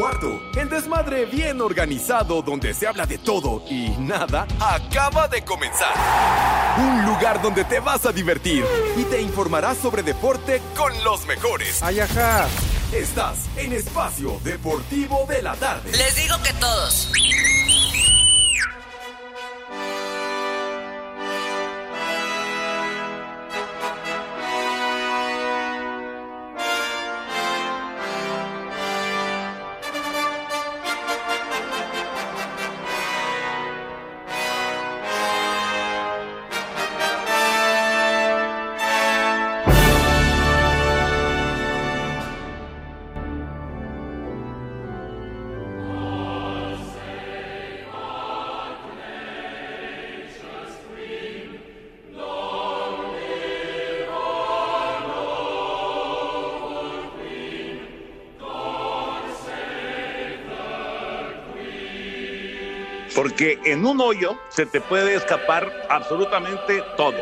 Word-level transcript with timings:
Son 0.00 0.10
las 0.10 0.18
3 0.18 0.30
y 0.30 0.40
cuarto. 0.40 0.42
El 0.58 0.68
desmadre 0.68 1.26
bien 1.26 1.60
organizado 1.60 2.42
donde 2.42 2.74
se 2.74 2.86
habla 2.86 3.06
de 3.06 3.18
todo 3.18 3.62
y 3.68 3.90
nada 3.98 4.46
acaba 4.58 5.28
de 5.28 5.42
comenzar. 5.44 5.94
Un 6.78 7.06
lugar 7.06 7.40
donde 7.42 7.64
te 7.64 7.80
vas 7.80 8.06
a 8.06 8.12
divertir 8.12 8.64
y 8.96 9.04
te 9.04 9.20
informarás 9.20 9.78
sobre 9.78 10.02
deporte 10.02 10.60
con 10.76 10.92
los 11.04 11.26
mejores. 11.26 11.82
Ayaja. 11.82 12.48
Estás 12.92 13.48
en 13.56 13.72
Espacio 13.72 14.40
Deportivo 14.42 15.24
de 15.28 15.42
la 15.42 15.54
Tarde. 15.54 15.92
Les 15.92 16.16
digo 16.16 16.36
que 16.42 16.52
todos. 16.54 17.12
Porque 63.22 63.60
en 63.66 63.84
un 63.84 64.00
hoyo 64.00 64.38
se 64.48 64.64
te 64.64 64.80
puede 64.80 65.14
escapar 65.14 65.70
absolutamente 65.90 66.82
todo. 66.96 67.18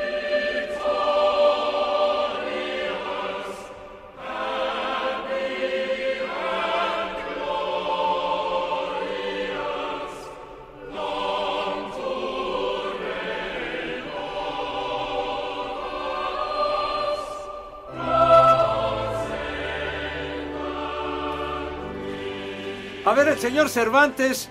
A 23.04 23.14
ver, 23.14 23.26
el 23.26 23.38
señor 23.40 23.68
Cervantes, 23.68 24.48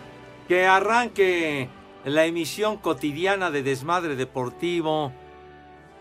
que 0.48 0.66
arranque 0.66 1.70
la 2.06 2.26
emisión 2.26 2.78
cotidiana 2.78 3.52
de 3.52 3.64
Desmadre 3.64 4.16
Deportivo, 4.16 5.12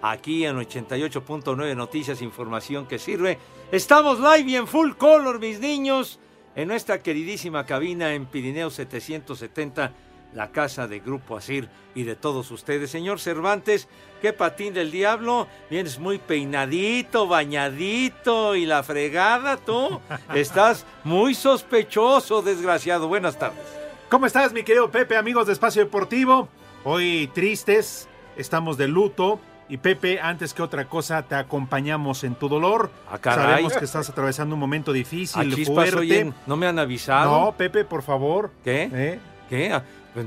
aquí 0.01 0.45
en 0.45 0.57
88.9 0.57 1.77
Noticias, 1.77 2.23
información 2.23 2.87
que 2.87 2.99
sirve. 2.99 3.39
Estamos 3.73 4.21
live 4.21 4.51
y 4.51 4.57
en 4.57 4.69
full 4.69 4.93
color, 4.93 5.41
mis 5.41 5.59
niños, 5.59 6.21
en 6.55 6.69
nuestra 6.69 7.03
queridísima 7.03 7.67
cabina 7.67 8.15
en 8.15 8.27
Pirineo 8.27 8.71
770, 8.71 9.93
la 10.33 10.53
casa 10.53 10.87
de 10.87 11.01
Grupo 11.01 11.37
Asir 11.37 11.69
y 11.95 12.05
de 12.05 12.15
todos 12.15 12.51
ustedes. 12.53 12.91
Señor 12.91 13.19
Cervantes, 13.19 13.89
qué 14.23 14.33
patín 14.33 14.75
del 14.75 14.93
diablo, 14.93 15.49
vienes 15.71 15.99
muy 15.99 16.19
peinadito, 16.19 17.27
bañadito 17.27 18.55
y 18.55 18.65
la 18.65 18.85
fregada, 18.85 19.57
tú. 19.57 20.01
Estás 20.35 20.87
muy 21.03 21.35
sospechoso, 21.35 22.43
desgraciado. 22.43 23.09
Buenas 23.09 23.39
tardes. 23.39 23.86
¿Cómo 24.09 24.27
estás, 24.27 24.53
mi 24.53 24.63
querido 24.63 24.89
Pepe, 24.89 25.17
amigos 25.17 25.49
de 25.49 25.53
Espacio 25.53 25.85
Deportivo? 25.85 26.49
Hoy 26.85 27.29
tristes, 27.35 28.09
estamos 28.37 28.77
de 28.77 28.87
luto. 28.87 29.41
Y 29.69 29.79
Pepe, 29.79 30.21
antes 30.21 30.55
que 30.55 30.63
otra 30.63 30.89
cosa, 30.89 31.23
te 31.23 31.35
acompañamos 31.35 32.23
en 32.23 32.37
tu 32.37 32.49
dolor. 32.49 32.89
Ah. 33.11 33.19
Sabemos 33.21 33.77
que 33.77 33.85
estás 33.85 34.09
atravesando 34.09 34.55
un 34.55 34.61
momento 34.61 34.93
difícil, 34.93 35.67
fuerte. 35.67 36.33
no 36.47 36.57
me 36.57 36.69
han 36.69 36.79
avisado. 36.79 37.47
No, 37.47 37.53
Pepe, 37.57 37.85
por 37.85 38.03
favor. 38.03 38.53
¿Qué? 38.63 38.89
¿Eh? 38.93 39.19
¿Qué? 39.51 39.81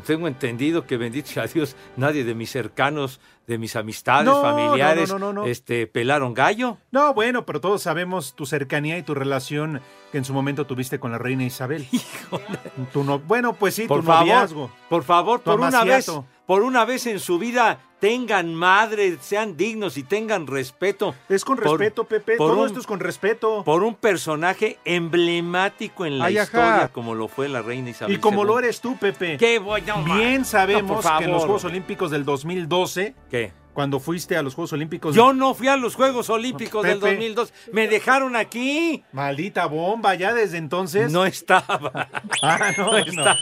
Tengo 0.05 0.27
entendido 0.27 0.85
que 0.85 0.97
bendito 0.97 1.29
sea 1.29 1.47
Dios, 1.47 1.75
nadie 1.97 2.23
de 2.23 2.35
mis 2.35 2.51
cercanos, 2.51 3.19
de 3.47 3.57
mis 3.57 3.75
amistades, 3.75 4.25
No, 4.25 4.41
familiares, 4.41 5.13
no, 5.13 5.33
no, 5.33 5.45
este, 5.45 5.87
pelaron 5.87 6.33
gallo. 6.33 6.77
No, 6.91 7.13
bueno, 7.13 7.45
pero 7.45 7.59
todos 7.59 7.81
sabemos 7.81 8.35
tu 8.35 8.45
cercanía 8.45 8.97
y 8.97 9.03
tu 9.03 9.15
relación 9.15 9.81
que 10.11 10.19
en 10.19 10.25
su 10.25 10.33
momento 10.33 10.67
tuviste 10.67 10.99
con 10.99 11.11
la 11.11 11.17
reina 11.17 11.43
Isabel. 11.43 11.87
Tu 12.93 13.03
no, 13.03 13.19
bueno, 13.19 13.53
pues 13.53 13.75
sí, 13.75 13.87
Por 13.87 14.01
tu 14.01 14.05
favor, 14.05 14.27
noviazgo. 14.27 14.71
por 14.89 15.03
favor, 15.03 15.41
por 15.41 15.59
una 15.59 15.83
vez. 15.83 16.11
Por 16.49 16.63
una 16.63 16.83
vez 16.83 17.05
en 17.05 17.19
su 17.19 17.37
vida, 17.37 17.77
tengan 17.99 18.55
madre, 18.55 19.19
sean 19.21 19.55
dignos 19.55 19.97
y 19.97 20.03
tengan 20.03 20.47
respeto. 20.47 21.13
Es 21.29 21.45
con 21.45 21.57
Por- 21.57 21.77
respeto, 21.79 22.05
Pepe. 22.05 22.37
por 22.37 22.49
Todo 22.49 22.61
un- 22.61 22.65
esto 22.65 22.79
es 22.79 22.87
con 22.87 22.99
respeto. 22.99 23.63
Por 23.63 23.83
un 23.83 23.93
personaje 23.93 24.79
emblemático 24.83 26.07
en 26.07 26.17
la 26.17 26.25
Ay, 26.25 26.39
ajá. 26.39 26.45
historia, 26.45 26.87
como 26.91 27.13
lo 27.13 27.27
fue 27.27 27.49
la 27.49 27.61
reina 27.61 27.91
Isabel. 27.91 28.15
Y 28.15 28.19
como 28.19 28.41
II. 28.41 28.47
lo 28.47 28.57
eres 28.57 28.81
tú, 28.81 28.97
Pepe. 28.97 29.37
¿Qué 29.37 29.59
voy 29.59 29.83
no, 29.83 30.03
Bien 30.15 30.43
sabemos 30.43 31.05
no, 31.05 31.17
que 31.19 31.25
en 31.25 31.31
los. 31.31 31.43
Juegos 31.43 31.65
Olímpicos 31.65 32.09
del 32.09 32.25
2012, 32.25 33.13
¿Qué? 33.29 33.51
Cuando 33.73 33.99
fuiste 33.99 34.35
a 34.35 34.43
los 34.43 34.55
Juegos 34.55 34.73
Olímpicos... 34.73 35.15
Yo 35.15 35.33
no 35.33 35.53
fui 35.53 35.67
a 35.67 35.77
los 35.77 35.95
Juegos 35.95 36.29
Olímpicos 36.29 36.83
del 36.83 36.99
Pepe. 36.99 37.11
2002. 37.15 37.53
Me 37.71 37.87
dejaron 37.87 38.35
aquí. 38.35 39.03
Maldita 39.11 39.65
bomba, 39.67 40.15
ya 40.15 40.33
desde 40.33 40.57
entonces. 40.57 41.11
No 41.11 41.25
estaba. 41.25 42.09
Ah, 42.41 42.71
no, 42.77 42.85
No 42.85 42.91
no. 42.91 42.97
estaba. 42.97 43.37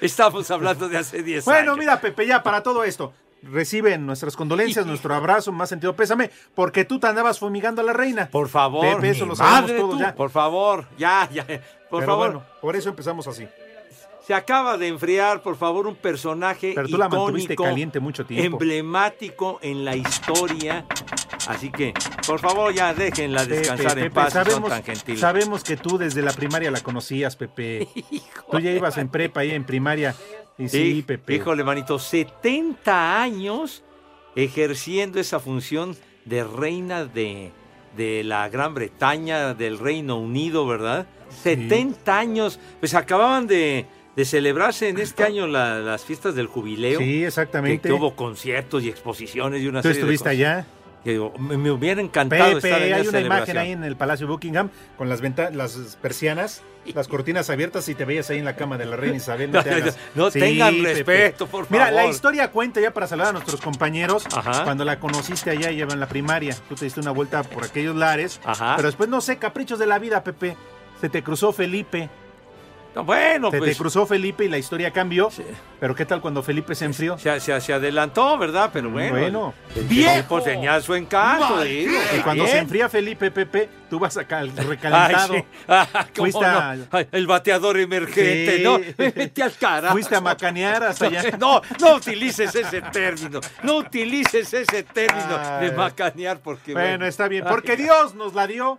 Estamos 0.00 0.50
hablando 0.50 0.88
de 0.88 0.98
hace 0.98 1.22
10 1.22 1.44
Bueno, 1.44 1.72
años. 1.72 1.78
mira, 1.78 2.00
Pepe, 2.00 2.26
ya 2.26 2.42
para 2.42 2.62
todo 2.62 2.84
esto. 2.84 3.12
Reciben 3.42 4.06
nuestras 4.06 4.36
condolencias, 4.36 4.86
nuestro 4.86 5.14
abrazo, 5.14 5.52
más 5.52 5.68
sentido 5.68 5.94
pésame, 5.94 6.30
porque 6.54 6.86
tú 6.86 6.98
te 6.98 7.06
andabas 7.08 7.38
fumigando 7.38 7.82
a 7.82 7.84
la 7.84 7.92
reina. 7.92 8.28
Por 8.30 8.48
favor. 8.48 8.86
Pepe, 8.96 9.10
eso 9.10 9.26
lo 9.26 9.36
sabemos 9.36 9.60
madre, 9.62 9.78
todos 9.78 9.90
tú, 9.96 10.00
ya. 10.00 10.14
Por 10.14 10.30
favor, 10.30 10.86
ya, 10.96 11.28
ya. 11.30 11.44
Por 11.44 12.00
Pero 12.00 12.06
favor. 12.06 12.16
bueno, 12.32 12.46
por 12.62 12.74
eso 12.74 12.88
empezamos 12.88 13.26
así. 13.28 13.46
Se 14.26 14.32
acaba 14.32 14.78
de 14.78 14.88
enfriar, 14.88 15.42
por 15.42 15.56
favor, 15.56 15.86
un 15.86 15.96
personaje 15.96 16.72
Pero 16.74 16.88
tú 16.88 16.96
la 16.96 17.06
icónico, 17.06 17.24
mantuviste 17.24 17.56
caliente 17.56 18.00
mucho 18.00 18.24
tiempo. 18.24 18.56
emblemático 18.56 19.58
en 19.60 19.84
la 19.84 19.96
historia. 19.96 20.86
Así 21.46 21.70
que, 21.70 21.92
por 22.26 22.40
favor, 22.40 22.72
ya 22.72 22.94
déjenla 22.94 23.44
descansar 23.44 23.88
Pepe, 23.88 24.00
en 24.00 24.04
Pepe, 24.06 24.14
paz, 24.14 24.32
si 24.32 24.38
son 24.38 24.44
sabemos, 24.46 24.70
tan 24.70 24.82
gentiles. 24.82 25.20
sabemos 25.20 25.62
que 25.64 25.76
tú 25.76 25.98
desde 25.98 26.22
la 26.22 26.32
primaria 26.32 26.70
la 26.70 26.80
conocías, 26.80 27.36
Pepe. 27.36 27.86
tú 28.50 28.58
ya 28.60 28.70
ibas 28.70 28.96
en 28.96 29.10
prepa 29.10 29.40
ahí 29.40 29.50
en 29.50 29.64
primaria. 29.64 30.14
Y 30.56 30.68
sí, 30.68 30.92
Sí, 30.94 31.02
Pepe. 31.02 31.34
Híjole, 31.34 31.62
manito, 31.62 31.98
70 31.98 33.20
años 33.20 33.82
ejerciendo 34.36 35.20
esa 35.20 35.38
función 35.38 35.96
de 36.24 36.44
reina 36.44 37.04
de, 37.04 37.52
de 37.94 38.24
la 38.24 38.48
Gran 38.48 38.72
Bretaña, 38.72 39.52
del 39.52 39.78
Reino 39.78 40.16
Unido, 40.16 40.66
¿verdad? 40.66 41.06
70 41.42 42.18
años, 42.18 42.58
pues 42.80 42.94
acababan 42.94 43.46
de, 43.46 43.86
de 44.16 44.24
celebrarse 44.24 44.88
en 44.88 44.98
este 44.98 45.24
año 45.24 45.46
la- 45.46 45.80
las 45.80 46.04
fiestas 46.04 46.34
del 46.34 46.46
jubileo. 46.46 47.00
Sí, 47.00 47.24
exactamente. 47.24 47.88
que 47.88 47.92
hubo 47.92 48.14
conciertos 48.14 48.82
y 48.84 48.88
exposiciones 48.88 49.60
y 49.62 49.66
una 49.66 49.82
Tú 49.82 49.88
serie 49.88 49.94
de 50.04 50.14
estuviste 50.14 50.24
cosas 50.24 50.32
allá. 50.32 50.66
que 51.02 51.10
digo, 51.10 51.34
me, 51.38 51.58
me 51.58 51.70
hubiera 51.70 52.00
encantado 52.00 52.54
Pepe, 52.54 52.68
estar 52.68 52.82
en 52.82 52.94
hay 52.94 53.00
esa 53.02 53.10
una 53.10 53.20
imagen 53.20 53.58
ahí 53.58 53.72
en 53.72 53.84
el 53.84 53.96
Palacio 53.96 54.26
Buckingham 54.26 54.70
con 54.96 55.08
las 55.08 55.20
venta- 55.20 55.50
las 55.50 55.98
persianas, 56.00 56.62
las 56.94 57.08
cortinas 57.08 57.50
abiertas 57.50 57.88
y 57.88 57.94
te 57.94 58.04
veías 58.04 58.30
ahí 58.30 58.38
en 58.38 58.44
la 58.44 58.56
cama 58.56 58.78
de 58.78 58.86
la 58.86 58.96
reina 58.96 59.16
Isabel. 59.16 59.50
No, 59.50 59.62
te 59.62 59.70
No, 59.80 59.92
no, 60.14 60.30
Sí, 60.30 60.38
tengan 60.40 60.74
Pepe. 60.76 60.94
respeto, 60.94 61.46
por 61.46 61.66
Mira, 61.70 61.86
favor. 61.86 62.02
la 62.04 62.06
historia 62.08 62.50
cuenta 62.50 62.80
ya 62.80 62.92
para 62.92 63.06
saludar 63.06 63.30
a 63.30 63.32
nuestros 63.32 63.60
compañeros. 63.60 64.24
Ajá. 64.34 64.64
Cuando 64.64 64.84
la 64.84 64.98
conociste 65.00 65.50
allá, 65.50 65.70
lleva 65.72 65.92
en 65.92 66.00
la 66.00 66.06
primaria. 66.08 66.56
Tú 66.68 66.74
te 66.74 66.84
diste 66.86 67.00
una 67.00 67.10
vuelta 67.10 67.42
por 67.42 67.64
aquellos 67.64 67.96
lares. 67.96 68.40
Ajá. 68.44 68.74
Pero 68.76 68.86
después, 68.88 69.08
no 69.10 69.20
sé, 69.20 69.36
caprichos 69.38 69.78
de 69.78 69.86
la 69.86 69.98
vida, 69.98 70.22
Pepe. 70.24 70.56
Se 71.00 71.08
te 71.10 71.22
cruzó 71.22 71.52
Felipe. 71.52 72.08
No, 72.94 73.02
bueno, 73.04 73.50
Te, 73.50 73.58
te 73.58 73.64
pues 73.64 73.76
cruzó 73.76 74.06
Felipe 74.06 74.44
y 74.44 74.48
la 74.48 74.56
historia 74.56 74.92
cambió. 74.92 75.28
Pero 75.80 75.94
¿qué 75.96 76.04
tal 76.04 76.20
cuando 76.20 76.42
Felipe 76.44 76.74
se 76.76 76.84
enfrió? 76.84 77.18
se, 77.18 77.40
se- 77.40 77.60
se 77.60 77.72
adelantó, 77.72 78.38
¿verdad? 78.38 78.70
Pero 78.72 78.88
bueno. 78.90 79.18
Bueno. 79.18 79.54
el 79.74 79.84
¡Viejo! 79.88 80.40
tenía 80.40 80.80
su 80.80 80.94
encanto. 80.94 81.60
digo, 81.62 81.92
Y 82.16 82.20
cuando 82.20 82.46
se 82.46 82.58
enfría 82.58 82.88
Felipe, 82.88 83.30
Pepe, 83.32 83.68
tú 83.90 83.98
vas 83.98 84.16
acá 84.16 84.38
al 84.38 84.52
Ay, 84.56 84.64
recalentado. 84.66 85.34
sí. 85.34 85.44
Ah, 85.68 85.86
¿cómo 85.92 86.06
Fuiste 86.14 86.40
no? 86.40 86.46
a- 86.46 86.76
Ay, 86.92 87.08
el 87.10 87.26
bateador 87.26 87.78
emergente, 87.80 88.58
Sí. 88.58 88.62
¿no? 88.62 88.78
Vete 88.96 89.42
al 89.42 89.52
carajo. 89.56 89.92
Fuiste 89.94 90.14
a 90.14 90.20
macanear 90.20 90.84
hasta 90.84 91.06
allá. 91.06 91.22
No, 91.38 91.62
no 91.80 91.94
utilices 91.96 92.54
ese 92.54 92.80
término. 92.80 93.40
No 93.64 93.78
utilices 93.78 94.54
ese 94.54 94.82
término 94.84 95.36
Ay. 95.42 95.66
de 95.68 95.72
macanear 95.76 96.38
porque 96.38 96.72
Bueno, 96.72 97.06
está 97.06 97.26
bien. 97.28 97.42
Ay. 97.44 97.50
Porque 97.50 97.76
Dios 97.76 98.14
nos 98.14 98.34
la 98.34 98.46
dio. 98.46 98.78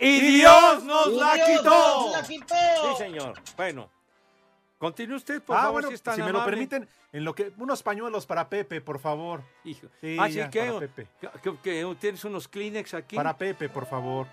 Y 0.00 0.20
Dios 0.20 0.84
nos 0.84 1.08
Y 1.08 1.16
la 1.16 1.34
Dios 1.34 1.48
quitó. 1.48 1.70
nos 1.70 2.12
la 2.12 2.22
quitó. 2.22 2.54
Sí, 2.54 3.04
señor. 3.04 3.34
Bueno. 3.56 3.90
Continúe 4.78 5.16
usted, 5.16 5.42
por 5.42 5.58
ah, 5.58 5.60
favor, 5.64 5.82
bueno, 5.82 5.98
si 6.14 6.22
me 6.22 6.32
lo 6.32 6.42
permiten, 6.42 6.88
en 7.12 7.22
lo 7.22 7.34
que 7.34 7.52
unos 7.58 7.82
pañuelos 7.82 8.24
para 8.24 8.48
Pepe, 8.48 8.80
por 8.80 8.98
favor. 8.98 9.42
Hijo. 9.62 9.88
Sí, 10.00 10.16
ah, 10.18 10.26
para 10.50 10.78
Pepe. 10.78 11.06
¿Qué- 11.20 11.56
qué- 11.62 11.96
¿Tienes 12.00 12.24
unos 12.24 12.48
Kleenex 12.48 12.94
aquí? 12.94 13.14
Para 13.14 13.36
Pepe, 13.36 13.68
por 13.68 13.84
favor. 13.84 14.26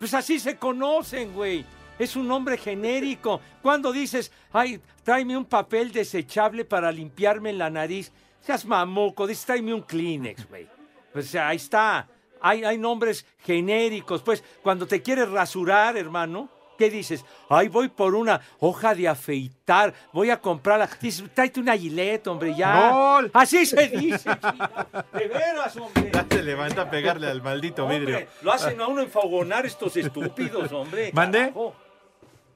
Pues 0.00 0.12
así 0.14 0.40
se 0.40 0.56
conocen, 0.56 1.32
güey. 1.32 1.64
Es 2.00 2.16
un 2.16 2.26
nombre 2.26 2.58
genérico. 2.58 3.40
Cuando 3.62 3.92
dices, 3.92 4.32
ay, 4.52 4.80
tráeme 5.04 5.36
un 5.36 5.44
papel 5.44 5.92
desechable 5.92 6.64
para 6.64 6.90
limpiarme 6.90 7.52
la 7.52 7.70
nariz, 7.70 8.10
seas 8.40 8.64
mamuco, 8.64 9.24
dices, 9.28 9.46
tráeme 9.46 9.72
un 9.72 9.82
Kleenex, 9.82 10.48
güey. 10.48 10.66
Pues 11.12 11.32
ahí 11.36 11.58
está. 11.58 12.08
Hay, 12.42 12.64
hay 12.64 12.78
nombres 12.78 13.24
genéricos. 13.44 14.22
Pues 14.22 14.42
cuando 14.62 14.86
te 14.86 15.02
quieres 15.02 15.30
rasurar, 15.30 15.96
hermano, 15.96 16.48
¿qué 16.76 16.90
dices? 16.90 17.24
Ay, 17.48 17.68
voy 17.68 17.88
por 17.88 18.14
una 18.14 18.40
hoja 18.58 18.94
de 18.94 19.08
afeitar, 19.08 19.94
voy 20.12 20.30
a 20.30 20.40
comprarla. 20.40 20.88
Dices, 21.00 21.24
tráete 21.34 21.60
una 21.60 21.76
gilet, 21.76 22.26
hombre, 22.26 22.54
ya. 22.54 22.90
¡Gol! 22.90 23.30
Así 23.32 23.64
se 23.64 23.88
dice. 23.88 24.30
chico. 24.30 25.06
De 25.12 25.28
veras, 25.28 25.76
hombre. 25.76 26.10
Ya 26.12 26.26
se 26.28 26.42
levanta 26.42 26.82
a 26.82 26.90
pegarle 26.90 27.28
al 27.28 27.42
maldito 27.42 27.86
vidrio. 27.86 28.26
Lo 28.42 28.52
hacen 28.52 28.80
a 28.80 28.86
uno 28.86 29.02
enfogonar 29.02 29.64
estos 29.64 29.96
estúpidos, 29.96 30.72
hombre. 30.72 31.10
¿Mandé? 31.14 31.38
carajo. 31.38 31.74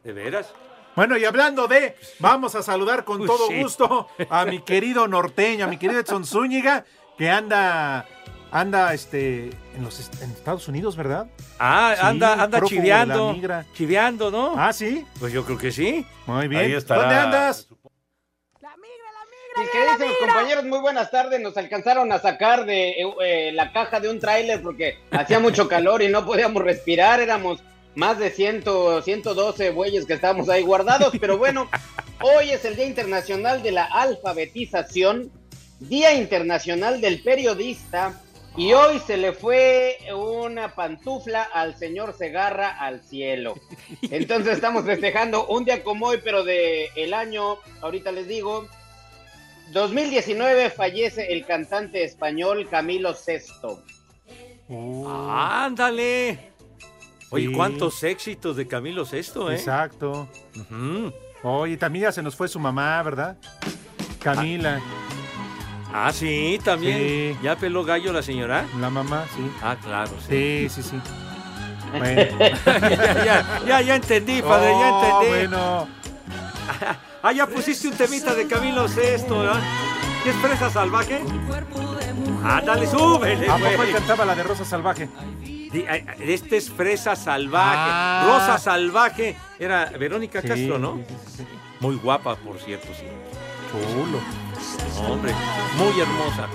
¿De 0.03 0.12
veras? 0.12 0.53
Bueno, 0.94 1.19
y 1.19 1.25
hablando 1.27 1.69
de, 1.69 1.94
vamos 2.21 2.55
a 2.55 2.62
saludar 2.62 3.05
con 3.05 3.27
todo 3.27 3.50
gusto 3.50 4.09
a 4.31 4.47
mi 4.47 4.62
querido 4.62 5.06
norteño, 5.06 5.67
a 5.67 5.69
mi 5.69 5.77
querido 5.77 6.00
Edson 6.00 6.25
Zúñiga, 6.25 6.87
que 7.19 7.29
anda, 7.29 8.06
anda, 8.51 8.93
este, 8.95 9.51
en 9.77 9.83
los 9.85 10.01
est- 10.01 10.23
en 10.23 10.31
Estados 10.31 10.67
Unidos, 10.69 10.97
¿verdad? 10.97 11.27
Ah, 11.59 11.95
Sí, 11.95 12.01
anda, 12.07 12.43
anda 12.43 12.61
chiveando. 12.63 13.29
la 13.29 13.33
migra. 13.35 13.67
Chiveando, 13.75 14.31
¿no? 14.31 14.55
Ah, 14.57 14.73
sí. 14.73 15.05
Pues 15.21 15.33
yo 15.33 15.45
creo 15.45 15.59
que 15.59 15.71
sí. 15.73 16.07
Muy 16.27 16.49
bien. 16.49 16.63
Ahí 16.63 16.73
estará. 16.73 17.03
¿Dónde 17.03 17.17
andas? 17.17 17.69
Mis 19.59 19.71
queridísimos 19.71 20.17
compañeros, 20.19 20.65
muy 20.67 20.81
buenas 20.81 21.11
tardes. 21.11 21.41
Nos 21.41 21.57
alcanzaron 21.57 22.13
a 22.13 22.19
sacar 22.19 22.67
de 22.67 22.91
eh, 22.91 23.15
eh, 23.25 23.53
la 23.55 23.73
caja 23.73 24.01
de 24.01 24.11
un 24.11 24.21
tráiler 24.21 24.61
porque 24.61 24.99
hacía 25.11 25.39
mucho 25.41 25.67
calor 25.69 26.03
y 26.03 26.09
no 26.09 26.27
podíamos 26.27 26.63
respirar. 26.63 27.21
Éramos 27.21 27.63
más 27.95 28.19
de 28.19 28.29
100, 28.31 28.65
112 29.03 29.71
bueyes 29.71 30.05
que 30.05 30.13
estábamos 30.13 30.51
ahí 30.51 30.63
guardados. 30.63 31.15
Pero 31.19 31.39
bueno, 31.39 31.71
hoy 32.21 32.51
es 32.51 32.67
el 32.67 32.77
Día 32.77 32.85
Internacional 32.85 33.63
de 33.63 33.73
la 33.73 33.85
Alfabetización, 33.87 35.33
Día 35.81 36.13
Internacional 36.13 37.01
del 37.01 37.23
Periodista. 37.23 38.21
Y 38.56 38.73
hoy 38.73 38.99
se 39.00 39.19
le 39.19 39.32
fue 39.32 39.99
una 40.14 40.75
pantufla 40.75 41.43
al 41.43 41.76
señor 41.76 42.14
Segarra 42.17 42.70
al 42.70 43.03
cielo. 43.03 43.55
Entonces 44.11 44.55
estamos 44.55 44.85
festejando 44.87 45.47
un 45.47 45.64
día 45.67 45.85
como 45.85 46.06
hoy, 46.06 46.20
pero 46.25 46.43
de 46.43 46.88
el 46.97 47.12
año, 47.12 47.58
ahorita 47.82 48.12
les 48.12 48.26
digo, 48.26 48.67
2019 49.73 50.70
fallece 50.70 51.32
el 51.35 51.44
cantante 51.44 52.03
español 52.03 52.67
Camilo 52.70 53.12
Sesto. 53.12 53.82
Ándale. 55.29 56.52
Oye, 57.31 57.52
cuántos 57.52 58.02
éxitos 58.05 58.56
de 58.56 58.67
Camilo 58.67 59.05
Sesto, 59.05 59.50
¿eh? 59.50 59.56
Exacto. 59.56 60.29
Oye, 61.43 61.76
también 61.76 62.05
ya 62.05 62.12
se 62.12 62.23
nos 62.23 62.35
fue 62.35 62.49
su 62.49 62.59
mamá, 62.59 63.02
¿verdad? 63.02 63.37
Camila, 64.23 64.81
Ah, 64.82 65.06
sí, 66.13 66.59
también. 66.65 66.99
Sí. 66.99 67.39
¿Ya 67.43 67.57
peló 67.57 67.85
gallo 67.85 68.13
la 68.13 68.23
señora? 68.23 68.65
la 68.81 68.91
mamá, 68.91 69.25
sí. 69.35 69.51
Ah, 69.63 69.77
claro, 69.83 70.13
sí. 70.29 70.69
Sí, 70.69 70.83
sí, 70.83 70.91
sí. 70.91 71.01
Bueno. 71.97 72.39
ya, 72.41 73.25
ya, 73.25 73.61
ya, 73.67 73.81
ya 73.81 73.95
entendí, 73.95 74.43
padre, 74.43 74.71
ya 74.71 74.91
Oh, 74.93 75.23
entendí. 75.23 75.47
bueno. 75.47 75.89
Ah, 77.23 77.33
ya 77.33 77.47
pusiste 77.47 77.89
un 77.89 77.95
temita 77.95 78.35
de 78.35 78.47
Camilo 78.47 78.89
Sesto, 78.89 79.39
¿verdad? 79.41 79.61
¿Qué 80.25 80.31
es 80.31 80.37
presa 80.37 80.69
salvaje? 80.69 81.23
Ándale, 82.45 82.87
súbele, 82.87 83.49
¿A 83.49 83.57
él 83.57 83.77
güey. 83.77 83.93
cantaba 83.93 84.25
la 84.25 84.35
de 84.35 84.43
Rosa 84.43 84.65
Salvaje? 84.65 85.09
Este 86.21 86.57
es 86.57 86.71
Fresa 86.71 87.17
Salvaje. 87.17 87.91
Ah. 87.93 88.25
Rosa 88.27 88.59
Salvaje. 88.59 89.37
Era 89.59 89.87
Verónica 89.99 90.41
Sí, 90.43 90.49
Castro, 90.49 90.79
¿no? 90.79 90.97
sí, 90.97 91.05
sí, 91.09 91.37
sí. 91.39 91.47
Muy 91.81 91.97
guapa, 91.97 92.35
por 92.37 92.59
cierto, 92.59 92.89
sí. 92.95 93.05
Chulo. 93.71 94.21
Hombre, 95.09 95.33
muy 95.77 96.01
hermosa. 96.01 96.49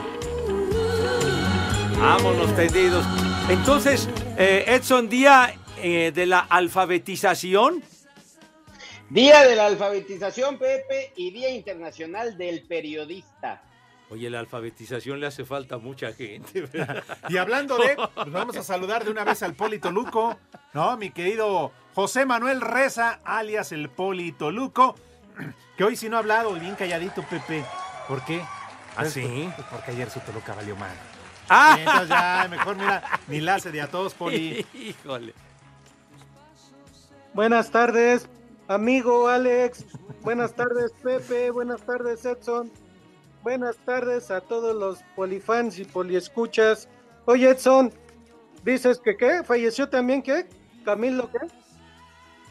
Vámonos 1.99 2.55
tendidos. 2.55 3.05
Entonces, 3.49 4.09
eh, 4.37 4.65
Edson, 4.67 5.09
día 5.09 5.53
eh, 5.77 6.11
de 6.13 6.25
la 6.25 6.39
alfabetización. 6.39 7.83
Día 9.09 9.43
de 9.43 9.55
la 9.55 9.65
alfabetización, 9.65 10.57
Pepe, 10.57 11.11
y 11.15 11.31
Día 11.31 11.49
Internacional 11.49 12.37
del 12.37 12.63
Periodista. 12.63 13.61
Oye, 14.09 14.29
la 14.29 14.39
alfabetización 14.39 15.19
le 15.19 15.27
hace 15.27 15.45
falta 15.45 15.75
a 15.75 15.77
mucha 15.77 16.11
gente, 16.13 16.61
¿verdad? 16.61 17.03
Y 17.29 17.37
hablando 17.37 17.77
de, 17.77 17.95
pues 17.95 18.31
vamos 18.31 18.57
a 18.57 18.63
saludar 18.63 19.05
de 19.05 19.11
una 19.11 19.23
vez 19.23 19.41
al 19.43 19.53
Polito 19.53 19.89
Luco, 19.91 20.37
¿no? 20.73 20.97
Mi 20.97 21.11
querido 21.11 21.71
José 21.93 22.25
Manuel 22.25 22.61
Reza, 22.61 23.21
alias 23.23 23.71
el 23.71 23.89
Polito 23.89 24.51
Luco, 24.51 24.95
que 25.77 25.83
hoy 25.83 25.95
sí 25.95 26.09
no 26.09 26.17
ha 26.17 26.19
hablado, 26.19 26.53
bien 26.53 26.75
calladito, 26.75 27.23
Pepe. 27.23 27.63
¿Por 28.07 28.23
qué? 28.25 28.41
¿Ah, 28.41 29.05
¿Sabes 29.05 29.13
sí? 29.13 29.21
por- 29.21 29.55
pues 29.55 29.67
porque 29.71 29.91
ayer 29.91 30.09
su 30.09 30.19
Toluca 30.21 30.53
valió 30.55 30.75
mal. 30.75 30.91
¡Ah! 31.49 31.75
Entonces 31.79 32.09
ya, 32.09 32.47
mejor 32.49 32.75
mira, 32.77 33.03
ni 33.27 33.41
la 33.41 33.55
hace 33.55 33.71
de 33.71 33.81
a 33.81 33.87
todos, 33.89 34.13
Poli. 34.13 34.65
Híjole. 34.73 35.33
Buenas 37.33 37.71
tardes, 37.71 38.27
amigo 38.67 39.27
Alex. 39.27 39.85
Buenas 40.21 40.53
tardes, 40.53 40.91
Pepe. 41.03 41.49
Buenas 41.51 41.81
tardes, 41.81 42.25
Edson. 42.25 42.71
Buenas 43.43 43.77
tardes 43.77 44.29
a 44.31 44.41
todos 44.41 44.75
los 44.75 44.99
polifans 45.15 45.79
y 45.79 45.85
poliescuchas. 45.85 46.87
Oye, 47.25 47.49
Edson, 47.49 47.91
dices 48.63 48.99
que 48.99 49.17
qué? 49.17 49.43
¿Falleció 49.43 49.89
también 49.89 50.21
qué? 50.21 50.47
¿Camilo 50.85 51.29
qué? 51.31 51.39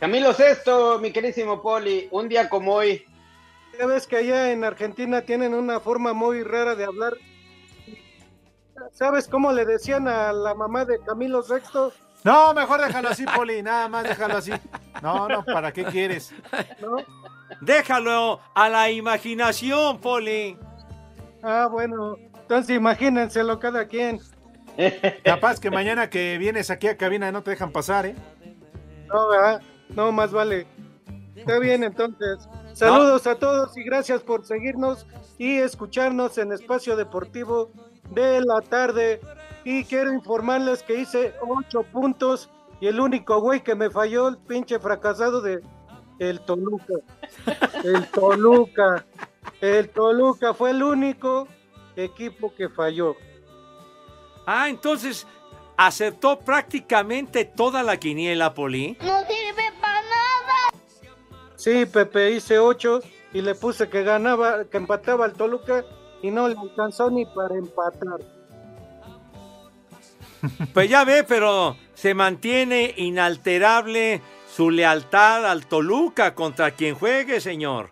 Camilo 0.01 0.33
Sesto, 0.33 0.99
mi 0.99 1.13
querísimo 1.13 1.61
Poli, 1.61 2.09
un 2.11 2.27
día 2.27 2.49
como 2.49 2.73
hoy. 2.73 3.05
Ya 3.79 3.85
ves 3.85 4.07
que 4.07 4.17
allá 4.17 4.51
en 4.51 4.65
Argentina 4.65 5.21
tienen 5.21 5.53
una 5.53 5.79
forma 5.79 6.15
muy 6.15 6.43
rara 6.43 6.75
de 6.75 6.85
hablar. 6.85 7.19
¿Sabes 8.93 9.29
cómo 9.29 9.53
le 9.53 9.67
decían 9.67 10.09
a 10.09 10.33
la 10.33 10.55
mamá 10.55 10.87
de 10.87 11.01
Camilo 11.01 11.43
Sexto? 11.43 11.93
No, 12.25 12.55
mejor 12.55 12.81
déjalo 12.81 13.11
así, 13.11 13.27
Poli, 13.27 13.63
nada 13.63 13.91
más 13.91 14.05
déjalo 14.05 14.39
así. 14.39 14.53
No, 15.03 15.29
no, 15.29 15.45
¿para 15.45 15.71
qué 15.71 15.85
quieres? 15.85 16.33
¿No? 16.81 16.97
Déjalo 17.61 18.41
a 18.55 18.71
la 18.71 18.91
imaginación, 18.91 20.01
Poli. 20.01 20.57
Ah, 21.43 21.69
bueno. 21.71 22.17
Entonces 22.41 22.75
imagínenselo 22.75 23.61
cada 23.61 23.87
quien. 23.87 24.19
Capaz 25.25 25.61
que 25.61 25.71
mañana 25.71 26.09
que 26.09 26.39
vienes 26.39 26.71
aquí 26.71 26.89
a 26.89 26.97
cabina 26.97 27.31
no 27.31 27.43
te 27.43 27.51
dejan 27.51 27.71
pasar, 27.71 28.07
¿eh? 28.07 28.15
No, 29.09 29.29
¿verdad? 29.29 29.61
No, 29.95 30.13
más 30.13 30.33
vale. 30.33 30.67
Está 31.35 31.59
bien, 31.59 31.85
entonces. 31.85 32.49
Saludos 32.75 33.27
a 33.27 33.35
todos 33.35 33.77
y 33.77 33.83
gracias 33.83 34.23
por 34.23 34.45
seguirnos 34.45 35.07
y 35.39 35.57
escucharnos 35.57 36.39
en 36.39 36.53
Espacio 36.53 36.97
Deportivo 36.97 37.71
de 38.11 38.41
la 38.43 38.61
tarde. 38.61 39.21
Y 39.65 39.85
quiero 39.85 40.13
informarles 40.13 40.83
que 40.83 41.01
hice 41.01 41.35
ocho 41.41 41.83
puntos 41.83 42.51
y 42.81 42.87
el 42.87 43.01
único 43.01 43.41
güey 43.41 43.63
que 43.63 43.75
me 43.75 43.91
falló, 43.91 44.29
el 44.29 44.39
pinche 44.39 44.79
fracasado 44.79 45.41
de 45.41 45.61
el 46.19 46.41
Toluca. 46.41 46.95
El 47.85 48.07
Toluca. 48.09 49.05
El 49.61 49.89
Toluca 49.91 50.55
fue 50.55 50.71
el 50.71 50.83
único 50.83 51.49
equipo 51.97 52.55
que 52.55 52.69
falló. 52.69 53.17
Ah, 54.47 54.69
entonces 54.69 55.27
aceptó 55.77 56.39
prácticamente 56.39 57.45
toda 57.45 57.83
la 57.83 57.99
quiniela, 57.99 58.55
Poli. 58.55 58.97
No. 59.01 59.21
Sí, 61.61 61.85
Pepe, 61.85 62.31
hice 62.31 62.59
ocho 62.59 63.01
y 63.35 63.43
le 63.43 63.55
puse 63.55 63.91
que 63.91 64.03
ganaba, 64.03 64.65
que 64.65 64.79
empataba 64.79 65.27
al 65.27 65.35
Toluca 65.35 65.85
y 66.23 66.31
no 66.31 66.49
le 66.49 66.59
alcanzó 66.59 67.11
ni 67.11 67.27
para 67.27 67.55
empatar. 67.55 68.21
Pues 70.73 70.89
ya 70.89 71.05
ve, 71.05 71.23
pero 71.23 71.77
se 71.93 72.15
mantiene 72.15 72.95
inalterable 72.97 74.23
su 74.51 74.71
lealtad 74.71 75.45
al 75.45 75.67
Toluca 75.67 76.35
contra 76.35 76.71
quien 76.71 76.95
juegue, 76.95 77.43
señor. 77.43 77.91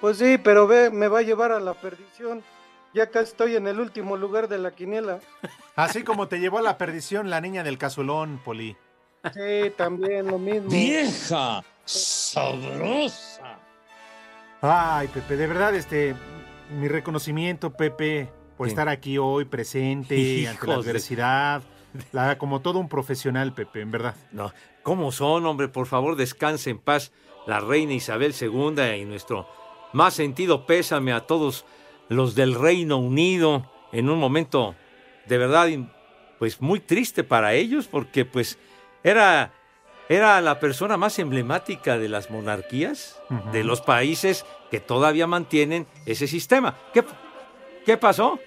Pues 0.00 0.18
sí, 0.18 0.36
pero 0.36 0.66
ve, 0.66 0.90
me 0.90 1.06
va 1.06 1.20
a 1.20 1.22
llevar 1.22 1.52
a 1.52 1.60
la 1.60 1.74
perdición. 1.74 2.42
Ya 2.92 3.04
acá 3.04 3.20
estoy 3.20 3.54
en 3.54 3.68
el 3.68 3.78
último 3.78 4.16
lugar 4.16 4.48
de 4.48 4.58
la 4.58 4.72
quiniela. 4.72 5.20
Así 5.76 6.02
como 6.02 6.26
te 6.26 6.40
llevó 6.40 6.58
a 6.58 6.62
la 6.62 6.76
perdición 6.76 7.30
la 7.30 7.40
niña 7.40 7.62
del 7.62 7.78
casulón, 7.78 8.40
Poli. 8.44 8.76
Sí, 9.32 9.70
también 9.76 10.26
lo 10.26 10.40
mismo. 10.40 10.70
Vieja 10.70 11.62
sabrosa. 11.86 13.58
Ay, 14.60 15.08
Pepe, 15.08 15.36
de 15.36 15.46
verdad, 15.46 15.74
este, 15.74 16.14
mi 16.78 16.88
reconocimiento, 16.88 17.70
Pepe, 17.72 18.28
por 18.56 18.68
estar 18.68 18.88
aquí 18.88 19.18
hoy 19.18 19.44
presente 19.44 20.14
ante 20.48 20.66
la 20.66 20.72
Hijos 20.74 20.84
de- 20.84 20.90
adversidad. 20.90 21.62
La- 22.12 22.36
como 22.36 22.60
todo 22.60 22.78
un 22.78 22.88
profesional, 22.88 23.54
Pepe, 23.54 23.80
en 23.80 23.90
verdad. 23.90 24.14
No, 24.32 24.52
¿cómo 24.82 25.12
son, 25.12 25.46
hombre? 25.46 25.68
Por 25.68 25.86
favor, 25.86 26.16
descanse 26.16 26.70
en 26.70 26.78
paz 26.78 27.10
la 27.46 27.60
reina 27.60 27.92
Isabel 27.94 28.34
II 28.38 28.82
y 29.00 29.04
nuestro 29.04 29.48
más 29.92 30.12
sentido 30.14 30.66
pésame 30.66 31.12
a 31.12 31.20
todos 31.20 31.64
los 32.08 32.34
del 32.34 32.54
Reino 32.54 32.98
Unido 32.98 33.70
en 33.92 34.10
un 34.10 34.18
momento 34.18 34.74
de 35.26 35.38
verdad 35.38 35.68
pues 36.40 36.60
muy 36.60 36.80
triste 36.80 37.22
para 37.24 37.54
ellos 37.54 37.86
porque 37.86 38.24
pues 38.24 38.58
era 39.04 39.52
era 40.08 40.40
la 40.40 40.60
persona 40.60 40.96
más 40.96 41.18
emblemática 41.18 41.98
de 41.98 42.08
las 42.08 42.30
monarquías 42.30 43.18
de 43.52 43.64
los 43.64 43.80
países 43.80 44.44
que 44.70 44.80
todavía 44.80 45.26
mantienen 45.26 45.86
ese 46.06 46.26
sistema. 46.26 46.76
¿Qué, 46.92 47.04
qué 47.84 47.96
pasó? 47.96 48.38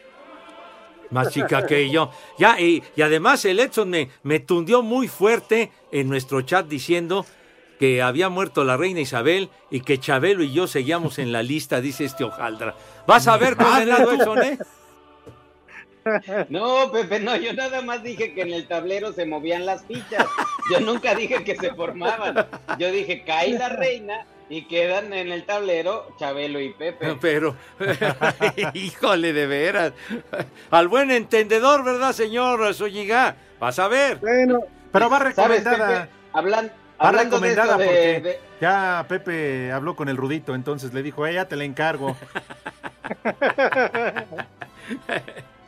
Más 1.09 1.31
chica 1.31 1.65
que 1.65 1.89
yo. 1.91 2.11
Ya, 2.37 2.59
y, 2.59 2.83
y 2.95 3.01
además 3.01 3.43
el 3.45 3.59
Edson 3.59 3.89
me, 3.89 4.09
me 4.23 4.39
tundió 4.39 4.81
muy 4.81 5.07
fuerte 5.07 5.71
en 5.91 6.07
nuestro 6.07 6.41
chat 6.41 6.67
diciendo 6.67 7.25
que 7.79 8.01
había 8.01 8.29
muerto 8.29 8.63
la 8.63 8.75
reina 8.77 8.99
Isabel 8.99 9.49
y 9.71 9.81
que 9.81 9.99
Chabelo 9.99 10.43
y 10.43 10.51
yo 10.51 10.67
seguíamos 10.67 11.17
en 11.17 11.31
la 11.31 11.41
lista, 11.43 11.79
dice 11.79 12.03
este 12.03 12.25
hojaldra. 12.25 12.75
Vas 13.07 13.27
a 13.27 13.37
ver, 13.37 13.55
condenado 13.55 14.11
Edson, 14.11 14.43
¿eh? 14.43 14.59
No, 16.49 16.91
Pepe, 16.91 17.19
no, 17.19 17.35
yo 17.35 17.53
nada 17.53 17.81
más 17.81 18.01
dije 18.01 18.33
que 18.33 18.41
en 18.41 18.53
el 18.53 18.67
tablero 18.67 19.13
se 19.13 19.25
movían 19.25 19.65
las 19.65 19.85
fichas. 19.85 20.25
Yo 20.71 20.79
nunca 20.81 21.15
dije 21.15 21.43
que 21.43 21.55
se 21.55 21.73
formaban. 21.73 22.45
Yo 22.77 22.91
dije, 22.91 23.23
cae 23.25 23.57
la 23.57 23.69
reina 23.69 24.25
y 24.49 24.67
quedan 24.67 25.13
en 25.13 25.31
el 25.31 25.45
tablero 25.45 26.07
Chabelo 26.17 26.59
y 26.59 26.73
Pepe. 26.73 27.15
Pero, 27.21 27.55
híjole, 28.73 29.33
de 29.33 29.47
veras. 29.47 29.93
Al 30.71 30.87
buen 30.87 31.11
entendedor, 31.11 31.83
¿verdad, 31.83 32.13
señor 32.13 32.73
Zúñiga? 32.73 33.35
Vas 33.59 33.79
a 33.79 33.87
ver. 33.87 34.17
Bueno, 34.17 34.61
Pero 34.91 35.09
va 35.09 35.19
¿Sabes, 35.33 35.63
recomendada. 35.63 36.09
Hablan, 36.33 36.71
Va 37.03 37.11
recomendada 37.11 37.77
de- 37.77 37.85
porque 37.85 38.21
de- 38.21 38.39
ya 38.59 39.05
Pepe 39.07 39.71
habló 39.71 39.95
con 39.95 40.09
el 40.09 40.17
Rudito, 40.17 40.53
entonces 40.53 40.93
le 40.93 41.01
dijo, 41.01 41.25
"Eh, 41.25 41.33
ya 41.35 41.47
te 41.47 41.55
la 41.55 41.63
encargo. 41.63 42.17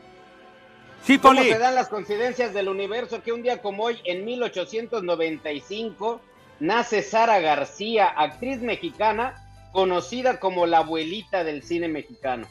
Sí, 1.04 1.18
¿Cómo 1.18 1.34
Poli. 1.34 1.50
se 1.50 1.58
dan 1.58 1.74
las 1.74 1.88
coincidencias 1.88 2.54
del 2.54 2.68
universo 2.68 3.22
que 3.22 3.32
un 3.32 3.42
día 3.42 3.60
como 3.60 3.82
hoy, 3.84 3.98
en 4.04 4.24
1895, 4.24 6.20
nace 6.60 7.02
Sara 7.02 7.40
García, 7.40 8.06
actriz 8.06 8.60
mexicana, 8.60 9.34
conocida 9.72 10.38
como 10.38 10.66
la 10.66 10.78
abuelita 10.78 11.42
del 11.42 11.64
cine 11.64 11.88
mexicano? 11.88 12.46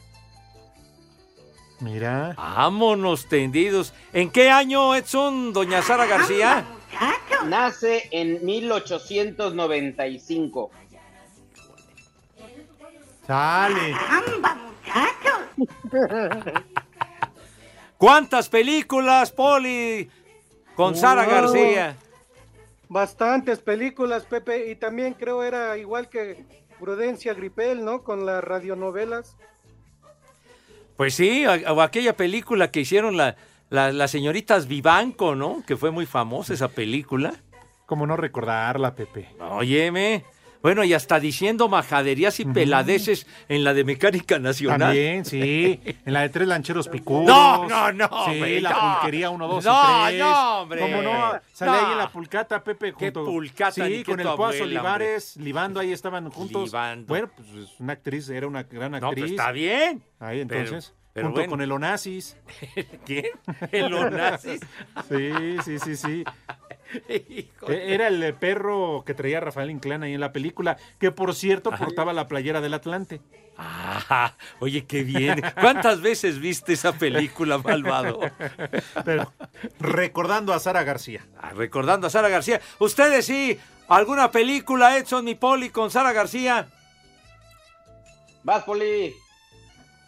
Mira. 1.80 2.34
Vámonos 2.36 3.26
tendidos. 3.26 3.94
¿En 4.12 4.30
qué 4.30 4.50
año, 4.50 4.94
Edson, 4.94 5.52
doña 5.52 5.82
Sara 5.82 6.06
García? 6.06 6.64
Nace 7.46 8.08
en 8.12 8.44
1895. 8.44 10.70
Sale. 13.26 13.96
¿Cuántas 18.02 18.48
películas, 18.48 19.30
Poli, 19.30 20.10
con 20.74 20.96
Sara 20.96 21.22
Wow. 21.22 21.30
García? 21.30 21.96
Bastantes 22.88 23.60
películas, 23.60 24.24
Pepe, 24.24 24.72
y 24.72 24.74
también 24.74 25.14
creo 25.14 25.44
era 25.44 25.78
igual 25.78 26.08
que 26.08 26.44
Prudencia 26.80 27.32
Gripel, 27.32 27.84
¿no? 27.84 28.02
Con 28.02 28.26
las 28.26 28.42
radionovelas. 28.42 29.36
Pues 30.96 31.14
sí, 31.14 31.46
o 31.46 31.80
aquella 31.80 32.16
película 32.16 32.72
que 32.72 32.80
hicieron 32.80 33.16
la- 33.16 33.36
la- 33.70 33.92
las 33.92 34.10
señoritas 34.10 34.66
Vivanco, 34.66 35.36
¿no? 35.36 35.62
Que 35.64 35.76
fue 35.76 35.92
muy 35.92 36.04
famosa 36.04 36.54
esa 36.54 36.66
película. 36.66 37.32
Como 37.86 38.04
no 38.04 38.16
recordarla, 38.16 38.96
Pepe. 38.96 39.28
Óyeme. 39.38 40.24
Bueno, 40.62 40.84
y 40.84 40.94
hasta 40.94 41.18
diciendo 41.18 41.68
majaderías 41.68 42.38
y 42.40 42.44
peladeces 42.44 43.26
en 43.48 43.64
la 43.64 43.74
de 43.74 43.82
Mecánica 43.84 44.38
Nacional. 44.38 44.78
También, 44.80 45.24
sí. 45.24 45.80
En 46.06 46.12
la 46.12 46.20
de 46.22 46.28
tres 46.28 46.46
lancheros 46.48 46.88
picudos. 46.88 47.26
No, 47.26 47.66
no, 47.68 47.92
no, 47.92 48.08
Sí, 48.30 48.38
güey, 48.38 48.60
la 48.60 48.70
no. 48.70 48.94
pulquería 49.00 49.30
1, 49.30 49.48
2 49.48 49.64
No, 49.64 50.04
y 50.04 50.06
3. 50.12 50.20
no, 50.20 50.60
hombre. 50.62 50.80
¿Cómo 50.80 51.02
no? 51.02 51.32
Sale 51.52 51.70
No. 51.72 51.78
ahí 51.86 51.92
en 51.92 51.98
la 51.98 52.08
pulcata, 52.08 52.62
Pepe. 52.62 52.94
¿Qué 52.96 53.06
Junto, 53.06 53.24
pulcata, 53.24 53.84
ni 53.88 53.96
Sí, 53.96 54.04
qué 54.04 54.12
con 54.12 54.20
el 54.20 54.28
abuela, 54.28 54.62
Olivares, 54.64 55.36
libando, 55.36 55.80
ahí 55.80 55.92
estaban 55.92 56.30
juntos. 56.30 56.64
Libando. 56.66 57.06
Bueno, 57.08 57.28
pues 57.36 57.48
es 57.68 57.80
una 57.80 57.92
actriz, 57.94 58.28
era 58.28 58.46
una 58.46 58.62
gran 58.62 58.92
No, 58.92 58.96
actriz. 58.98 59.18
pues 59.22 59.30
está 59.32 59.50
bien. 59.52 60.02
Ahí 60.20 60.44
Pero- 60.46 60.60
entonces, 60.60 60.94
pero 61.12 61.26
junto 61.26 61.40
bueno. 61.40 61.50
con 61.50 61.60
el 61.62 61.72
Onassis. 61.72 62.36
¿Quién? 63.06 63.26
¿El 63.72 63.92
Onassis? 63.92 64.60
Sí, 65.08 65.30
sí, 65.64 65.78
sí, 65.78 65.96
sí. 65.96 66.24
E- 67.08 67.48
Era 67.68 68.08
el 68.08 68.22
eh, 68.22 68.32
perro 68.32 69.02
que 69.06 69.14
traía 69.14 69.40
Rafael 69.40 69.70
Inclán 69.70 70.02
ahí 70.02 70.14
en 70.14 70.20
la 70.20 70.32
película, 70.32 70.76
que 70.98 71.10
por 71.10 71.34
cierto 71.34 71.70
portaba 71.70 72.12
la 72.12 72.28
playera 72.28 72.60
del 72.60 72.74
Atlante. 72.74 73.20
Ah, 73.56 74.34
oye, 74.60 74.86
qué 74.86 75.02
bien. 75.04 75.42
¿Cuántas 75.60 76.00
veces 76.00 76.38
viste 76.40 76.72
esa 76.72 76.92
película, 76.92 77.58
malvado? 77.58 78.18
Pero 79.04 79.32
recordando 79.78 80.52
a 80.54 80.58
Sara 80.58 80.84
García. 80.84 81.26
Ah, 81.38 81.50
recordando 81.54 82.06
a 82.06 82.10
Sara 82.10 82.28
García. 82.28 82.60
¿Ustedes 82.78 83.26
sí? 83.26 83.58
¿Alguna 83.88 84.30
película, 84.30 84.96
Edson 84.96 85.28
y 85.28 85.34
Poli, 85.34 85.68
con 85.70 85.90
Sara 85.90 86.12
García? 86.12 86.68
Vas, 88.42 88.64
Poli. 88.64 89.14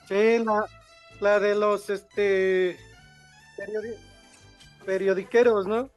Sí, 0.09 0.39
la, 0.45 0.65
la 1.21 1.39
de 1.41 1.55
los, 1.55 1.89
este, 1.91 2.79
periodi- 3.59 3.97
periodiqueros, 4.85 5.67
¿no? 5.67 5.91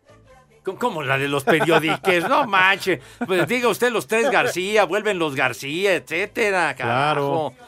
¿Cómo- 0.67 0.79
¿Cómo 0.79 1.03
la 1.03 1.17
de 1.17 1.27
los 1.27 1.43
periodiques? 1.43 2.27
No 2.27 2.45
manche. 2.45 3.01
Pues 3.25 3.47
diga 3.47 3.69
usted 3.69 3.91
los 3.91 4.05
tres 4.07 4.29
García, 4.29 4.83
vuelven 4.86 5.17
los 5.17 5.36
García, 5.36 5.95
etcétera. 5.95 6.75
Claro. 6.75 7.53
Claro. 7.55 7.67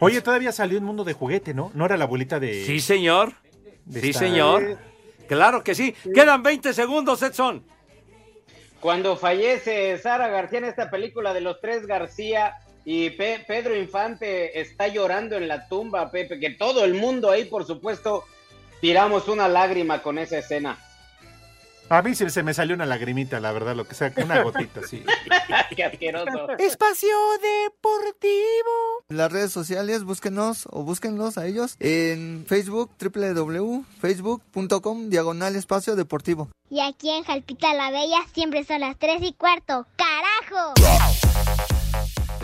Oye, 0.00 0.20
todavía 0.20 0.52
salió 0.52 0.76
en 0.78 0.84
Mundo 0.84 1.04
de 1.04 1.12
Juguete, 1.14 1.54
¿no? 1.54 1.70
No 1.74 1.86
era 1.86 1.96
la 1.96 2.04
abuelita 2.04 2.38
de... 2.40 2.64
Sí, 2.64 2.80
señor. 2.80 3.32
de 3.84 4.00
Sí, 4.00 4.12
señor. 4.12 4.78
Claro 5.28 5.64
que 5.64 5.74
sí. 5.74 5.94
Quedan 6.14 6.42
20 6.42 6.74
segundos, 6.74 7.22
Edson. 7.22 7.64
Cuando 8.80 9.16
fallece 9.16 9.96
Sara 9.98 10.28
García 10.28 10.58
en 10.58 10.64
esta 10.66 10.90
película 10.90 11.32
de 11.32 11.40
los 11.40 11.60
tres 11.60 11.86
García 11.86 12.56
y 12.84 13.08
Pe- 13.10 13.42
Pedro 13.48 13.74
Infante 13.74 14.60
está 14.60 14.88
llorando 14.88 15.36
en 15.36 15.48
la 15.48 15.66
tumba, 15.68 16.10
Pepe, 16.10 16.38
que 16.38 16.50
todo 16.50 16.84
el 16.84 16.92
mundo 16.94 17.30
ahí, 17.30 17.46
por 17.46 17.64
supuesto, 17.64 18.24
tiramos 18.82 19.28
una 19.28 19.48
lágrima 19.48 20.02
con 20.02 20.18
esa 20.18 20.36
escena. 20.38 20.76
A 21.88 22.02
mí 22.02 22.14
se, 22.14 22.28
se 22.30 22.42
me 22.42 22.54
salió 22.54 22.74
una 22.74 22.86
lagrimita, 22.86 23.38
la 23.40 23.52
verdad, 23.52 23.76
lo 23.76 23.86
que 23.86 23.94
sea, 23.94 24.10
una 24.16 24.42
gotita, 24.42 24.80
sí. 24.86 25.04
Qué 25.76 25.84
asqueroso. 25.84 26.56
Espacio 26.58 27.14
Deportivo. 27.42 29.04
Las 29.08 29.30
redes 29.30 29.52
sociales, 29.52 30.04
búsquenos 30.04 30.66
o 30.70 30.82
búsquenlos 30.82 31.36
a 31.36 31.46
ellos 31.46 31.76
en 31.80 32.46
Facebook, 32.48 32.90
www.facebook.com, 32.98 35.10
diagonal 35.10 35.56
espacio 35.56 35.96
deportivo. 35.96 36.48
Y 36.70 36.80
aquí 36.80 37.10
en 37.10 37.24
Jalpita 37.24 37.74
la 37.74 37.90
Bella 37.90 38.20
siempre 38.32 38.64
son 38.64 38.80
las 38.80 38.98
3 38.98 39.20
y 39.22 39.34
cuarto. 39.34 39.86
¡Carajo! 39.96 40.72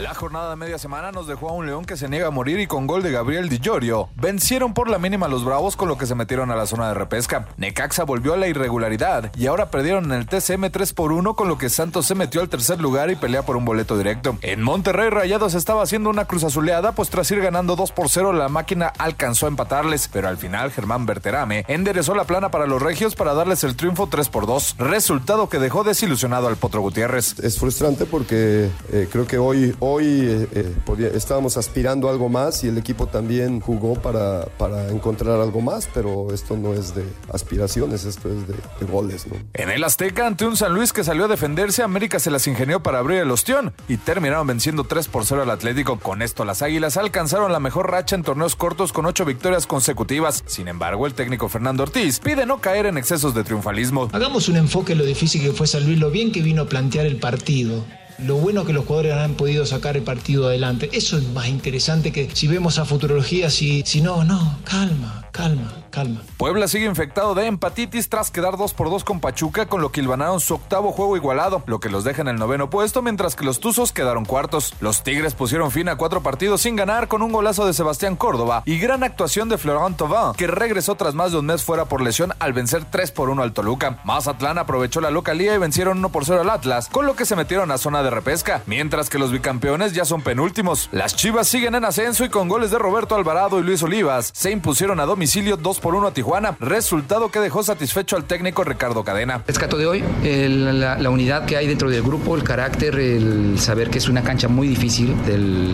La 0.00 0.14
jornada 0.14 0.48
de 0.48 0.56
media 0.56 0.78
semana 0.78 1.12
nos 1.12 1.26
dejó 1.26 1.50
a 1.50 1.52
un 1.52 1.66
León 1.66 1.84
que 1.84 1.98
se 1.98 2.08
niega 2.08 2.28
a 2.28 2.30
morir 2.30 2.58
y 2.58 2.66
con 2.66 2.86
gol 2.86 3.02
de 3.02 3.10
Gabriel 3.10 3.50
Di 3.50 3.58
Giorgio. 3.58 4.08
Vencieron 4.16 4.72
por 4.72 4.88
la 4.88 4.98
mínima 4.98 5.26
a 5.26 5.28
los 5.28 5.44
Bravos 5.44 5.76
con 5.76 5.88
lo 5.88 5.98
que 5.98 6.06
se 6.06 6.14
metieron 6.14 6.50
a 6.50 6.56
la 6.56 6.64
zona 6.64 6.88
de 6.88 6.94
repesca. 6.94 7.48
Necaxa 7.58 8.04
volvió 8.04 8.32
a 8.32 8.38
la 8.38 8.48
irregularidad 8.48 9.30
y 9.36 9.46
ahora 9.46 9.70
perdieron 9.70 10.06
en 10.06 10.12
el 10.12 10.26
TCM 10.26 10.70
3 10.70 10.94
por 10.94 11.12
1 11.12 11.36
con 11.36 11.48
lo 11.48 11.58
que 11.58 11.68
Santos 11.68 12.06
se 12.06 12.14
metió 12.14 12.40
al 12.40 12.48
tercer 12.48 12.80
lugar 12.80 13.10
y 13.10 13.16
pelea 13.16 13.42
por 13.42 13.58
un 13.58 13.66
boleto 13.66 13.98
directo. 13.98 14.38
En 14.40 14.62
Monterrey 14.62 15.10
Rayados 15.10 15.52
estaba 15.52 15.82
haciendo 15.82 16.08
una 16.08 16.24
cruz 16.24 16.44
azuleada 16.44 16.92
pues 16.92 17.10
tras 17.10 17.30
ir 17.30 17.42
ganando 17.42 17.76
2 17.76 17.92
por 17.92 18.08
0 18.08 18.32
la 18.32 18.48
máquina 18.48 18.86
alcanzó 18.96 19.44
a 19.44 19.50
empatarles, 19.50 20.08
pero 20.10 20.28
al 20.28 20.38
final 20.38 20.70
Germán 20.70 21.04
Berterame 21.04 21.66
enderezó 21.68 22.14
la 22.14 22.24
plana 22.24 22.50
para 22.50 22.66
los 22.66 22.80
regios 22.80 23.16
para 23.16 23.34
darles 23.34 23.64
el 23.64 23.76
triunfo 23.76 24.06
3 24.06 24.30
por 24.30 24.46
2, 24.46 24.76
resultado 24.78 25.50
que 25.50 25.58
dejó 25.58 25.84
desilusionado 25.84 26.48
al 26.48 26.56
Potro 26.56 26.80
Gutiérrez. 26.80 27.38
Es 27.40 27.58
frustrante 27.58 28.06
porque 28.06 28.70
eh, 28.92 29.06
creo 29.12 29.26
que 29.26 29.36
hoy 29.36 29.76
hoy 29.90 30.04
eh, 30.06 30.48
eh, 30.54 30.74
podía- 30.84 31.08
estábamos 31.08 31.56
aspirando 31.56 32.08
a 32.08 32.12
algo 32.12 32.28
más 32.28 32.62
y 32.64 32.68
el 32.68 32.78
equipo 32.78 33.06
también 33.06 33.60
jugó 33.60 33.94
para, 33.94 34.46
para 34.58 34.88
encontrar 34.88 35.40
algo 35.40 35.60
más, 35.60 35.88
pero 35.92 36.32
esto 36.32 36.56
no 36.56 36.72
es 36.74 36.94
de 36.94 37.04
aspiraciones, 37.32 38.04
esto 38.04 38.28
es 38.28 38.46
de, 38.48 38.54
de 38.54 38.86
goles, 38.92 39.26
¿no? 39.26 39.36
En 39.54 39.70
el 39.70 39.82
Azteca, 39.84 40.26
ante 40.26 40.46
un 40.46 40.56
San 40.56 40.74
Luis 40.74 40.92
que 40.92 41.04
salió 41.04 41.24
a 41.24 41.28
defenderse, 41.28 41.82
América 41.82 42.18
se 42.18 42.30
las 42.30 42.46
ingenió 42.46 42.82
para 42.82 42.98
abrir 42.98 43.18
el 43.20 43.30
ostión 43.30 43.72
y 43.88 43.96
terminaron 43.96 44.46
venciendo 44.46 44.84
3 44.84 45.08
por 45.08 45.24
0 45.24 45.42
al 45.42 45.50
Atlético. 45.50 45.98
Con 45.98 46.22
esto, 46.22 46.44
las 46.44 46.62
Águilas 46.62 46.96
alcanzaron 46.96 47.52
la 47.52 47.60
mejor 47.60 47.90
racha 47.90 48.16
en 48.16 48.22
torneos 48.22 48.56
cortos 48.56 48.92
con 48.92 49.06
8 49.06 49.24
victorias 49.24 49.66
consecutivas. 49.66 50.42
Sin 50.46 50.68
embargo, 50.68 51.06
el 51.06 51.14
técnico 51.14 51.48
Fernando 51.48 51.82
Ortiz 51.82 52.20
pide 52.20 52.46
no 52.46 52.60
caer 52.60 52.86
en 52.86 52.98
excesos 52.98 53.34
de 53.34 53.44
triunfalismo. 53.44 54.08
Hagamos 54.12 54.48
un 54.48 54.56
enfoque 54.56 54.92
en 54.92 54.98
lo 54.98 55.04
difícil 55.04 55.42
que 55.42 55.52
fue 55.52 55.66
San 55.66 55.84
Luis, 55.84 55.98
lo 55.98 56.10
bien 56.10 56.32
que 56.32 56.42
vino 56.42 56.62
a 56.62 56.66
plantear 56.66 57.06
el 57.06 57.16
partido. 57.16 57.84
Lo 58.26 58.36
bueno 58.36 58.64
que 58.64 58.72
los 58.72 58.84
jugadores 58.84 59.14
han 59.14 59.34
podido 59.34 59.64
sacar 59.64 59.96
el 59.96 60.02
partido 60.02 60.46
adelante. 60.46 60.90
Eso 60.92 61.16
es 61.16 61.26
más 61.28 61.48
interesante 61.48 62.12
que 62.12 62.28
si 62.32 62.46
vemos 62.46 62.78
a 62.78 62.84
futurología, 62.84 63.50
si, 63.50 63.82
si 63.86 64.02
no, 64.02 64.24
no, 64.24 64.58
calma, 64.64 65.28
calma, 65.32 65.79
calma. 65.90 66.22
Puebla 66.36 66.68
sigue 66.68 66.86
infectado 66.86 67.34
de 67.34 67.46
empatitis 67.46 68.08
tras 68.08 68.30
quedar 68.30 68.56
2 68.56 68.74
por 68.74 68.90
2 68.90 69.04
con 69.04 69.20
Pachuca, 69.20 69.66
con 69.66 69.82
lo 69.82 69.92
que 69.92 70.00
hilvanaron 70.00 70.40
su 70.40 70.54
octavo 70.54 70.92
juego 70.92 71.16
igualado, 71.16 71.62
lo 71.66 71.80
que 71.80 71.90
los 71.90 72.04
deja 72.04 72.22
en 72.22 72.28
el 72.28 72.36
noveno 72.36 72.70
puesto, 72.70 73.02
mientras 73.02 73.36
que 73.36 73.44
los 73.44 73.60
Tuzos 73.60 73.92
quedaron 73.92 74.24
cuartos. 74.24 74.74
Los 74.80 75.02
Tigres 75.02 75.34
pusieron 75.34 75.70
fin 75.70 75.88
a 75.88 75.96
cuatro 75.96 76.22
partidos 76.22 76.62
sin 76.62 76.76
ganar 76.76 77.08
con 77.08 77.22
un 77.22 77.32
golazo 77.32 77.66
de 77.66 77.74
Sebastián 77.74 78.16
Córdoba 78.16 78.62
y 78.64 78.78
gran 78.78 79.02
actuación 79.02 79.48
de 79.48 79.58
Florent 79.58 79.96
Thauvin, 79.96 80.34
que 80.36 80.46
regresó 80.46 80.94
tras 80.94 81.14
más 81.14 81.32
de 81.32 81.38
un 81.38 81.46
mes 81.46 81.62
fuera 81.62 81.86
por 81.86 82.02
lesión 82.02 82.32
al 82.38 82.52
vencer 82.52 82.84
3 82.84 83.10
por 83.10 83.30
1 83.30 83.42
al 83.42 83.52
Toluca. 83.52 83.98
Mazatlán 84.04 84.58
aprovechó 84.58 85.00
la 85.00 85.10
localía 85.10 85.54
y 85.54 85.58
vencieron 85.58 85.98
1 85.98 86.08
por 86.10 86.24
0 86.24 86.42
al 86.42 86.50
Atlas, 86.50 86.88
con 86.88 87.06
lo 87.06 87.16
que 87.16 87.26
se 87.26 87.36
metieron 87.36 87.70
a 87.70 87.78
zona 87.78 88.02
de 88.02 88.10
repesca, 88.10 88.62
mientras 88.66 89.10
que 89.10 89.18
los 89.18 89.32
bicampeones 89.32 89.92
ya 89.92 90.04
son 90.04 90.22
penúltimos. 90.22 90.88
Las 90.92 91.16
Chivas 91.16 91.48
siguen 91.48 91.74
en 91.74 91.84
ascenso 91.84 92.24
y 92.24 92.28
con 92.28 92.48
goles 92.48 92.70
de 92.70 92.78
Roberto 92.78 93.14
Alvarado 93.14 93.58
y 93.58 93.62
Luis 93.62 93.82
Olivas 93.82 94.30
se 94.34 94.50
impusieron 94.50 95.00
a 95.00 95.06
domicilio 95.06 95.56
2 95.56 95.79
por 95.80 95.94
1 95.94 96.06
a 96.08 96.12
Tijuana, 96.12 96.56
resultado 96.60 97.30
que 97.30 97.40
dejó 97.40 97.62
satisfecho 97.62 98.16
al 98.16 98.24
técnico 98.24 98.62
Ricardo 98.64 99.02
Cadena. 99.04 99.42
Rescato 99.46 99.76
de 99.78 99.86
hoy 99.86 100.04
el- 100.22 100.80
la, 100.80 100.98
la 100.98 101.10
unidad 101.10 101.44
que 101.46 101.56
hay 101.56 101.66
dentro 101.66 101.90
del 101.90 102.02
grupo, 102.02 102.36
el 102.36 102.44
carácter, 102.44 102.98
el 102.98 103.58
saber 103.58 103.90
que 103.90 103.98
es 103.98 104.08
una 104.08 104.22
cancha 104.22 104.48
muy 104.48 104.68
difícil, 104.68 105.16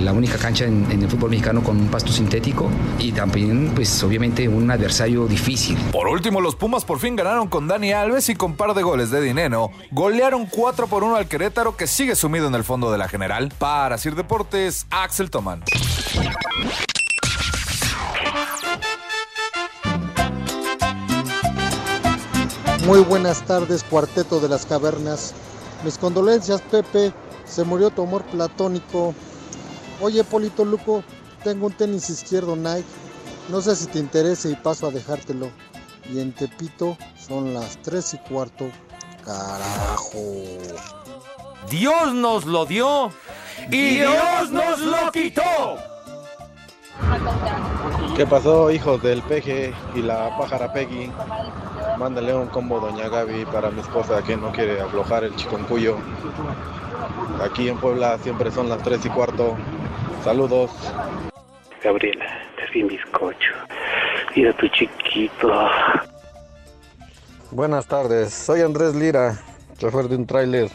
la 0.04 0.12
única 0.12 0.36
cancha 0.38 0.64
en, 0.64 0.86
en 0.90 1.02
el 1.02 1.08
fútbol 1.10 1.30
mexicano 1.30 1.62
con 1.62 1.76
un 1.76 1.88
pasto 1.88 2.12
sintético 2.12 2.70
y 2.98 3.12
también, 3.12 3.72
pues 3.74 4.02
obviamente, 4.02 4.48
un 4.48 4.70
adversario 4.70 5.26
difícil. 5.26 5.76
Por 5.92 6.08
último, 6.08 6.40
los 6.40 6.54
Pumas 6.56 6.84
por 6.84 6.98
fin 6.98 7.16
ganaron 7.16 7.48
con 7.48 7.68
Dani 7.68 7.92
Alves 7.92 8.28
y 8.28 8.34
con 8.36 8.54
par 8.54 8.74
de 8.74 8.82
goles 8.82 9.10
de 9.10 9.20
dinero. 9.20 9.70
Golearon 9.90 10.46
4 10.46 10.86
por 10.86 11.02
1 11.04 11.16
al 11.16 11.26
Querétaro 11.28 11.76
que 11.76 11.86
sigue 11.86 12.14
sumido 12.16 12.48
en 12.48 12.54
el 12.54 12.64
fondo 12.64 12.90
de 12.92 12.98
la 12.98 13.08
general. 13.08 13.52
Para 13.58 13.98
Sir 13.98 14.14
Deportes, 14.14 14.86
Axel 14.90 15.30
Toman. 15.30 15.62
Muy 22.86 23.00
buenas 23.00 23.42
tardes, 23.42 23.82
cuarteto 23.82 24.38
de 24.38 24.48
las 24.48 24.64
cavernas. 24.64 25.34
Mis 25.84 25.98
condolencias, 25.98 26.62
Pepe. 26.62 27.12
Se 27.44 27.64
murió 27.64 27.90
tu 27.90 28.04
amor 28.04 28.22
platónico. 28.26 29.12
Oye, 30.00 30.22
Polito 30.22 30.64
Luco, 30.64 31.02
tengo 31.42 31.66
un 31.66 31.72
tenis 31.72 32.08
izquierdo 32.10 32.54
Nike. 32.54 32.86
No 33.48 33.60
sé 33.60 33.74
si 33.74 33.86
te 33.86 33.98
interesa 33.98 34.48
y 34.48 34.54
paso 34.54 34.86
a 34.86 34.92
dejártelo. 34.92 35.50
Y 36.08 36.20
en 36.20 36.32
Tepito 36.32 36.96
son 37.18 37.54
las 37.54 37.76
3 37.82 38.14
y 38.14 38.18
cuarto. 38.18 38.70
Carajo. 39.24 40.22
Dios 41.68 42.14
nos 42.14 42.44
lo 42.44 42.66
dio 42.66 43.10
y 43.68 43.96
Dios 43.96 44.50
nos 44.52 44.78
lo 44.78 45.10
quitó. 45.10 45.42
¿Qué 48.16 48.24
pasó, 48.28 48.70
hijos 48.70 49.02
del 49.02 49.22
peje 49.22 49.74
y 49.96 50.02
la 50.02 50.38
pájara 50.38 50.72
Peggy? 50.72 51.10
Mándale 51.98 52.34
un 52.34 52.48
combo 52.48 52.78
Doña 52.78 53.08
Gaby 53.08 53.46
para 53.46 53.70
mi 53.70 53.80
esposa 53.80 54.22
que 54.22 54.36
no 54.36 54.52
quiere 54.52 54.80
aflojar 54.80 55.24
el 55.24 55.34
chiconcuyo. 55.34 55.96
Aquí 57.42 57.68
en 57.68 57.78
Puebla 57.78 58.18
siempre 58.18 58.50
son 58.50 58.68
las 58.68 58.82
3 58.82 59.06
y 59.06 59.08
cuarto. 59.08 59.56
Saludos. 60.22 60.70
Gabriela, 61.82 62.26
te 62.56 62.70
vi 62.72 62.82
bizcocho. 62.82 63.52
Mira 64.34 64.52
tu 64.54 64.68
chiquito. 64.68 65.68
Buenas 67.50 67.86
tardes, 67.86 68.34
soy 68.34 68.60
Andrés 68.60 68.94
Lira, 68.94 69.38
chofer 69.78 70.08
de 70.08 70.16
un 70.16 70.26
tráiler. 70.26 70.70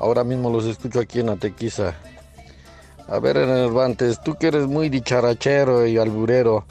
Ahora 0.00 0.24
mismo 0.24 0.48
los 0.48 0.64
escucho 0.64 1.00
aquí 1.00 1.20
en 1.20 1.28
Atequiza. 1.28 1.94
A 3.08 3.18
ver, 3.18 3.36
Enervantes, 3.36 4.20
tú 4.22 4.34
que 4.34 4.48
eres 4.48 4.66
muy 4.66 4.88
dicharachero 4.88 5.86
y 5.86 5.98
alburero, 5.98 6.64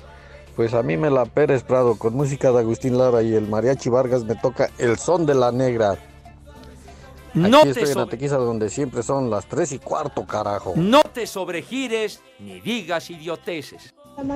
pues 0.57 0.73
a 0.73 0.83
mí 0.83 0.97
me 0.97 1.09
la 1.09 1.23
Pérez 1.25 1.63
Prado 1.63 1.97
con 1.97 2.13
música 2.15 2.51
de 2.51 2.59
Agustín 2.59 2.97
Lara 2.97 3.21
y 3.21 3.33
el 3.33 3.47
Mariachi 3.47 3.89
Vargas 3.89 4.25
me 4.25 4.35
toca 4.35 4.69
El 4.79 4.97
Son 4.97 5.25
de 5.25 5.35
la 5.35 5.51
Negra. 5.53 5.91
Aquí 5.91 7.39
No 7.51 7.61
te 7.61 7.69
estoy 7.69 7.83
en 7.83 7.93
sobre- 7.93 8.03
Atequiza 8.07 8.37
donde 8.37 8.69
siempre 8.69 9.03
son 9.03 9.29
las 9.29 9.45
3 9.45 9.71
y 9.73 9.79
cuarto, 9.79 10.25
carajo. 10.25 10.73
No 10.75 11.03
te 11.03 11.27
sobregires 11.27 12.21
ni 12.39 12.59
digas 12.59 13.09
idioteces. 13.11 13.93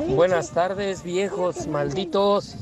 Buenas 0.09 0.51
tardes, 0.51 1.01
viejos 1.01 1.65
malditos. 1.65 2.55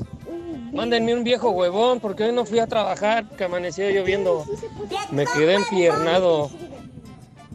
Mándenme 0.72 1.14
un 1.14 1.22
viejo 1.22 1.50
huevón 1.50 2.00
porque 2.00 2.24
hoy 2.24 2.32
no 2.32 2.46
fui 2.46 2.60
a 2.60 2.66
trabajar, 2.66 3.28
que 3.36 3.44
amaneció 3.44 3.90
lloviendo. 3.90 4.44
Me 5.10 5.26
quedé 5.26 5.54
empiernado. 5.54 6.50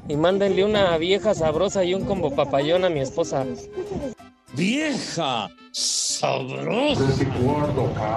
Y 0.08 0.16
mándenle 0.18 0.64
una 0.64 0.96
vieja 1.00 1.34
sabrosa 1.34 1.84
y 1.84 1.96
un 1.96 2.06
combo 2.06 2.30
papayón 2.36 2.86
a 2.86 2.90
mi 2.90 3.00
esposa. 3.00 3.44
Vieja 4.54 5.50
sabrosa. 5.72 7.04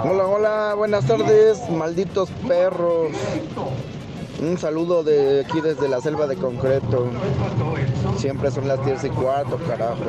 Hola, 0.05 0.25
hola, 0.25 0.73
buenas 0.75 1.05
tardes, 1.05 1.69
malditos 1.69 2.29
perros. 2.47 3.11
Un 4.39 4.57
saludo 4.57 5.03
de 5.03 5.41
aquí 5.41 5.59
desde 5.59 5.89
la 5.89 5.99
selva 5.99 6.27
de 6.27 6.37
concreto. 6.37 7.07
Siempre 8.17 8.51
son 8.51 8.67
las 8.67 8.83
10 8.85 9.03
y 9.05 9.09
cuarto, 9.09 9.59
carajo. 9.67 10.03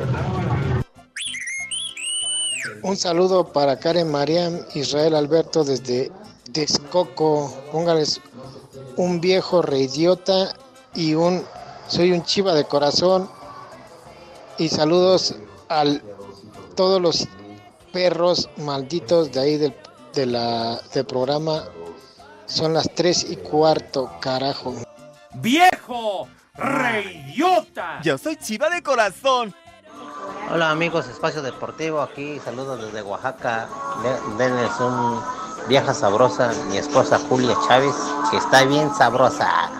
Un 2.83 2.95
saludo 2.95 3.51
para 3.51 3.77
Karen 3.77 4.09
Mariam 4.09 4.59
Israel 4.73 5.15
Alberto 5.15 5.63
desde 5.63 6.11
Texcoco. 6.53 7.53
Póngales 7.71 8.21
un 8.95 9.19
viejo 9.19 9.61
reidiota 9.61 10.55
y 10.95 11.13
un 11.15 11.43
soy 11.87 12.11
un 12.13 12.23
chiva 12.23 12.53
de 12.53 12.63
corazón. 12.63 13.29
Y 14.57 14.69
saludos 14.69 15.35
a 15.67 15.83
todos 16.75 17.01
los 17.01 17.27
perros 17.93 18.49
malditos 18.57 19.31
de 19.31 19.39
ahí 19.39 19.57
del, 19.57 19.75
de 20.13 20.25
la, 20.25 20.79
del 20.93 21.05
programa. 21.05 21.63
Son 22.45 22.73
las 22.73 22.89
tres 22.93 23.25
y 23.29 23.35
cuarto, 23.37 24.11
carajo. 24.19 24.75
¡Viejo! 25.35 26.27
¡Reidiota! 26.55 27.99
Yo 28.03 28.17
soy 28.17 28.35
chiva 28.35 28.69
de 28.69 28.81
corazón. 28.83 29.53
Hola 30.51 30.71
amigos, 30.71 31.07
Espacio 31.07 31.41
Deportivo, 31.41 32.01
aquí 32.01 32.39
saludos 32.43 32.81
desde 32.81 33.01
Oaxaca. 33.03 33.69
De- 34.03 34.43
Denles 34.43 34.71
un 34.79 35.21
vieja 35.69 35.93
sabrosa, 35.93 36.51
mi 36.69 36.77
esposa 36.77 37.19
Julia 37.29 37.55
Chávez, 37.67 37.95
que 38.29 38.37
está 38.37 38.63
bien 38.63 38.93
sabrosa. 38.95 39.71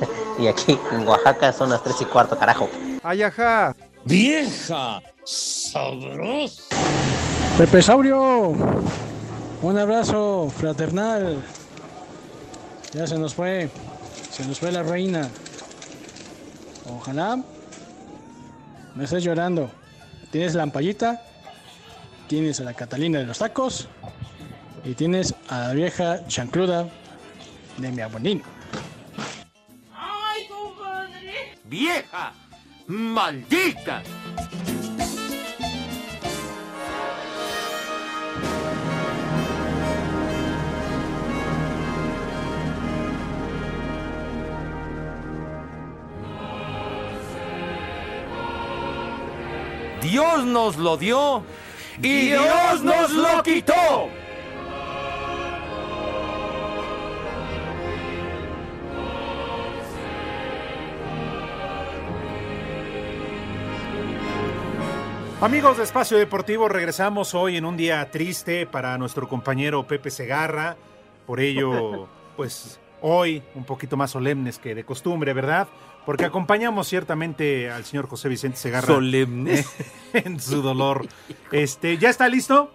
Y 0.38 0.46
aquí 0.46 0.78
en 0.92 1.08
Oaxaca 1.08 1.52
son 1.52 1.70
las 1.70 1.82
3 1.82 2.02
y 2.02 2.04
cuarto, 2.04 2.38
carajo. 2.38 2.68
Ayaja. 3.02 3.74
Vieja 4.04 5.00
sabrosa. 5.28 6.62
Pepe 7.58 7.82
Saurio, 7.82 8.54
un 9.62 9.78
abrazo 9.78 10.50
fraternal. 10.56 11.42
Ya 12.94 13.06
se 13.06 13.18
nos 13.18 13.34
fue, 13.34 13.68
se 14.30 14.46
nos 14.46 14.58
fue 14.58 14.72
la 14.72 14.82
reina. 14.82 15.28
Ojalá 16.90 17.36
no 18.94 19.04
estés 19.04 19.22
llorando. 19.22 19.70
Tienes 20.30 20.54
la 20.54 20.62
ampallita, 20.62 21.22
tienes 22.26 22.60
a 22.60 22.64
la 22.64 22.74
Catalina 22.74 23.18
de 23.18 23.26
los 23.26 23.38
tacos 23.38 23.88
y 24.84 24.94
tienes 24.94 25.34
a 25.48 25.68
la 25.68 25.72
vieja 25.74 26.26
chancluda 26.26 26.88
de 27.76 27.92
mi 27.92 28.00
abuelín. 28.00 28.42
¡Vieja! 31.64 32.32
¡Maldita! 32.86 34.02
Dios 50.00 50.44
nos 50.44 50.76
lo 50.76 50.96
dio 50.96 51.42
y 52.02 52.28
Dios 52.28 52.82
nos 52.82 53.10
lo 53.12 53.42
quitó. 53.42 54.08
Amigos 65.40 65.76
de 65.76 65.84
Espacio 65.84 66.18
Deportivo, 66.18 66.68
regresamos 66.68 67.32
hoy 67.32 67.56
en 67.56 67.64
un 67.64 67.76
día 67.76 68.10
triste 68.10 68.66
para 68.66 68.98
nuestro 68.98 69.28
compañero 69.28 69.86
Pepe 69.86 70.10
Segarra. 70.10 70.76
Por 71.26 71.38
ello, 71.38 72.08
pues 72.36 72.80
hoy 73.00 73.42
un 73.54 73.64
poquito 73.64 73.96
más 73.96 74.10
solemnes 74.10 74.58
que 74.58 74.74
de 74.74 74.84
costumbre, 74.84 75.32
¿verdad? 75.32 75.68
Porque 76.06 76.24
acompañamos 76.24 76.88
ciertamente 76.88 77.70
al 77.70 77.84
señor 77.84 78.08
José 78.08 78.28
Vicente 78.28 78.56
Segarra. 78.56 78.86
¿Solemnes? 78.86 79.66
En 80.14 80.40
su 80.40 80.62
dolor. 80.62 81.06
Este, 81.52 81.98
¿ya 81.98 82.08
está 82.08 82.28
listo? 82.28 82.72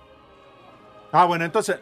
Ah, 1.12 1.25
bueno, 1.25 1.45
entonces, 1.45 1.79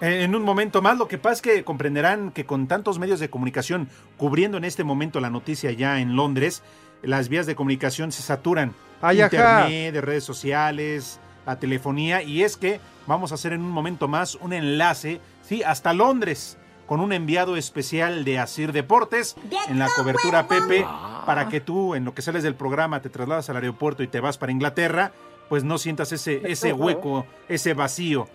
en 0.00 0.34
un 0.34 0.42
momento 0.42 0.80
más, 0.80 0.96
lo 0.96 1.08
que 1.08 1.18
pasa 1.18 1.34
es 1.34 1.42
que 1.42 1.64
comprenderán 1.64 2.30
que 2.32 2.46
con 2.46 2.66
tantos 2.68 2.98
medios 2.98 3.20
de 3.20 3.28
comunicación 3.28 3.88
cubriendo 4.16 4.56
en 4.56 4.64
este 4.64 4.82
momento 4.82 5.20
la 5.20 5.30
noticia 5.30 5.72
ya 5.72 6.00
en 6.00 6.16
Londres, 6.16 6.62
las 7.02 7.28
vías 7.28 7.46
de 7.46 7.54
comunicación 7.54 8.12
se 8.12 8.22
saturan. 8.22 8.74
Ay, 9.02 9.20
ajá. 9.20 9.66
Internet, 9.66 9.94
de 9.94 10.00
redes 10.00 10.24
sociales, 10.24 11.20
la 11.46 11.58
telefonía, 11.58 12.22
y 12.22 12.42
es 12.42 12.56
que 12.56 12.80
vamos 13.06 13.32
a 13.32 13.34
hacer 13.34 13.52
en 13.52 13.60
un 13.60 13.70
momento 13.70 14.08
más 14.08 14.36
un 14.36 14.52
enlace, 14.52 15.20
sí, 15.42 15.62
hasta 15.62 15.92
Londres, 15.92 16.58
con 16.86 17.00
un 17.00 17.12
enviado 17.12 17.56
especial 17.56 18.24
de 18.24 18.38
Asir 18.38 18.72
Deportes 18.72 19.36
en 19.68 19.78
la 19.78 19.88
cobertura 19.96 20.48
Pepe, 20.48 20.86
para 21.26 21.48
que 21.48 21.60
tú, 21.60 21.94
en 21.94 22.04
lo 22.04 22.14
que 22.14 22.22
sales 22.22 22.42
del 22.42 22.54
programa, 22.54 23.00
te 23.00 23.08
trasladas 23.08 23.48
al 23.50 23.56
aeropuerto 23.56 24.02
y 24.02 24.08
te 24.08 24.20
vas 24.20 24.38
para 24.38 24.52
Inglaterra, 24.52 25.12
pues 25.48 25.64
no 25.64 25.78
sientas 25.78 26.12
ese, 26.12 26.40
ese 26.44 26.72
hueco, 26.72 27.26
ese 27.48 27.74
vacío. 27.74 28.28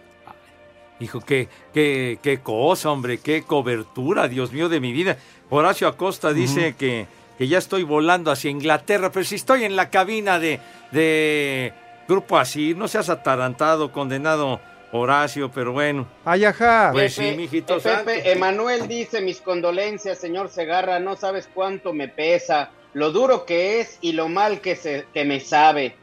Hijo, 1.00 1.22
qué, 1.22 1.48
qué, 1.74 2.20
qué 2.22 2.40
cosa, 2.40 2.90
hombre, 2.92 3.20
qué 3.20 3.44
cobertura, 3.44 4.28
Dios 4.28 4.52
mío 4.52 4.68
de 4.68 4.80
mi 4.80 4.94
vida. 4.94 5.18
Horacio 5.50 5.88
Acosta 5.88 6.34
dice 6.34 6.76
que, 6.76 7.08
que 7.38 7.48
ya 7.48 7.60
estoy 7.60 7.84
volando 7.84 8.32
hacia 8.32 8.50
Inglaterra, 8.50 9.12
pero 9.12 9.24
si 9.24 9.36
estoy 9.36 9.64
en 9.64 9.76
la 9.76 9.92
cabina 9.92 10.40
de, 10.40 10.60
de 10.92 11.74
Grupo 12.08 12.38
Así, 12.40 12.74
no 12.74 12.88
seas 12.88 13.10
atarantado, 13.10 13.92
condenado 13.92 14.60
Horacio, 14.92 15.52
pero 15.52 15.74
bueno. 15.74 16.08
Ay, 16.24 16.46
ajá. 16.46 16.90
Pues 16.92 17.14
sí, 17.14 17.34
mijito 17.36 17.78
eh. 17.78 17.82
Pepe, 17.82 18.32
Emanuel 18.32 18.88
dice 18.88 19.22
mis 19.22 19.42
condolencias, 19.42 20.18
señor 20.18 20.50
Segarra, 20.50 21.00
no 21.00 21.16
sabes 21.16 21.50
cuánto 21.54 21.94
me 21.94 22.08
pesa, 22.08 22.72
lo 22.94 23.12
duro 23.12 23.46
que 23.46 23.80
es 23.80 23.98
y 24.02 24.14
lo 24.14 24.30
mal 24.30 24.62
que, 24.62 24.76
se, 24.76 25.06
que 25.14 25.26
me 25.26 25.40
sabe. 25.40 25.96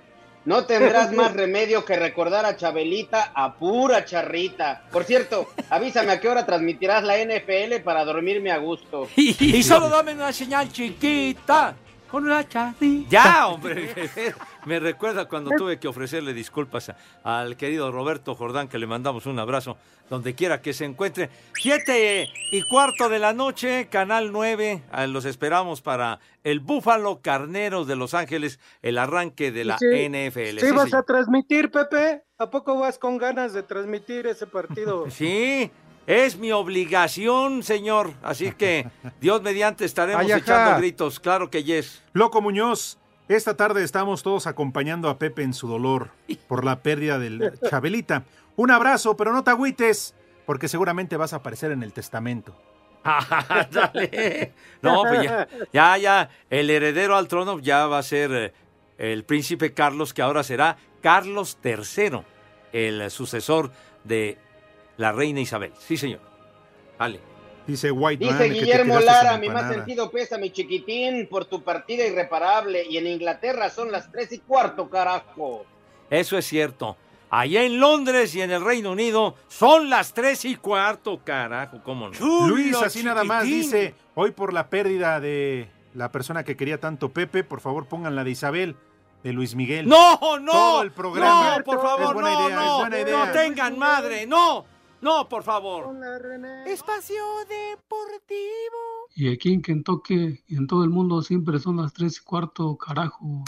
No 0.45 0.67
tendrás 0.67 1.13
más 1.15 1.33
remedio 1.33 1.85
que 1.85 1.97
recordar 1.97 2.45
a 2.45 2.57
Chabelita 2.57 3.33
a 3.35 3.55
pura 3.55 4.05
charrita. 4.05 4.85
Por 4.93 5.05
cierto, 5.05 5.51
avísame 5.71 6.13
a 6.13 6.21
qué 6.21 6.29
hora 6.29 6.45
transmitirás 6.45 7.03
la 7.05 7.17
NFL 7.17 7.83
para 7.83 8.05
dormirme 8.05 8.51
a 8.51 8.59
gusto. 8.59 9.09
Y 9.17 9.63
solo 9.63 9.89
dame 9.89 10.13
una 10.13 10.33
señal 10.33 10.71
chiquita. 10.71 11.75
Con 12.11 12.25
una 12.25 12.47
charrita. 12.47 13.09
Ya, 13.09 13.47
hombre. 13.49 13.93
Me 14.67 14.81
recuerda 14.81 15.27
cuando 15.29 15.51
tuve 15.57 15.79
que 15.79 15.89
ofrecerle 15.89 16.33
disculpas 16.33 16.89
a- 16.89 16.97
al 17.41 17.57
querido 17.57 17.93
Roberto 17.93 18.35
Jordán, 18.35 18.69
que 18.69 18.79
le 18.79 18.87
mandamos 18.87 19.27
un 19.27 19.39
abrazo 19.39 19.77
donde 20.09 20.35
quiera 20.35 20.61
que 20.63 20.73
se 20.73 20.85
encuentre. 20.85 21.29
Siete 21.61 22.29
y 22.51 22.63
cuarto 22.63 23.09
de 23.09 23.19
la 23.19 23.33
noche, 23.33 23.89
Canal 23.91 24.33
9. 24.33 24.83
ah, 24.91 25.07
Los 25.07 25.25
esperamos 25.27 25.81
para 25.83 26.19
el 26.45 26.61
Búfalo 26.61 27.21
Carneros 27.23 27.87
de 27.87 27.97
Los 27.97 28.15
Ángeles, 28.15 28.59
el 28.83 28.99
arranque 28.99 29.51
de 29.53 29.65
la 29.65 29.79
Sí. 29.79 29.87
NFL. 29.87 30.61
¿Sí 30.61 30.67
Sí, 30.67 30.73
vas 30.73 30.85
señor. 30.85 31.01
a 31.01 31.03
transmitir, 31.03 31.71
Pepe? 31.71 32.23
¿A 32.39 32.51
poco 32.51 32.79
vas 32.79 32.99
con 32.99 33.19
ganas 33.19 33.53
de 33.53 33.63
transmitir 33.63 34.27
ese 34.27 34.47
partido? 34.47 35.05
Sí, 35.11 35.71
es 36.07 36.37
mi 36.39 36.53
obligación, 36.53 37.63
señor. 37.63 38.13
Así 38.23 38.53
que 38.53 38.87
Dios 39.21 39.43
mediante 39.43 39.85
estaremos 39.85 40.25
Ay, 40.25 40.33
echando 40.33 40.79
gritos. 40.79 41.21
Claro 41.21 41.51
que 41.51 41.65
yes. 41.65 42.03
Loco 42.13 42.41
Muñoz, 42.43 42.99
esta 43.29 43.57
tarde 43.57 43.83
estamos 43.83 44.23
todos 44.23 44.47
acompañando 44.47 45.09
a 45.09 45.19
Pepe 45.19 45.43
en 45.43 45.55
su 45.55 45.69
dolor 45.69 46.11
por 46.47 46.65
la 46.65 46.83
pérdida 46.83 47.19
del 47.19 47.59
Chabelita. 47.71 48.25
Un 48.57 48.71
abrazo, 48.71 49.17
pero 49.17 49.33
no 49.33 49.43
te 49.43 49.51
agüites, 49.51 50.15
porque 50.47 50.69
seguramente 50.69 51.17
vas 51.17 51.33
a 51.33 51.37
aparecer 51.37 51.73
en 51.73 51.83
el 51.83 51.93
testamento. 51.93 52.55
Dale. 53.71 54.53
No, 54.81 55.03
pues 55.03 55.25
ya, 55.25 55.49
ya, 55.73 55.99
ya, 55.99 56.31
el 56.51 56.71
heredero 56.71 57.17
al 57.17 57.29
trono 57.29 57.59
ya 57.59 57.87
va 57.87 57.99
a 57.99 58.03
ser 58.03 58.33
eh, 58.33 58.53
el 58.99 59.25
príncipe 59.25 59.75
Carlos, 59.75 60.15
que 60.15 60.23
ahora 60.23 60.43
será 60.43 60.77
Carlos 61.03 61.59
III, 61.63 62.21
el 62.73 63.11
sucesor 63.11 63.73
de 64.05 64.39
la 64.97 65.13
reina 65.13 65.41
Isabel. 65.41 65.73
Sí, 65.79 65.97
señor. 65.97 66.21
Vale. 66.99 67.34
Dice 67.67 67.91
White 67.91 68.25
Dice 68.25 68.45
Guillermo 68.51 69.01
Lara, 69.01 69.39
mi 69.39 69.49
más 69.49 69.73
sentido 69.73 70.11
pesa, 70.11 70.37
mi 70.37 70.51
chiquitín, 70.51 71.27
por 71.29 71.47
tu 71.47 71.63
partida 71.63 72.07
irreparable. 72.07 72.85
Y 72.89 72.99
en 72.99 73.07
Inglaterra 73.07 73.71
son 73.71 73.91
las 73.91 74.11
tres 74.13 74.33
y 74.33 74.39
cuarto, 74.39 74.91
carajo. 74.91 75.65
Eso 76.11 76.37
es 76.37 76.45
cierto. 76.45 76.97
Allá 77.31 77.65
en 77.65 77.81
Londres 77.81 78.35
y 78.35 78.43
en 78.43 78.51
el 78.53 78.65
Reino 78.65 78.93
Unido 78.93 79.35
son 79.49 79.91
las 79.91 80.15
tres 80.15 80.45
y 80.45 80.55
cuarto, 80.57 81.21
carajo, 81.25 81.81
cómo 81.83 82.11
no. 82.11 82.49
Luis, 82.49 82.77
así 82.77 83.03
nada 83.03 83.25
más, 83.25 83.45
dice, 83.45 83.95
hoy 84.15 84.31
por 84.31 84.53
la 84.53 84.69
pérdida 84.69 85.19
de 85.19 85.69
la 85.95 86.13
persona 86.13 86.45
que 86.45 86.57
quería 86.57 86.79
tanto 86.79 87.09
Pepe, 87.13 87.43
por 87.43 87.61
favor 87.61 87.87
pongan 87.87 88.15
la 88.15 88.23
de 88.23 88.31
Isabel, 88.31 88.77
de 89.25 89.33
Luis 89.33 89.57
Miguel. 89.57 89.89
No, 89.89 90.19
no, 90.39 90.53
Todo 90.53 90.83
el 90.83 90.93
programa. 90.93 91.57
no, 91.59 91.65
por 91.65 91.83
favor, 91.83 92.15
no, 92.15 92.47
idea, 92.47 92.57
no, 92.57 92.67
es 92.67 92.81
buena 92.81 93.01
idea. 93.01 93.27
no 93.27 93.33
tengan 93.33 93.79
madre, 93.79 94.27
no, 94.27 94.65
no, 95.05 95.29
por 95.29 95.43
favor. 95.43 95.95
Espacio 96.67 97.23
Deportivo. 97.47 98.81
Y 99.15 99.31
aquí 99.31 99.53
en 99.53 99.61
Kentucky 99.61 100.43
y 100.49 100.57
en 100.57 100.67
todo 100.67 100.83
el 100.83 100.89
mundo 100.89 101.21
siempre 101.21 101.59
son 101.59 101.77
las 101.77 101.93
tres 101.93 102.19
y 102.19 102.25
cuarto, 102.25 102.75
carajo. 102.79 103.45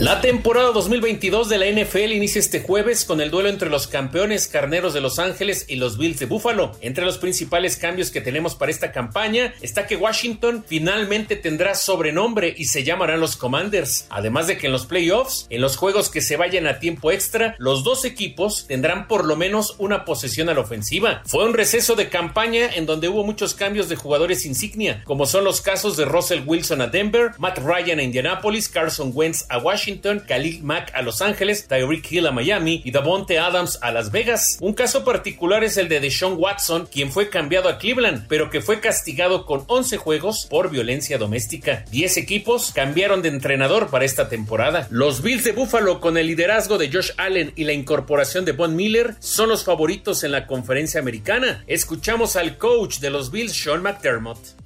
La 0.00 0.22
temporada 0.22 0.72
2022 0.72 1.50
de 1.50 1.58
la 1.58 1.66
NFL 1.66 2.12
inicia 2.12 2.38
este 2.38 2.62
jueves 2.62 3.04
con 3.04 3.20
el 3.20 3.30
duelo 3.30 3.50
entre 3.50 3.68
los 3.68 3.86
campeones 3.86 4.48
carneros 4.48 4.94
de 4.94 5.02
Los 5.02 5.18
Ángeles 5.18 5.66
y 5.68 5.76
los 5.76 5.98
Bills 5.98 6.18
de 6.18 6.24
Buffalo. 6.24 6.72
Entre 6.80 7.04
los 7.04 7.18
principales 7.18 7.76
cambios 7.76 8.10
que 8.10 8.22
tenemos 8.22 8.54
para 8.54 8.72
esta 8.72 8.92
campaña 8.92 9.52
está 9.60 9.86
que 9.86 9.96
Washington 9.96 10.64
finalmente 10.66 11.36
tendrá 11.36 11.74
sobrenombre 11.74 12.54
y 12.56 12.64
se 12.64 12.82
llamarán 12.82 13.20
los 13.20 13.36
Commanders. 13.36 14.06
Además 14.08 14.46
de 14.46 14.56
que 14.56 14.68
en 14.68 14.72
los 14.72 14.86
playoffs, 14.86 15.46
en 15.50 15.60
los 15.60 15.76
juegos 15.76 16.08
que 16.08 16.22
se 16.22 16.38
vayan 16.38 16.66
a 16.66 16.78
tiempo 16.78 17.12
extra, 17.12 17.54
los 17.58 17.84
dos 17.84 18.06
equipos 18.06 18.66
tendrán 18.66 19.06
por 19.06 19.26
lo 19.26 19.36
menos 19.36 19.74
una 19.76 20.06
posesión 20.06 20.48
a 20.48 20.54
la 20.54 20.60
ofensiva. 20.60 21.20
Fue 21.26 21.44
un 21.44 21.52
receso 21.52 21.94
de 21.94 22.08
campaña 22.08 22.70
en 22.74 22.86
donde 22.86 23.10
hubo 23.10 23.22
muchos 23.22 23.52
cambios 23.52 23.90
de 23.90 23.96
jugadores 23.96 24.46
insignia, 24.46 25.02
como 25.04 25.26
son 25.26 25.44
los 25.44 25.60
casos 25.60 25.98
de 25.98 26.06
Russell 26.06 26.44
Wilson 26.46 26.80
a 26.80 26.86
Denver, 26.86 27.32
Matt 27.36 27.58
Ryan 27.58 27.98
a 27.98 28.02
Indianapolis, 28.02 28.70
Carson 28.70 29.12
Wentz 29.14 29.44
a 29.50 29.58
Washington, 29.58 29.89
Khalil 29.98 30.62
Mack 30.62 30.92
a 30.94 31.02
Los 31.02 31.20
Ángeles, 31.20 31.66
Tyreek 31.66 32.10
Hill 32.12 32.26
a 32.26 32.32
Miami 32.32 32.82
y 32.84 32.90
Davonte 32.92 33.38
Adams 33.38 33.78
a 33.82 33.90
Las 33.90 34.12
Vegas. 34.12 34.58
Un 34.60 34.74
caso 34.74 35.04
particular 35.04 35.64
es 35.64 35.76
el 35.76 35.88
de 35.88 36.00
Deshaun 36.00 36.36
Watson, 36.38 36.88
quien 36.90 37.10
fue 37.10 37.28
cambiado 37.28 37.68
a 37.68 37.78
Cleveland, 37.78 38.26
pero 38.28 38.50
que 38.50 38.60
fue 38.60 38.80
castigado 38.80 39.46
con 39.46 39.64
11 39.66 39.96
juegos 39.96 40.46
por 40.48 40.70
violencia 40.70 41.18
doméstica. 41.18 41.84
10 41.90 42.16
equipos 42.18 42.72
cambiaron 42.72 43.22
de 43.22 43.28
entrenador 43.28 43.90
para 43.90 44.04
esta 44.04 44.28
temporada. 44.28 44.86
Los 44.90 45.22
Bills 45.22 45.44
de 45.44 45.52
Buffalo, 45.52 46.00
con 46.00 46.16
el 46.16 46.28
liderazgo 46.28 46.78
de 46.78 46.90
Josh 46.92 47.10
Allen 47.16 47.52
y 47.56 47.64
la 47.64 47.72
incorporación 47.72 48.44
de 48.44 48.52
Von 48.52 48.76
Miller, 48.76 49.14
son 49.18 49.48
los 49.48 49.64
favoritos 49.64 50.22
en 50.24 50.32
la 50.32 50.46
conferencia 50.46 51.00
americana. 51.00 51.64
Escuchamos 51.66 52.36
al 52.36 52.58
coach 52.58 52.98
de 52.98 53.10
los 53.10 53.30
Bills, 53.30 53.52
Sean 53.52 53.82
McDermott. 53.82 54.60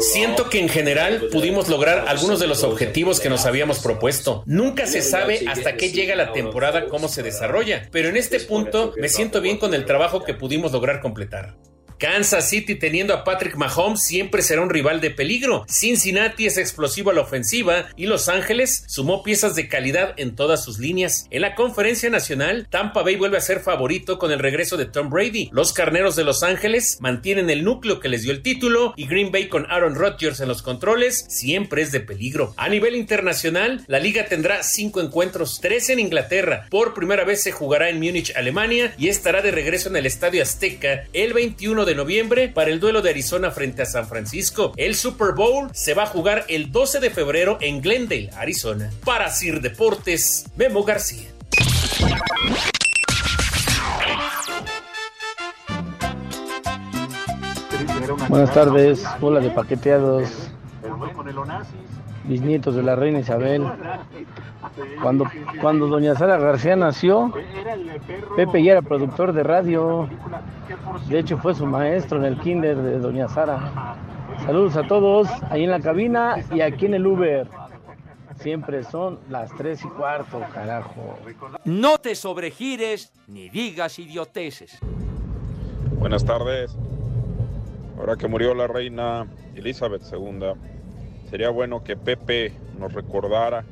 Siento 0.00 0.50
que 0.50 0.58
en 0.58 0.68
general 0.68 1.28
pudimos 1.30 1.68
lograr 1.68 2.06
algunos 2.08 2.40
de 2.40 2.48
los 2.48 2.64
objetivos 2.64 3.20
que 3.20 3.28
nos 3.28 3.46
habíamos 3.46 3.78
propuesto. 3.78 4.23
Nunca 4.46 4.86
se 4.86 5.02
sabe 5.02 5.44
hasta 5.46 5.76
qué 5.76 5.90
llega 5.90 6.14
la 6.16 6.32
temporada, 6.32 6.86
cómo 6.88 7.08
se 7.08 7.22
desarrolla, 7.22 7.88
pero 7.90 8.08
en 8.08 8.16
este 8.16 8.40
punto 8.40 8.92
me 8.96 9.08
siento 9.08 9.40
bien 9.40 9.58
con 9.58 9.74
el 9.74 9.84
trabajo 9.84 10.22
que 10.24 10.34
pudimos 10.34 10.72
lograr 10.72 11.00
completar. 11.00 11.56
Kansas 11.98 12.48
City 12.48 12.74
teniendo 12.74 13.14
a 13.14 13.24
Patrick 13.24 13.56
Mahomes 13.56 14.02
siempre 14.02 14.42
será 14.42 14.60
un 14.60 14.70
rival 14.70 15.00
de 15.00 15.10
peligro. 15.10 15.64
Cincinnati 15.68 16.46
es 16.46 16.58
explosivo 16.58 17.10
a 17.10 17.14
la 17.14 17.22
ofensiva 17.22 17.86
y 17.96 18.06
Los 18.06 18.28
Ángeles 18.28 18.84
sumó 18.86 19.22
piezas 19.22 19.54
de 19.54 19.68
calidad 19.68 20.14
en 20.16 20.34
todas 20.34 20.64
sus 20.64 20.78
líneas. 20.78 21.26
En 21.30 21.42
la 21.42 21.54
conferencia 21.54 22.10
nacional, 22.10 22.66
Tampa 22.70 23.02
Bay 23.02 23.16
vuelve 23.16 23.38
a 23.38 23.42
ser 23.42 23.60
favorito 23.60 24.18
con 24.18 24.32
el 24.32 24.38
regreso 24.38 24.76
de 24.76 24.86
Tom 24.86 25.10
Brady. 25.10 25.50
Los 25.52 25.72
carneros 25.72 26.16
de 26.16 26.24
Los 26.24 26.42
Ángeles 26.42 26.98
mantienen 27.00 27.50
el 27.50 27.64
núcleo 27.64 28.00
que 28.00 28.08
les 28.08 28.22
dio 28.22 28.32
el 28.32 28.42
título 28.42 28.94
y 28.96 29.06
Green 29.06 29.32
Bay 29.32 29.48
con 29.48 29.66
Aaron 29.70 29.94
Rodgers 29.94 30.40
en 30.40 30.48
los 30.48 30.62
controles 30.62 31.24
siempre 31.28 31.82
es 31.82 31.92
de 31.92 32.00
peligro. 32.00 32.54
A 32.56 32.68
nivel 32.68 32.94
internacional, 32.94 33.84
la 33.86 33.98
liga 33.98 34.26
tendrá 34.26 34.62
cinco 34.62 35.00
encuentros, 35.00 35.60
tres 35.60 35.88
en 35.90 35.98
Inglaterra. 36.00 36.66
Por 36.70 36.94
primera 36.94 37.24
vez 37.24 37.42
se 37.42 37.52
jugará 37.52 37.88
en 37.88 38.00
Múnich, 38.00 38.32
Alemania 38.36 38.94
y 38.98 39.08
estará 39.08 39.42
de 39.42 39.50
regreso 39.50 39.88
en 39.88 39.96
el 39.96 40.06
Estadio 40.06 40.42
Azteca 40.42 41.04
el 41.12 41.32
21 41.32 41.83
de 41.84 41.94
noviembre 41.94 42.48
para 42.48 42.70
el 42.70 42.80
duelo 42.80 43.02
de 43.02 43.10
Arizona 43.10 43.50
frente 43.50 43.82
a 43.82 43.86
San 43.86 44.06
Francisco. 44.06 44.72
El 44.76 44.94
Super 44.94 45.32
Bowl 45.34 45.68
se 45.72 45.94
va 45.94 46.04
a 46.04 46.06
jugar 46.06 46.44
el 46.48 46.72
12 46.72 47.00
de 47.00 47.10
febrero 47.10 47.58
en 47.60 47.80
Glendale, 47.80 48.30
Arizona. 48.36 48.90
Para 49.04 49.30
Sir 49.30 49.60
Deportes, 49.60 50.46
Memo 50.56 50.84
García. 50.84 51.30
Buenas 58.28 58.54
tardes, 58.54 59.04
hola 59.20 59.40
de 59.40 59.50
paqueteados. 59.50 60.28
Bisnietos 62.24 62.74
de 62.74 62.82
la 62.82 62.96
reina 62.96 63.20
Isabel. 63.20 63.64
Cuando, 65.02 65.26
cuando 65.60 65.86
doña 65.86 66.14
Sara 66.14 66.38
García 66.38 66.76
nació, 66.76 67.32
Pepe 68.36 68.62
ya 68.62 68.72
era 68.72 68.82
productor 68.82 69.32
de 69.32 69.42
radio. 69.42 70.08
De 71.08 71.18
hecho, 71.18 71.38
fue 71.38 71.54
su 71.54 71.66
maestro 71.66 72.18
en 72.18 72.24
el 72.24 72.38
kinder 72.40 72.76
de 72.76 72.98
doña 72.98 73.28
Sara. 73.28 73.96
Saludos 74.44 74.76
a 74.76 74.86
todos 74.86 75.28
ahí 75.50 75.64
en 75.64 75.70
la 75.70 75.80
cabina 75.80 76.36
y 76.52 76.60
aquí 76.60 76.86
en 76.86 76.94
el 76.94 77.06
Uber. 77.06 77.46
Siempre 78.36 78.82
son 78.82 79.20
las 79.30 79.54
tres 79.54 79.84
y 79.84 79.88
cuarto, 79.88 80.40
carajo. 80.52 81.18
No 81.64 81.98
te 81.98 82.14
sobregires 82.14 83.12
ni 83.28 83.48
digas 83.48 83.98
idioteces. 83.98 84.78
Buenas 85.98 86.24
tardes. 86.24 86.76
Ahora 87.98 88.16
que 88.16 88.26
murió 88.26 88.54
la 88.54 88.66
reina 88.66 89.26
Elizabeth 89.54 90.02
II, 90.12 90.52
sería 91.34 91.50
bueno 91.50 91.82
que 91.82 91.96
Pepe 91.96 92.52
nos 92.78 92.92
recordara 92.92 93.64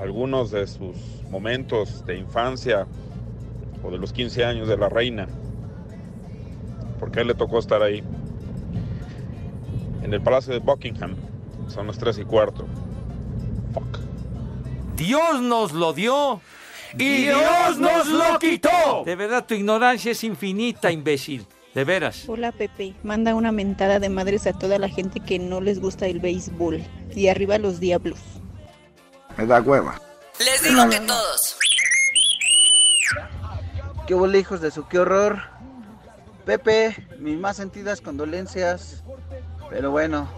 algunos 0.00 0.52
de 0.52 0.68
sus 0.68 0.96
momentos 1.28 2.06
de 2.06 2.16
infancia 2.16 2.86
o 3.82 3.90
de 3.90 3.98
los 3.98 4.12
15 4.12 4.44
años 4.44 4.68
de 4.68 4.76
la 4.76 4.88
reina. 4.88 5.26
Porque 7.00 7.18
a 7.18 7.22
él 7.22 7.26
le 7.26 7.34
tocó 7.34 7.58
estar 7.58 7.82
ahí. 7.82 8.04
En 10.04 10.14
el 10.14 10.22
Palacio 10.22 10.52
de 10.52 10.60
Buckingham. 10.60 11.16
Son 11.66 11.88
las 11.88 11.98
3 11.98 12.18
y 12.18 12.24
cuarto. 12.26 12.64
Dios 14.94 15.40
nos 15.40 15.72
lo 15.72 15.92
dio 15.92 16.40
y 16.96 17.24
Dios 17.24 17.76
nos 17.80 18.06
lo 18.06 18.38
quitó. 18.38 19.02
De 19.04 19.16
verdad, 19.16 19.44
tu 19.44 19.54
ignorancia 19.54 20.12
es 20.12 20.22
infinita, 20.22 20.92
imbécil. 20.92 21.44
De 21.74 21.84
veras. 21.84 22.24
Hola 22.28 22.52
Pepe, 22.52 22.94
manda 23.02 23.34
una 23.34 23.50
mentada 23.50 23.98
de 23.98 24.10
madres 24.10 24.46
a 24.46 24.52
toda 24.52 24.78
la 24.78 24.90
gente 24.90 25.20
que 25.20 25.38
no 25.38 25.62
les 25.62 25.80
gusta 25.80 26.06
el 26.06 26.20
béisbol. 26.20 26.82
Y 27.14 27.28
arriba 27.28 27.56
los 27.56 27.80
diablos. 27.80 28.20
Me 29.38 29.46
da 29.46 29.60
hueva. 29.60 30.00
Les 30.38 30.62
digo 30.62 30.88
que 30.90 31.00
todos. 31.00 31.56
¿Qué 34.06 34.14
hubo, 34.14 34.26
hijos 34.26 34.60
de 34.60 34.70
su 34.70 34.86
qué 34.86 34.98
horror? 34.98 35.40
Pepe, 36.44 37.08
mis 37.18 37.38
más 37.38 37.56
sentidas 37.56 38.02
condolencias. 38.02 39.02
Pero 39.70 39.90
bueno, 39.90 40.28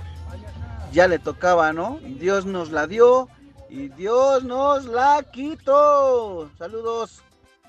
ya 0.92 1.08
le 1.08 1.18
tocaba, 1.18 1.72
¿no? 1.72 1.98
Dios 2.00 2.46
nos 2.46 2.70
la 2.70 2.86
dio 2.86 3.28
y 3.68 3.88
Dios 3.88 4.44
nos 4.44 4.84
la 4.84 5.24
quitó. 5.32 6.48
Saludos. 6.58 7.22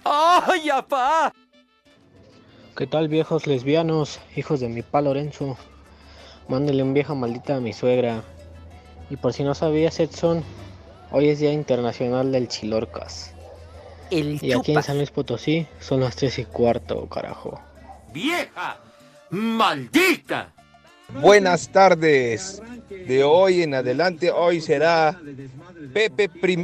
¡Ay, 0.04 0.69
apá! 0.69 1.34
¿Qué 2.76 2.88
tal 2.88 3.08
viejos 3.08 3.48
lesbianos, 3.48 4.20
hijos 4.36 4.60
de 4.60 4.68
mi 4.68 4.82
pa 4.82 5.00
Lorenzo? 5.02 5.58
Mándele 6.50 6.84
un 6.84 6.94
vieja 6.94 7.14
maldita 7.14 7.56
a 7.56 7.62
mi 7.62 7.72
suegra. 7.72 8.22
Y 9.10 9.16
por 9.16 9.32
si 9.32 9.44
no 9.46 9.56
sabías, 9.56 9.98
Edson, 10.02 10.44
hoy 11.10 11.30
es 11.30 11.40
Día 11.40 11.54
Internacional 11.54 12.34
del 12.34 12.50
Chilorcas. 12.50 13.34
El 14.12 14.44
y 14.44 14.52
aquí 14.52 14.74
en. 14.74 14.84
San 14.84 14.98
Luis 14.98 15.10
Potosí 15.10 15.66
son 15.80 16.02
las 16.02 16.18
tres 16.18 16.38
y 16.38 16.44
cuarto, 16.44 17.08
carajo. 17.08 17.62
¡Vieja! 18.12 18.78
¡Maldita! 19.30 20.55
Buenas 21.13 21.70
tardes. 21.70 22.62
De 22.89 23.24
hoy 23.24 23.63
en 23.63 23.74
adelante, 23.74 24.32
hoy 24.32 24.62
será 24.62 25.20
Pepe 25.94 26.30
I, 26.44 26.56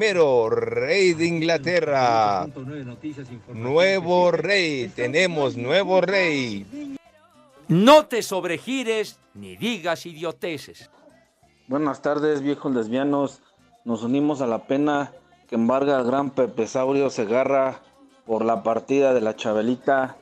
rey 0.49 1.13
de 1.13 1.25
Inglaterra. 1.25 2.47
Nuevo 3.53 4.31
rey, 4.31 4.87
tenemos 4.89 5.55
nuevo 5.55 6.01
rey. 6.01 6.97
No 7.67 8.05
te 8.05 8.21
sobregires 8.21 9.17
ni 9.33 9.55
digas 9.55 10.05
idioteces. 10.05 10.89
Buenas 11.67 12.01
tardes, 12.01 12.41
viejos 12.41 12.73
lesbianos. 12.73 13.41
Nos 13.85 14.03
unimos 14.03 14.41
a 14.41 14.47
la 14.47 14.67
pena 14.67 15.13
que 15.47 15.55
embarga 15.55 15.97
al 15.97 16.05
gran 16.05 16.31
Pepe 16.31 16.67
Saurio 16.67 17.09
Segarra 17.09 17.81
por 18.25 18.43
la 18.45 18.63
partida 18.63 19.13
de 19.13 19.21
la 19.21 19.35
Chabelita. 19.35 20.17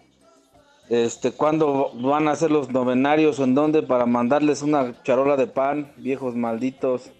Este, 0.89 1.31
¿cuándo 1.31 1.91
van 1.93 2.27
a 2.27 2.31
hacer 2.31 2.49
los 2.49 2.69
novenarios 2.71 3.39
o 3.39 3.43
en 3.43 3.53
dónde 3.53 3.83
para 3.83 4.07
mandarles 4.07 4.63
una 4.63 5.01
charola 5.03 5.37
de 5.37 5.45
pan, 5.45 5.93
viejos 5.97 6.35
malditos? 6.35 7.11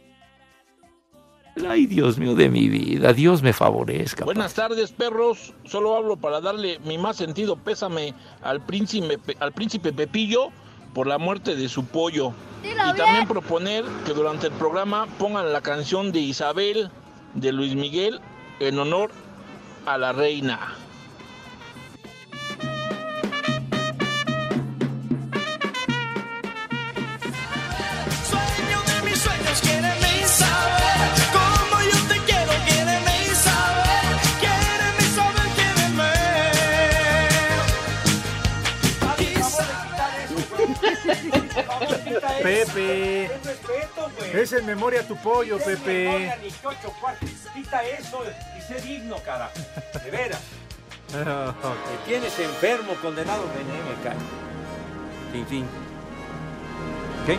Ay, 1.67 1.85
Dios 1.85 2.17
mío 2.17 2.33
de 2.33 2.49
mi 2.49 2.67
vida, 2.67 3.13
Dios 3.13 3.43
me 3.43 3.53
favorezca. 3.53 4.25
Buenas 4.25 4.55
tardes, 4.55 4.91
perros. 4.91 5.53
Solo 5.65 5.95
hablo 5.95 6.17
para 6.17 6.41
darle 6.41 6.79
mi 6.79 6.97
más 6.97 7.17
sentido 7.17 7.57
pésame 7.57 8.15
al 8.41 8.65
príncipe, 8.65 9.19
al 9.39 9.51
príncipe 9.51 9.93
Pepillo 9.93 10.49
por 10.95 11.05
la 11.05 11.19
muerte 11.19 11.55
de 11.55 11.69
su 11.69 11.85
pollo. 11.85 12.33
y 12.63 12.75
también 12.75 13.27
proponer 13.27 13.85
que 14.05 14.13
durante 14.13 14.47
el 14.47 14.53
programa 14.53 15.05
pongan 15.19 15.53
la 15.53 15.61
canción 15.61 16.11
de 16.11 16.19
Isabel 16.19 16.89
de 17.35 17.51
Luis 17.51 17.75
Miguel 17.75 18.19
en 18.59 18.79
honor 18.79 19.11
a 19.85 19.97
la 19.97 20.11
reina. 20.11 20.75
Pepe. 42.41 43.29
Es 44.33 44.53
en 44.53 44.65
memoria 44.65 45.07
tu 45.07 45.15
pollo, 45.17 45.57
Pepe. 45.57 46.33
Quita 47.53 47.83
eso 47.83 48.23
y 48.57 48.61
sé 48.61 48.81
digno, 48.81 49.17
carajo. 49.23 49.53
De 50.03 50.11
veras. 50.11 50.41
Tienes 52.05 52.37
enfermo, 52.39 52.93
condenado 53.01 53.43
René, 53.55 54.13
me. 55.33 55.39
En 55.39 55.47
fin. 55.47 55.65
¿Qué? 57.25 57.37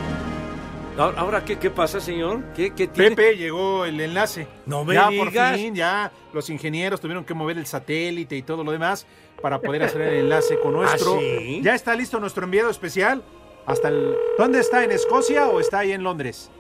Ahora, 0.99 1.21
ahora, 1.21 1.45
¿qué, 1.45 1.59
qué 1.59 1.71
pasa, 1.71 2.01
señor? 2.01 2.43
¿Qué, 2.55 2.75
qué 2.75 2.89
tiene? 2.89 3.17
Pepe, 3.17 3.37
llegó 3.37 3.85
el 3.85 4.01
enlace. 4.01 4.49
No 4.67 4.85
me 4.85 4.95
ya 4.95 5.09
digas. 5.09 5.25
por 5.25 5.59
fin, 5.59 5.75
ya 5.75 6.13
los 6.33 6.51
ingenieros 6.51 7.01
tuvieron 7.01 7.25
que 7.25 7.33
mover 7.33 7.59
el 7.59 7.67
satélite 7.67 8.37
y 8.37 8.43
todo 8.43 8.65
lo 8.65 8.73
demás 8.73 9.07
para 9.41 9.61
poder 9.61 9.85
hacer 9.85 10.03
el 10.03 10.15
enlace 10.25 10.59
con 10.59 10.73
nuestro. 10.73 11.15
¿Ah, 11.15 11.19
sí? 11.21 11.61
Ya 11.63 11.75
está 11.75 11.95
listo 11.95 12.21
nuestro 12.21 12.45
enviado 12.45 12.71
especial. 12.71 13.23
Hasta 13.67 13.89
el. 13.89 14.17
¿Dónde 14.39 14.61
está? 14.61 14.83
¿En 14.85 14.91
Escocia 14.93 15.49
o 15.49 15.61
está 15.61 15.81
ahí 15.81 15.93
en 15.93 16.03
Londres? 16.03 16.51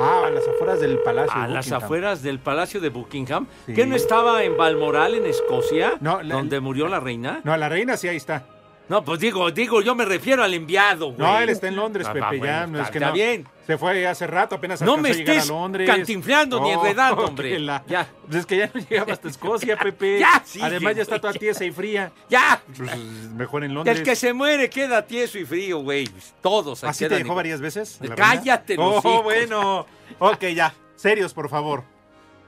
Ah, 0.00 0.24
a 0.26 0.30
las 0.30 0.46
afueras 0.46 0.80
del 0.80 0.98
palacio. 1.00 1.32
A 1.40 1.48
de 1.48 1.54
las 1.54 1.72
afueras 1.72 2.22
del 2.22 2.38
Palacio 2.38 2.80
de 2.80 2.88
Buckingham. 2.88 3.48
Sí. 3.66 3.74
¿Qué 3.74 3.84
no 3.84 3.96
estaba 3.96 4.44
en 4.44 4.56
Balmoral, 4.56 5.14
en 5.14 5.26
Escocia? 5.26 5.94
No, 6.00 6.22
la- 6.22 6.36
donde 6.36 6.60
murió 6.60 6.86
la 6.86 7.00
reina. 7.00 7.40
No, 7.42 7.56
la 7.56 7.68
reina 7.68 7.96
sí 7.96 8.06
ahí 8.06 8.16
está. 8.16 8.44
No, 8.88 9.04
pues 9.04 9.18
digo, 9.18 9.50
digo, 9.50 9.82
yo 9.82 9.94
me 9.96 10.04
refiero 10.04 10.42
al 10.44 10.54
enviado, 10.54 11.06
güey. 11.06 11.18
No, 11.18 11.38
él 11.40 11.48
está 11.50 11.66
en 11.68 11.76
Londres, 11.76 12.06
Ah, 12.08 12.12
Pepe. 12.12 12.38
ya, 12.46 12.66
no 12.66 12.78
es 12.78 12.82
está- 12.82 12.92
que 12.92 12.98
está 12.98 13.08
no. 13.08 13.14
bien. 13.14 13.46
Se 13.68 13.76
fue 13.76 14.06
hace 14.06 14.26
rato, 14.26 14.54
apenas 14.54 14.80
No 14.80 14.94
alcanzó 14.94 15.02
me 15.02 15.10
a 15.10 15.12
llegar 15.12 15.34
a 15.36 15.38
estés 15.40 15.50
Londres. 15.50 15.90
cantinflando 15.90 16.58
ni 16.62 16.70
enredando, 16.70 17.16
que 17.22 17.28
hombre. 17.28 17.58
la- 17.58 17.84
Ya. 17.86 18.08
Pues 18.24 18.36
es 18.38 18.46
que 18.46 18.56
ya 18.56 18.70
no 18.72 18.80
llegaba 18.80 19.12
hasta 19.12 19.28
Escocia, 19.28 19.76
Pepe. 19.82 20.18
Ya, 20.20 20.42
sí, 20.42 20.58
Además 20.62 20.96
ya 20.96 21.02
está 21.02 21.20
toda 21.20 21.34
tiesa 21.34 21.66
y 21.66 21.70
fría. 21.70 22.10
¡Ya! 22.30 22.62
Pues, 22.74 22.96
mejor 23.36 23.64
en 23.64 23.74
Londres. 23.74 23.98
El 23.98 24.04
que 24.04 24.16
se 24.16 24.32
muere 24.32 24.70
queda 24.70 25.02
tieso 25.06 25.38
y 25.38 25.44
frío, 25.44 25.80
güey. 25.80 26.08
Todos. 26.40 26.82
¿Así 26.82 27.06
te 27.06 27.16
dejó 27.18 27.34
varias 27.34 27.60
veces? 27.60 27.98
la 28.00 28.14
Cállate, 28.14 28.74
Oh, 28.78 29.00
hijos. 29.00 29.22
bueno. 29.22 29.84
Ok, 30.18 30.46
ya. 30.54 30.72
Serios, 30.96 31.34
por 31.34 31.50
favor. 31.50 31.84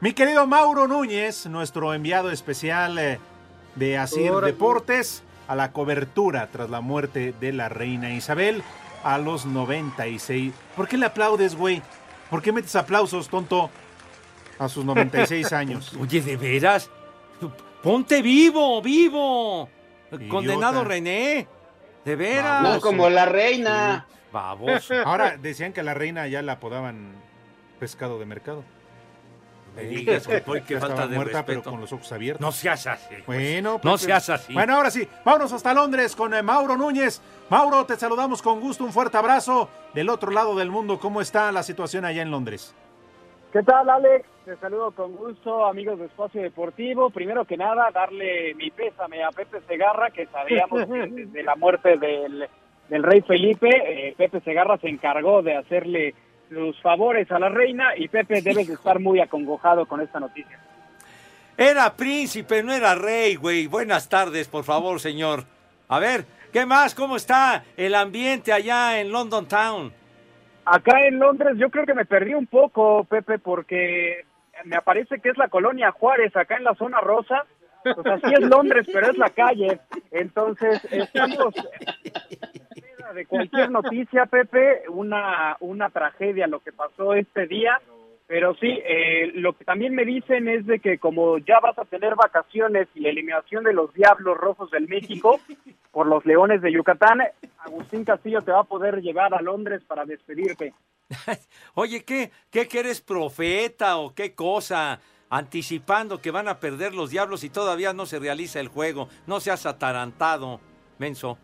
Mi 0.00 0.14
querido 0.14 0.46
Mauro 0.46 0.88
Núñez, 0.88 1.44
nuestro 1.44 1.92
enviado 1.92 2.30
especial 2.30 2.98
eh, 2.98 3.20
de 3.74 3.98
Asir. 3.98 4.32
Deportes, 4.42 5.22
a 5.48 5.54
la 5.54 5.70
cobertura 5.72 6.48
tras 6.50 6.70
la 6.70 6.80
muerte 6.80 7.34
de 7.38 7.52
la 7.52 7.68
reina 7.68 8.10
Isabel 8.14 8.62
a 9.02 9.18
los 9.18 9.46
96. 9.46 10.52
¿Por 10.76 10.88
qué 10.88 10.96
le 10.96 11.06
aplaudes, 11.06 11.54
güey? 11.54 11.82
¿Por 12.28 12.42
qué 12.42 12.52
metes 12.52 12.76
aplausos, 12.76 13.28
tonto? 13.28 13.70
A 14.58 14.68
sus 14.68 14.84
96 14.84 15.52
años. 15.52 15.92
Oye, 16.00 16.20
¿de 16.20 16.36
veras? 16.36 16.90
Ponte 17.82 18.20
vivo, 18.22 18.82
vivo. 18.82 19.68
Condenado 20.28 20.84
René. 20.84 21.48
De 22.04 22.16
veras. 22.16 22.62
No 22.62 22.80
como 22.80 23.08
la 23.08 23.26
reina. 23.26 24.06
Baboso. 24.32 24.94
Ahora 25.04 25.36
decían 25.36 25.72
que 25.72 25.80
a 25.80 25.84
la 25.84 25.94
reina 25.94 26.26
ya 26.28 26.42
la 26.42 26.52
apodaban 26.52 27.12
pescado 27.78 28.18
de 28.18 28.26
mercado. 28.26 28.64
Me 29.76 29.82
digas, 29.84 30.26
falta 30.28 30.58
estaba 30.58 31.06
de 31.06 31.16
muerta, 31.16 31.38
respeto. 31.38 31.44
pero 31.46 31.62
con 31.62 31.80
los 31.80 31.92
ojos 31.92 32.10
abiertos. 32.12 32.40
No 32.40 32.52
seas 32.52 32.86
así. 32.86 33.14
pues. 33.24 33.38
Bueno, 33.38 33.72
No 33.82 33.92
Pepe. 33.92 33.98
seas 33.98 34.30
así. 34.30 34.52
Bueno, 34.52 34.74
ahora 34.76 34.90
sí, 34.90 35.06
vámonos 35.24 35.52
hasta 35.52 35.72
Londres 35.74 36.14
con 36.16 36.34
eh, 36.34 36.42
Mauro 36.42 36.76
Núñez. 36.76 37.20
Mauro, 37.48 37.84
te 37.86 37.96
saludamos 37.96 38.42
con 38.42 38.60
gusto, 38.60 38.84
un 38.84 38.92
fuerte 38.92 39.16
abrazo. 39.16 39.68
Del 39.94 40.08
otro 40.08 40.30
lado 40.30 40.54
del 40.56 40.70
mundo, 40.70 40.98
¿cómo 40.98 41.20
está 41.20 41.50
la 41.52 41.62
situación 41.62 42.04
allá 42.04 42.22
en 42.22 42.30
Londres? 42.30 42.74
¿Qué 43.52 43.62
tal, 43.64 43.88
Alex? 43.90 44.24
Te 44.44 44.56
saludo 44.56 44.92
con 44.92 45.16
gusto, 45.16 45.66
amigos 45.66 45.98
de 45.98 46.06
Espacio 46.06 46.40
Deportivo. 46.42 47.10
Primero 47.10 47.44
que 47.44 47.56
nada, 47.56 47.90
darle 47.92 48.54
mi 48.54 48.70
pésame 48.70 49.22
a 49.24 49.30
Pepe 49.30 49.60
Segarra, 49.68 50.10
que 50.10 50.26
sabíamos 50.26 50.86
que 50.86 51.06
desde 51.10 51.42
la 51.42 51.56
muerte 51.56 51.96
del, 51.98 52.48
del 52.88 53.02
rey 53.02 53.20
Felipe, 53.22 53.68
eh, 53.68 54.14
Pepe 54.16 54.40
Segarra 54.40 54.78
se 54.78 54.88
encargó 54.88 55.42
de 55.42 55.56
hacerle 55.56 56.14
sus 56.50 56.80
favores 56.82 57.30
a 57.30 57.38
la 57.38 57.48
reina 57.48 57.96
y 57.96 58.08
Pepe 58.08 58.42
debes 58.42 58.66
de 58.66 58.74
estar 58.74 58.98
muy 58.98 59.20
acongojado 59.20 59.86
con 59.86 60.00
esta 60.00 60.18
noticia. 60.18 60.58
Era 61.56 61.94
príncipe, 61.94 62.62
no 62.62 62.72
era 62.72 62.94
rey, 62.94 63.36
güey. 63.36 63.66
Buenas 63.66 64.08
tardes, 64.08 64.48
por 64.48 64.64
favor, 64.64 64.98
señor. 65.00 65.44
A 65.88 65.98
ver, 65.98 66.24
¿qué 66.52 66.66
más? 66.66 66.94
¿Cómo 66.94 67.16
está 67.16 67.62
el 67.76 67.94
ambiente 67.94 68.52
allá 68.52 69.00
en 69.00 69.12
London 69.12 69.46
Town? 69.46 69.92
Acá 70.64 71.06
en 71.06 71.18
Londres 71.18 71.54
yo 71.56 71.70
creo 71.70 71.86
que 71.86 71.94
me 71.94 72.04
perdí 72.04 72.34
un 72.34 72.46
poco, 72.46 73.04
Pepe, 73.04 73.38
porque 73.38 74.24
me 74.64 74.76
aparece 74.76 75.20
que 75.20 75.30
es 75.30 75.38
la 75.38 75.48
colonia 75.48 75.92
Juárez, 75.92 76.34
acá 76.36 76.56
en 76.56 76.64
la 76.64 76.74
zona 76.74 77.00
rosa. 77.00 77.44
O 77.96 78.02
sea, 78.02 78.18
sí 78.18 78.32
es 78.32 78.40
Londres, 78.40 78.86
pero 78.92 79.10
es 79.10 79.16
la 79.16 79.30
calle. 79.30 79.80
Entonces, 80.10 80.84
estamos 80.90 81.54
de 83.14 83.26
cualquier 83.26 83.70
noticia, 83.70 84.26
Pepe, 84.26 84.82
una, 84.88 85.56
una 85.60 85.90
tragedia 85.90 86.46
lo 86.46 86.60
que 86.60 86.72
pasó 86.72 87.14
este 87.14 87.46
día. 87.46 87.80
Pero 88.26 88.54
sí, 88.54 88.68
eh, 88.68 89.32
lo 89.34 89.54
que 89.54 89.64
también 89.64 89.92
me 89.92 90.04
dicen 90.04 90.48
es 90.48 90.64
de 90.64 90.78
que 90.78 90.98
como 90.98 91.38
ya 91.38 91.58
vas 91.58 91.76
a 91.80 91.84
tener 91.84 92.14
vacaciones 92.14 92.86
y 92.94 93.00
la 93.00 93.08
eliminación 93.08 93.64
de 93.64 93.72
los 93.72 93.92
Diablos 93.92 94.38
Rojos 94.38 94.70
del 94.70 94.86
México 94.86 95.40
por 95.90 96.06
los 96.06 96.24
Leones 96.24 96.62
de 96.62 96.72
Yucatán, 96.72 97.22
Agustín 97.58 98.04
Castillo 98.04 98.40
te 98.42 98.52
va 98.52 98.60
a 98.60 98.64
poder 98.64 99.00
llevar 99.00 99.34
a 99.34 99.42
Londres 99.42 99.82
para 99.84 100.04
despedirte. 100.04 100.72
Oye, 101.74 102.04
¿qué, 102.04 102.30
qué 102.50 102.68
que 102.68 102.78
eres 102.78 103.00
profeta 103.00 103.96
o 103.96 104.14
qué 104.14 104.32
cosa? 104.32 105.00
Anticipando 105.28 106.20
que 106.20 106.30
van 106.30 106.46
a 106.46 106.60
perder 106.60 106.94
los 106.94 107.10
diablos 107.10 107.42
y 107.42 107.50
todavía 107.50 107.92
no 107.92 108.06
se 108.06 108.20
realiza 108.20 108.60
el 108.60 108.68
juego. 108.68 109.08
No 109.26 109.40
seas 109.40 109.66
atarantado, 109.66 110.60
menso. 110.98 111.36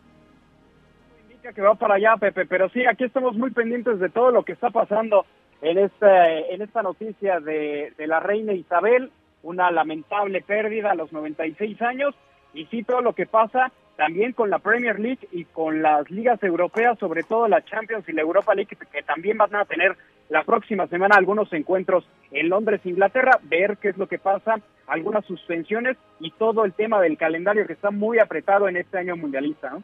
Que 1.53 1.61
va 1.61 1.75
para 1.75 1.95
allá, 1.95 2.17
Pepe, 2.17 2.45
pero 2.45 2.67
sí, 2.69 2.85
aquí 2.85 3.05
estamos 3.05 3.35
muy 3.35 3.51
pendientes 3.51 3.99
de 3.99 4.09
todo 4.09 4.31
lo 4.31 4.43
que 4.43 4.51
está 4.51 4.69
pasando 4.69 5.25
en 5.61 5.77
esta, 5.77 6.29
en 6.29 6.61
esta 6.61 6.83
noticia 6.83 7.39
de, 7.39 7.93
de 7.97 8.07
la 8.07 8.19
reina 8.19 8.53
Isabel, 8.53 9.11
una 9.43 9.71
lamentable 9.71 10.41
pérdida 10.41 10.91
a 10.91 10.95
los 10.95 11.13
96 11.13 11.81
años, 11.81 12.15
y 12.53 12.65
sí 12.65 12.83
todo 12.83 13.01
lo 13.01 13.13
que 13.13 13.25
pasa 13.25 13.71
también 13.95 14.33
con 14.33 14.49
la 14.49 14.59
Premier 14.59 14.99
League 14.99 15.27
y 15.31 15.45
con 15.45 15.81
las 15.81 16.09
ligas 16.11 16.41
europeas, 16.43 16.99
sobre 16.99 17.23
todo 17.23 17.47
la 17.47 17.63
Champions 17.63 18.07
y 18.09 18.13
la 18.13 18.21
Europa 18.21 18.53
League, 18.53 18.77
que 18.91 19.03
también 19.03 19.37
van 19.37 19.55
a 19.55 19.65
tener 19.65 19.95
la 20.29 20.43
próxima 20.43 20.87
semana 20.87 21.15
algunos 21.15 21.51
encuentros 21.53 22.07
en 22.31 22.49
Londres, 22.49 22.81
Inglaterra, 22.83 23.39
ver 23.43 23.77
qué 23.77 23.89
es 23.89 23.97
lo 23.97 24.07
que 24.07 24.19
pasa, 24.19 24.55
algunas 24.85 25.25
suspensiones 25.25 25.97
y 26.19 26.31
todo 26.31 26.65
el 26.65 26.73
tema 26.73 27.01
del 27.01 27.17
calendario 27.17 27.65
que 27.65 27.73
está 27.73 27.89
muy 27.89 28.19
apretado 28.19 28.67
en 28.67 28.77
este 28.77 28.97
año 28.97 29.15
mundialista. 29.15 29.69
¿no? 29.69 29.83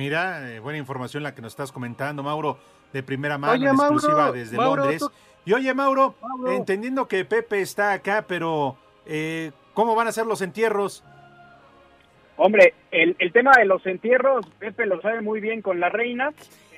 Mira, 0.00 0.50
eh, 0.52 0.60
buena 0.60 0.78
información 0.78 1.22
la 1.22 1.34
que 1.34 1.40
nos 1.40 1.54
estás 1.54 1.72
comentando, 1.72 2.22
Mauro, 2.22 2.58
de 2.92 3.02
primera 3.02 3.38
mano, 3.38 3.54
Oye, 3.54 3.66
en 3.66 3.74
Mauro, 3.74 3.94
exclusiva 3.94 4.30
desde 4.30 4.54
Mauro, 4.58 4.82
Londres. 4.82 5.00
tú- 5.00 5.10
Y 5.46 5.54
oye, 5.54 5.72
Mauro, 5.72 6.14
Mauro. 6.20 6.52
entendiendo 6.52 7.08
que 7.08 7.24
Pepe 7.24 7.62
está 7.62 7.92
acá, 7.92 8.26
pero 8.28 8.76
eh, 9.06 9.52
¿cómo 9.72 9.94
van 9.94 10.06
a 10.08 10.12
ser 10.12 10.26
los 10.26 10.42
entierros? 10.42 11.02
Hombre, 12.36 12.74
el, 12.90 13.16
el 13.18 13.32
tema 13.32 13.52
de 13.56 13.64
los 13.64 13.86
entierros, 13.86 14.44
Pepe 14.58 14.84
lo 14.84 15.00
sabe 15.00 15.22
muy 15.22 15.40
bien 15.40 15.62
con 15.62 15.80
la 15.80 15.88
reina, 15.88 16.34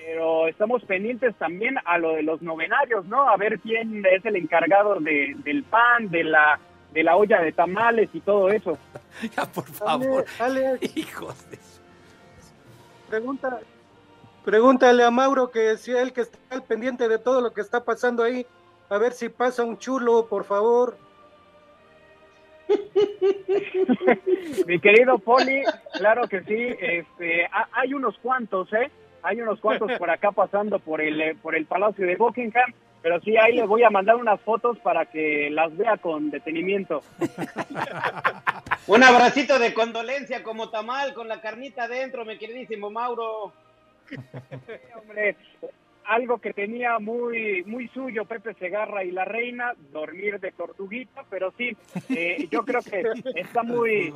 pero 0.06 0.46
estamos 0.46 0.84
pendientes 0.84 1.34
también 1.38 1.74
a 1.86 1.98
lo 1.98 2.12
de 2.12 2.22
los 2.22 2.40
novenarios, 2.40 3.04
¿no? 3.06 3.28
A 3.28 3.36
ver 3.36 3.58
quién 3.58 4.04
es 4.06 4.24
el 4.24 4.36
encargado 4.36 5.00
de, 5.00 5.34
del 5.38 5.64
pan, 5.64 6.08
de 6.08 6.22
la 6.22 6.60
de 6.92 7.02
la 7.02 7.16
olla 7.16 7.40
de 7.42 7.50
tamales 7.52 8.08
y 8.12 8.20
todo 8.20 8.48
eso. 8.50 8.78
Ya, 9.36 9.44
por 9.46 9.64
favor. 9.66 10.24
Hijos 10.94 11.50
de 11.50 11.58
Pregunta, 13.08 13.60
pregúntale 14.44 15.02
a 15.04 15.10
Mauro 15.10 15.50
que 15.50 15.76
si 15.76 15.92
él 15.92 16.12
que 16.12 16.22
está 16.22 16.38
al 16.50 16.62
pendiente 16.64 17.08
de 17.08 17.18
todo 17.18 17.40
lo 17.40 17.52
que 17.52 17.60
está 17.60 17.84
pasando 17.84 18.22
ahí, 18.22 18.46
a 18.90 18.98
ver 18.98 19.12
si 19.12 19.28
pasa 19.28 19.64
un 19.64 19.78
chulo, 19.78 20.26
por 20.26 20.44
favor. 20.44 20.96
Mi 24.66 24.78
querido 24.80 25.18
Poli, 25.18 25.62
claro 25.94 26.28
que 26.28 26.42
sí, 26.42 26.54
este, 26.80 27.46
ha- 27.46 27.68
hay 27.72 27.94
unos 27.94 28.18
cuantos, 28.18 28.70
¿eh? 28.74 28.90
Hay 29.22 29.40
unos 29.40 29.58
cuantos 29.60 29.90
por 29.98 30.10
acá 30.10 30.30
pasando 30.32 30.78
por 30.78 31.00
el, 31.00 31.20
eh, 31.20 31.36
por 31.40 31.56
el 31.56 31.66
Palacio 31.66 32.06
de 32.06 32.16
Buckingham, 32.16 32.72
pero 33.02 33.20
sí, 33.20 33.36
ahí 33.36 33.54
le 33.54 33.64
voy 33.64 33.82
a 33.84 33.90
mandar 33.90 34.16
unas 34.16 34.40
fotos 34.40 34.78
para 34.78 35.06
que 35.06 35.50
las 35.50 35.76
vea 35.76 35.96
con 35.96 36.30
detenimiento. 36.30 37.02
Un 38.86 39.04
abracito 39.04 39.58
de 39.58 39.74
condolencia 39.74 40.42
como 40.42 40.70
tamal 40.70 41.12
con 41.14 41.28
la 41.28 41.40
carnita 41.40 41.84
adentro, 41.84 42.24
mi 42.24 42.38
queridísimo 42.38 42.90
Mauro. 42.90 43.52
Hombre, 44.96 45.36
algo 46.06 46.38
que 46.38 46.54
tenía 46.54 46.98
muy 46.98 47.62
muy 47.64 47.88
suyo 47.88 48.24
Pepe 48.24 48.54
Segarra 48.54 49.04
y 49.04 49.10
la 49.10 49.26
reina, 49.26 49.74
dormir 49.92 50.40
de 50.40 50.52
tortuguita, 50.52 51.24
pero 51.28 51.52
sí, 51.58 51.76
eh, 52.08 52.48
yo 52.50 52.64
creo 52.64 52.80
que 52.80 53.04
está 53.34 53.62
muy 53.62 54.12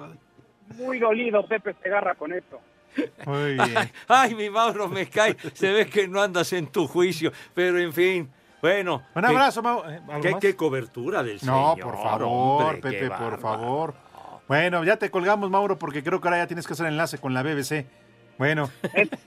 muy 0.77 0.99
dolido 0.99 1.47
Pepe 1.47 1.75
Segarra 1.83 2.15
con 2.15 2.33
esto. 2.33 2.61
Muy 3.27 3.57
Ay, 3.59 3.75
ay, 4.09 4.35
mi 4.35 4.51
Mauro, 4.51 4.89
me 4.89 5.07
cae. 5.07 5.37
Se 5.53 5.71
ve 5.71 5.87
que 5.87 6.09
no 6.09 6.21
andas 6.21 6.53
en 6.53 6.67
tu 6.67 6.87
juicio, 6.87 7.33
pero 7.55 7.79
en 7.79 7.93
fin. 7.93 8.31
Bueno. 8.63 9.03
Un 9.15 9.25
abrazo, 9.25 9.63
Mauro. 9.63 9.91
Eh, 9.91 10.01
¿algo 10.09 10.21
¿Qué, 10.23 10.35
qué 10.41 10.57
cobertura 10.57 11.23
del 11.23 11.39
No, 11.43 11.75
señor. 11.75 11.81
por 11.81 12.03
favor, 12.03 12.23
hombre, 12.23 12.81
Pepe, 12.81 13.11
por 13.11 13.39
favor. 13.41 13.95
Bueno, 14.49 14.85
ya 14.85 14.97
te 14.97 15.11
colgamos, 15.11 15.51
Mauro, 15.51 15.79
porque 15.79 16.03
creo 16.03 16.21
que 16.21 16.29
ahora 16.29 16.39
ya 16.39 16.47
tienes 16.47 16.67
que 16.67 16.73
hacer 16.75 16.87
enlace 16.87 17.19
con 17.19 17.35
la 17.35 17.43
BBC. 17.43 17.87
Bueno, 18.39 18.71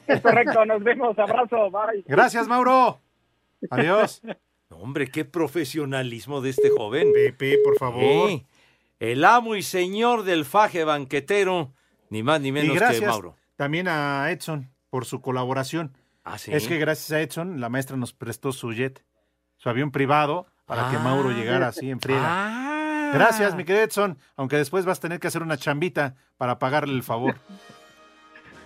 Es 0.08 0.22
correcto, 0.22 0.66
nos 0.66 0.84
vemos, 0.84 1.18
abrazo, 1.20 1.70
bye. 1.70 2.04
gracias, 2.08 2.48
Mauro. 2.48 3.00
Adiós. 3.70 4.22
Hombre, 4.70 5.08
qué 5.10 5.26
profesionalismo 5.26 6.42
de 6.42 6.50
este 6.50 6.70
joven. 6.70 7.12
Pepe, 7.14 7.58
por 7.64 7.78
favor. 7.78 8.30
Sí, 8.30 8.46
el 9.00 9.24
amo 9.26 9.56
y 9.56 9.62
señor 9.64 10.24
del 10.24 10.44
faje 10.46 10.84
banquetero, 10.84 11.74
ni 12.10 12.24
más 12.24 12.42
ni 12.42 12.50
Y 12.50 12.52
menos 12.52 12.74
que 12.74 12.80
gracias 12.80 13.10
Mauro. 13.10 13.36
también 13.56 13.88
a 13.88 14.30
Edson 14.32 14.72
por 14.90 15.06
su 15.06 15.22
colaboración. 15.22 15.98
Ah, 16.24 16.38
¿sí? 16.38 16.52
Es 16.54 16.68
que 16.68 16.78
gracias 16.78 17.12
a 17.12 17.22
Edson, 17.22 17.62
la 17.62 17.70
maestra 17.70 17.96
nos 17.98 18.14
prestó 18.14 18.52
su 18.52 18.74
jet, 18.74 19.04
su 19.66 19.70
avión 19.72 19.90
privado, 19.90 20.46
para 20.68 20.92
que 20.92 20.98
Ah, 20.98 21.00
Mauro 21.00 21.32
llegara 21.32 21.70
así 21.70 21.90
en 21.90 22.00
friega. 22.00 23.10
Gracias, 23.12 23.56
mi 23.56 23.64
querido 23.66 23.84
Edson, 23.84 24.20
aunque 24.36 24.58
después 24.58 24.86
vas 24.86 25.00
a 25.00 25.02
tener 25.02 25.20
que 25.20 25.26
hacer 25.26 25.42
una 25.42 25.58
chambita 25.58 26.14
para 26.38 26.60
pagarle 26.60 26.94
el 26.94 27.02
favor. 27.02 27.36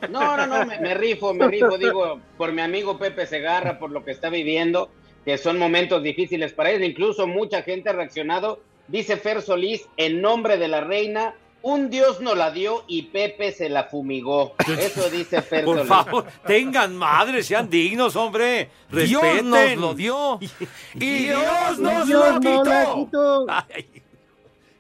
No, 0.10 0.38
no, 0.38 0.48
no, 0.48 0.66
me, 0.66 0.80
me 0.80 0.94
rifo, 0.94 1.34
me 1.34 1.46
rifo, 1.50 1.78
digo, 1.78 2.22
por 2.38 2.54
mi 2.54 2.62
amigo 2.62 2.98
Pepe 2.98 3.26
Segarra, 3.26 3.80
por 3.80 3.92
lo 3.92 4.06
que 4.06 4.12
está 4.12 4.30
viviendo, 4.30 4.90
que 5.26 5.38
son 5.38 5.60
momentos 5.60 6.02
difíciles 6.02 6.54
para 6.54 6.72
él. 6.72 6.86
Incluso 6.86 7.28
mucha 7.28 7.64
gente 7.64 7.90
ha 7.90 7.94
reaccionado. 7.94 8.62
Dice 8.88 9.18
Fer 9.18 9.42
Solís, 9.42 9.90
en 9.98 10.22
nombre 10.22 10.58
de 10.58 10.70
la 10.70 10.80
reina, 10.80 11.34
un 11.62 11.89
dios 11.89 12.22
nos 12.22 12.38
la 12.38 12.52
dio 12.52 12.84
y 12.88 13.04
Pepe 13.04 13.52
se 13.52 13.69
la 13.69 13.86
fumigó. 13.86 14.56
Eso 14.80 15.10
dice 15.10 15.41
Fer 15.41 15.65
Por 15.65 15.86
favor, 15.86 16.26
tengan 16.45 16.95
madre, 16.95 17.43
sean 17.43 17.69
dignos, 17.69 18.15
hombre. 18.15 18.69
Dios 18.91 19.22
Respeten. 19.22 19.50
nos 19.50 19.78
lo 19.78 19.93
dio. 19.93 20.39
Y 20.95 21.26
Dios 21.26 21.80
nos 21.80 22.08
Dios 22.08 22.19
lo 22.19 22.39
no 22.39 22.63
la 22.63 22.80
quitó. 22.86 22.95
quitó. 23.06 23.45
Ay, 23.50 24.04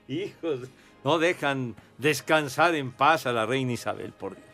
hijos, 0.07 0.59
no 1.03 1.19
dejan 1.19 1.75
descansar 1.97 2.75
en 2.75 2.91
paz 2.91 3.25
a 3.25 3.31
la 3.33 3.45
reina 3.45 3.71
Isabel, 3.73 4.11
por 4.13 4.35
Dios. 4.35 4.45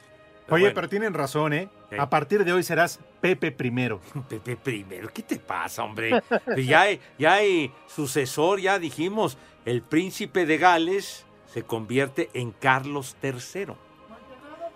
Oye, 0.50 0.62
bueno. 0.66 0.76
pero 0.76 0.90
tienen 0.90 1.14
razón, 1.14 1.54
¿eh? 1.54 1.70
¿Qué? 1.90 2.00
A 2.00 2.08
partir 2.10 2.44
de 2.46 2.54
hoy 2.54 2.62
serás 2.62 3.00
Pepe 3.20 3.52
primero. 3.52 4.00
Pepe 4.30 4.56
primero, 4.56 5.10
¿qué 5.14 5.24
te 5.24 5.38
pasa, 5.38 5.84
hombre? 5.84 6.22
Ya, 6.58 6.82
hay, 6.82 7.00
ya 7.18 7.34
hay 7.34 7.72
sucesor, 7.88 8.60
ya 8.60 8.78
dijimos, 8.78 9.38
el 9.66 9.82
príncipe 9.82 10.46
de 10.46 10.58
Gales 10.60 11.26
se 11.56 11.64
convierte 11.64 12.30
en 12.34 12.52
Carlos 12.52 13.16
III. 13.24 13.68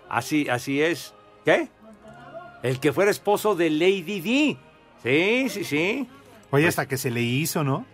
Así, 0.08 0.48
así 0.48 0.80
es. 0.80 1.12
¿Qué? 1.44 1.68
El 2.62 2.80
que 2.80 2.94
fuera 2.94 3.10
esposo 3.10 3.54
de 3.54 3.68
Lady 3.68 4.22
Di. 4.22 4.58
Sí, 5.02 5.50
sí, 5.50 5.64
sí. 5.64 6.08
Oye, 6.50 6.66
hasta 6.66 6.88
que 6.88 6.96
se 6.96 7.10
le 7.10 7.20
hizo, 7.20 7.64
¿no? 7.64 7.84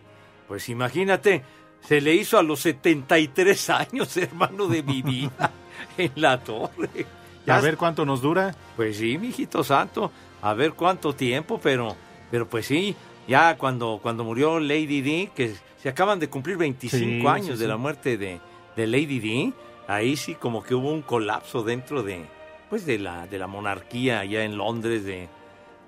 Pues 0.46 0.68
imagínate, 0.68 1.42
se 1.80 2.00
le 2.00 2.14
hizo 2.14 2.38
a 2.38 2.44
los 2.44 2.60
73 2.60 3.70
años, 3.70 4.16
hermano 4.16 4.68
de 4.68 4.84
mi 4.84 5.02
vida, 5.02 5.50
en 5.98 6.12
la 6.14 6.38
torre. 6.38 7.06
A 7.48 7.58
ver 7.58 7.76
cuánto 7.76 8.06
nos 8.06 8.22
dura. 8.22 8.54
Pues 8.76 8.98
sí, 8.98 9.18
mijito 9.18 9.64
santo, 9.64 10.12
a 10.42 10.54
ver 10.54 10.74
cuánto 10.74 11.12
tiempo, 11.12 11.58
pero, 11.60 11.96
pero 12.30 12.48
pues 12.48 12.66
sí, 12.66 12.94
ya 13.26 13.58
cuando, 13.58 13.98
cuando 14.00 14.22
murió 14.22 14.60
Lady 14.60 15.00
Di, 15.00 15.30
que 15.34 15.56
se 15.82 15.88
acaban 15.88 16.20
de 16.20 16.30
cumplir 16.30 16.56
25 16.56 16.98
Sí, 16.98 17.26
años 17.26 17.56
sí, 17.56 17.62
de 17.62 17.66
la 17.66 17.76
muerte 17.76 18.16
de, 18.16 18.40
de 18.76 18.86
Lady 18.86 19.18
Di, 19.18 19.54
ahí 19.88 20.16
sí 20.16 20.34
como 20.34 20.62
que 20.62 20.74
hubo 20.74 20.90
un 20.92 21.02
colapso 21.02 21.62
dentro 21.62 22.02
de, 22.02 22.26
pues 22.68 22.86
de 22.86 22.98
la, 22.98 23.26
de 23.26 23.38
la 23.38 23.46
monarquía 23.46 24.20
allá 24.20 24.44
en 24.44 24.56
Londres, 24.56 25.04
de, 25.04 25.28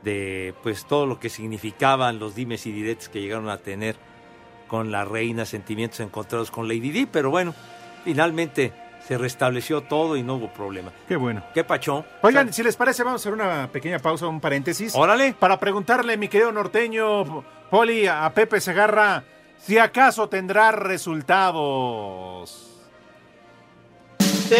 de 0.03 0.55
pues 0.62 0.86
todo 0.86 1.07
lo 1.07 1.18
que 1.20 1.28
significaban 1.28 2.18
los 2.18 2.34
dimes 2.34 2.66
y 2.66 2.72
diretes 2.72 3.09
que 3.09 3.20
llegaron 3.20 3.49
a 3.49 3.59
tener 3.59 3.97
con 4.66 4.91
la 4.93 5.05
reina, 5.05 5.45
sentimientos 5.45 6.01
encontrados 6.01 6.51
con 6.51 6.68
Lady 6.68 6.91
Di, 6.91 7.07
pero 7.07 7.30
bueno, 7.30 7.55
finalmente 8.05 8.72
se 9.07 9.16
restableció 9.16 9.82
todo 9.82 10.16
y 10.16 10.22
no 10.22 10.34
hubo 10.34 10.53
problema. 10.53 10.93
Qué 11.07 11.16
bueno. 11.16 11.43
¿Qué 11.55 11.64
pachó? 11.64 12.05
Oigan, 12.20 12.53
si 12.53 12.62
les 12.62 12.76
parece, 12.76 13.03
vamos 13.03 13.20
a 13.20 13.22
hacer 13.22 13.32
una 13.32 13.68
pequeña 13.72 13.99
pausa, 13.99 14.26
un 14.26 14.41
paréntesis. 14.41 14.95
Órale. 14.95 15.34
Para 15.39 15.59
preguntarle, 15.59 16.18
mi 16.18 16.28
querido 16.28 16.53
norteño, 16.53 17.43
Poli, 17.70 18.07
a 18.07 18.30
Pepe 18.34 18.61
Segarra, 18.61 19.24
si 19.57 19.78
acaso 19.78 20.28
tendrá 20.28 20.72
resultados. 20.72 22.68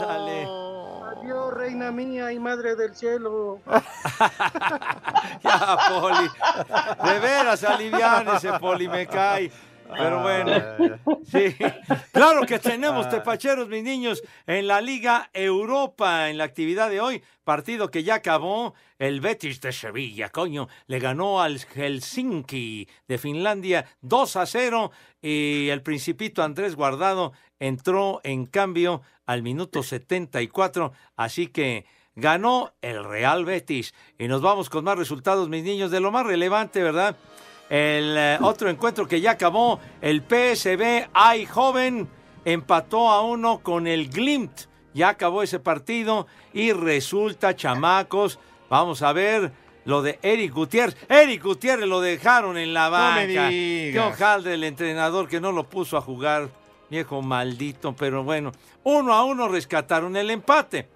Dale. 0.00 0.46
Adiós, 1.10 1.52
reina 1.54 1.90
mía 1.90 2.30
y 2.30 2.38
madre 2.38 2.76
del 2.76 2.94
cielo. 2.94 3.58
Ya, 5.42 5.78
Poli. 5.88 6.28
De 7.04 7.18
veras, 7.18 7.64
aliviánese, 7.64 8.52
Poli, 8.58 8.86
me 8.88 9.06
cae. 9.06 9.50
Pero 9.96 10.22
bueno, 10.22 10.52
sí. 11.24 11.56
Claro 12.12 12.46
que 12.46 12.58
tenemos 12.58 13.08
tepacheros, 13.08 13.68
mis 13.68 13.82
niños, 13.82 14.22
en 14.46 14.66
la 14.66 14.80
Liga 14.80 15.30
Europa, 15.32 16.28
en 16.28 16.38
la 16.38 16.44
actividad 16.44 16.90
de 16.90 17.00
hoy. 17.00 17.22
Partido 17.44 17.90
que 17.90 18.02
ya 18.02 18.16
acabó. 18.16 18.74
El 18.98 19.22
Betis 19.22 19.62
de 19.62 19.72
Sevilla, 19.72 20.28
coño, 20.28 20.68
le 20.86 20.98
ganó 20.98 21.40
al 21.40 21.58
Helsinki 21.58 22.86
de 23.08 23.18
Finlandia 23.18 23.86
2 24.02 24.36
a 24.36 24.44
0. 24.44 24.90
Y 25.22 25.68
el 25.70 25.80
Principito 25.82 26.42
Andrés 26.42 26.76
Guardado 26.76 27.32
entró 27.58 28.20
en 28.24 28.44
cambio 28.44 29.00
al 29.24 29.42
minuto 29.42 29.82
74. 29.82 30.92
Así 31.16 31.46
que 31.46 31.86
ganó 32.14 32.74
el 32.82 33.02
Real 33.04 33.44
Betis. 33.44 33.94
Y 34.18 34.28
nos 34.28 34.42
vamos 34.42 34.68
con 34.68 34.84
más 34.84 34.98
resultados, 34.98 35.48
mis 35.48 35.64
niños, 35.64 35.90
de 35.90 36.00
lo 36.00 36.10
más 36.10 36.26
relevante, 36.26 36.82
¿verdad? 36.82 37.16
El 37.70 38.16
eh, 38.18 38.38
otro 38.42 38.68
encuentro 38.68 39.06
que 39.06 39.20
ya 39.20 39.30
acabó, 39.30 39.78
el 40.00 40.22
PSV 40.22 41.08
Eindhoven 41.14 42.08
empató 42.44 43.08
a 43.08 43.22
uno 43.22 43.60
con 43.60 43.86
el 43.86 44.10
Glimt. 44.10 44.62
Ya 44.92 45.10
acabó 45.10 45.44
ese 45.44 45.60
partido 45.60 46.26
y 46.52 46.72
resulta, 46.72 47.54
chamacos, 47.54 48.40
vamos 48.68 49.02
a 49.02 49.12
ver 49.12 49.52
lo 49.84 50.02
de 50.02 50.18
Eric 50.20 50.52
Gutiérrez. 50.52 50.96
Eric 51.08 51.44
Gutiérrez 51.44 51.86
lo 51.88 52.00
dejaron 52.00 52.58
en 52.58 52.74
la 52.74 52.86
No 52.86 52.90
banca. 52.90 53.48
digas. 53.48 53.50
Qué 53.92 54.00
hojaldre 54.00 54.54
el 54.54 54.64
entrenador 54.64 55.28
que 55.28 55.40
no 55.40 55.52
lo 55.52 55.68
puso 55.70 55.96
a 55.96 56.00
jugar, 56.00 56.48
viejo 56.90 57.22
maldito, 57.22 57.94
pero 57.94 58.24
bueno, 58.24 58.50
uno 58.82 59.14
a 59.14 59.24
uno 59.24 59.46
rescataron 59.46 60.16
el 60.16 60.30
empate. 60.30 60.88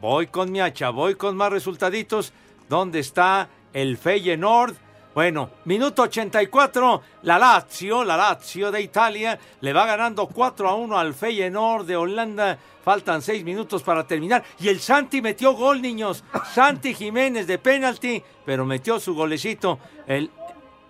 Voy 0.00 0.28
con 0.28 0.52
mi 0.52 0.60
hacha, 0.60 0.90
voy 0.90 1.16
con 1.16 1.36
más 1.36 1.50
resultaditos. 1.50 2.32
¿Dónde 2.68 3.00
está 3.00 3.48
el 3.72 3.98
Feyenoord? 3.98 4.76
Bueno, 5.12 5.50
minuto 5.64 6.02
84, 6.02 7.02
la 7.22 7.38
Lazio, 7.38 8.04
la 8.04 8.16
Lazio 8.16 8.70
de 8.70 8.80
Italia, 8.80 9.38
le 9.60 9.72
va 9.72 9.84
ganando 9.84 10.28
4 10.28 10.68
a 10.68 10.74
1 10.76 10.98
al 10.98 11.14
Feyenoord 11.14 11.84
de 11.84 11.96
Holanda. 11.96 12.58
Faltan 12.84 13.20
6 13.20 13.44
minutos 13.44 13.82
para 13.82 14.06
terminar. 14.06 14.44
Y 14.60 14.68
el 14.68 14.78
Santi 14.78 15.20
metió 15.20 15.54
gol, 15.54 15.82
niños. 15.82 16.22
Santi 16.52 16.94
Jiménez 16.94 17.46
de 17.46 17.58
penalti, 17.58 18.22
pero 18.46 18.64
metió 18.64 19.00
su 19.00 19.14
golecito. 19.14 19.80
El, 20.06 20.30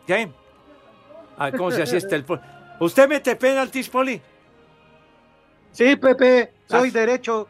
¿Qué? 0.07 0.31
Ah, 1.39 1.51
¿Cómo 1.51 1.71
se 1.71 1.83
asiste 1.83 2.15
el... 2.15 2.25
¿Usted 2.79 3.09
mete 3.09 3.37
penaltis, 3.37 3.89
Poli? 3.89 4.21
Sí, 5.73 5.97
Pepe, 5.97 6.53
soy 6.69 6.91
derecho. 6.91 7.49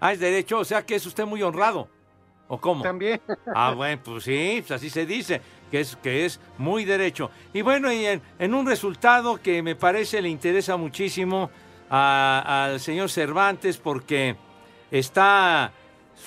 Ah, 0.00 0.12
es 0.12 0.20
derecho, 0.20 0.58
o 0.58 0.64
sea 0.64 0.84
que 0.84 0.96
es 0.96 1.06
usted 1.06 1.24
muy 1.24 1.42
honrado. 1.42 1.88
¿O 2.52 2.58
cómo? 2.60 2.82
También. 2.82 3.18
Ah, 3.54 3.72
bueno, 3.74 4.02
pues 4.04 4.24
sí, 4.24 4.56
pues 4.58 4.72
así 4.72 4.90
se 4.90 5.06
dice, 5.06 5.40
que 5.70 5.80
es, 5.80 5.96
que 5.96 6.26
es 6.26 6.38
muy 6.58 6.84
derecho. 6.84 7.30
Y 7.54 7.62
bueno, 7.62 7.90
y 7.90 8.04
en, 8.04 8.20
en 8.38 8.52
un 8.52 8.66
resultado 8.66 9.40
que 9.40 9.62
me 9.62 9.74
parece 9.74 10.20
le 10.20 10.28
interesa 10.28 10.76
muchísimo 10.76 11.50
al 11.88 12.78
señor 12.78 13.08
Cervantes 13.08 13.78
porque 13.78 14.36
está 14.90 15.72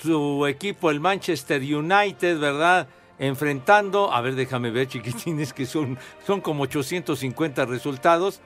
su 0.02 0.44
equipo, 0.48 0.90
el 0.90 0.98
Manchester 0.98 1.62
United, 1.62 2.40
¿verdad? 2.40 2.88
Enfrentando, 3.20 4.12
a 4.12 4.20
ver, 4.20 4.34
déjame 4.34 4.72
ver, 4.72 4.88
chiquitines, 4.88 5.52
que 5.54 5.64
son, 5.64 5.96
son 6.26 6.40
como 6.40 6.64
850 6.64 7.66
resultados. 7.66 8.40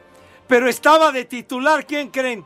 Pero 0.46 0.68
estaba 0.68 1.12
de 1.12 1.24
titular, 1.24 1.86
¿quién 1.86 2.10
creen? 2.10 2.44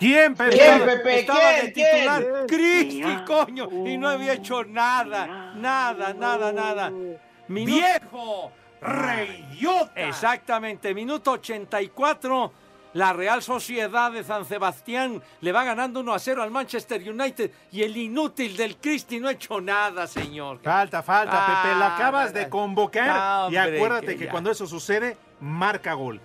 ¿Quién, 0.00 0.34
Pepe? 0.34 0.56
¿Quién, 0.56 0.80
Pepe? 0.84 1.20
Estaba 1.20 1.52
de 1.52 1.68
titular 1.68 2.24
Cristi, 2.48 3.16
coño, 3.26 3.68
y 3.86 3.96
no 3.98 4.08
había 4.08 4.32
hecho 4.32 4.64
nada, 4.64 5.52
nada, 5.54 6.12
nada, 6.14 6.50
nada. 6.52 6.90
¡Viejo! 7.46 8.50
¡Reyota! 8.80 9.92
Exactamente, 9.94 10.94
minuto 10.94 11.32
84. 11.32 12.52
La 12.94 13.12
Real 13.12 13.40
Sociedad 13.40 14.10
de 14.10 14.24
San 14.24 14.44
Sebastián 14.44 15.22
le 15.42 15.52
va 15.52 15.62
ganando 15.62 16.00
1 16.00 16.12
a 16.12 16.18
0 16.18 16.42
al 16.42 16.50
Manchester 16.50 17.00
United 17.08 17.52
y 17.70 17.82
el 17.84 17.96
inútil 17.96 18.56
del 18.56 18.78
Cristi 18.78 19.20
no 19.20 19.28
ha 19.28 19.32
hecho 19.32 19.60
nada, 19.60 20.08
señor. 20.08 20.58
Falta, 20.60 21.00
falta, 21.00 21.36
Ah, 21.36 21.62
Pepe. 21.62 21.78
La 21.78 21.94
acabas 21.94 22.34
de 22.34 22.48
convocar. 22.48 23.52
y 23.52 23.56
hombre, 23.56 23.76
acuérdate 23.76 24.16
que 24.16 24.26
cuando 24.28 24.50
eso 24.50 24.66
sucede, 24.66 25.16
marca 25.38 25.92
gol. 25.94 26.20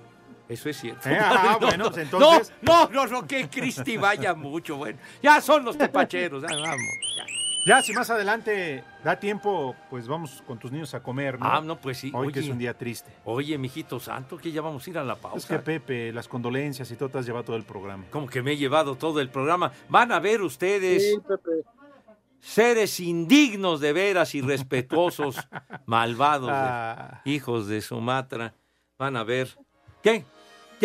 Eso 0.47 0.69
es 0.69 0.79
cierto. 0.79 1.09
Eh, 1.09 1.17
ah, 1.19 1.57
bueno, 1.59 1.85
pues 1.91 2.03
entonces- 2.05 2.53
No, 2.61 2.87
no, 2.87 3.05
no, 3.05 3.07
no, 3.07 3.27
que 3.27 3.49
Cristi 3.49 3.97
vaya 3.97 4.33
mucho, 4.35 4.75
bueno. 4.77 4.99
Ya 5.23 5.41
son 5.41 5.65
los 5.65 5.77
tepacheros, 5.77 6.41
ya 6.43 6.49
vamos. 6.55 6.79
ya. 7.15 7.25
Ya, 7.67 7.81
si 7.81 7.93
más 7.93 8.07
adelante 8.11 8.83
da 9.03 9.19
tiempo, 9.19 9.75
pues 9.89 10.07
vamos 10.07 10.43
con 10.45 10.59
tus 10.59 10.71
niños 10.71 10.93
a 10.93 11.01
comer, 11.01 11.39
¿no? 11.39 11.47
Ah, 11.47 11.61
no, 11.61 11.81
pues 11.81 11.97
sí. 11.97 12.11
Hoy 12.13 12.31
que 12.31 12.41
es 12.41 12.47
un 12.47 12.59
día 12.59 12.77
triste. 12.77 13.11
Oye, 13.23 13.57
mijito 13.57 13.99
santo, 13.99 14.37
que 14.37 14.51
ya 14.51 14.61
vamos 14.61 14.85
a 14.85 14.89
ir 14.91 14.97
a 14.99 15.03
la 15.03 15.15
pausa. 15.15 15.37
Es 15.39 15.45
que 15.47 15.57
Pepe, 15.57 16.11
las 16.13 16.27
condolencias 16.27 16.91
y 16.91 16.95
todo 16.95 17.09
te 17.09 17.17
has 17.17 17.25
llevado 17.25 17.43
todo 17.45 17.55
el 17.55 17.63
programa. 17.63 18.03
Como 18.11 18.27
que 18.27 18.43
me 18.43 18.51
he 18.51 18.57
llevado 18.57 18.95
todo 18.97 19.19
el 19.19 19.29
programa. 19.29 19.71
Van 19.89 20.11
a 20.11 20.19
ver 20.19 20.43
ustedes 20.43 21.09
Sí, 21.09 21.17
Pepe. 21.27 21.63
seres 22.39 22.99
indignos 22.99 23.79
de 23.79 23.93
veras, 23.93 24.35
irrespetuosos, 24.35 25.35
malvados, 25.87 26.51
Ah. 26.53 27.21
hijos 27.25 27.67
de 27.67 27.81
Sumatra. 27.81 28.53
Van 28.99 29.17
a 29.17 29.23
ver. 29.23 29.49
¿Qué? 30.03 30.23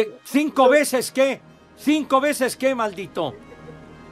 ¿Qué? 0.00 0.18
¿Cinco 0.24 0.68
veces 0.70 1.10
qué? 1.10 1.42
¿Cinco 1.76 2.22
veces 2.22 2.56
qué, 2.56 2.74
maldito? 2.74 3.34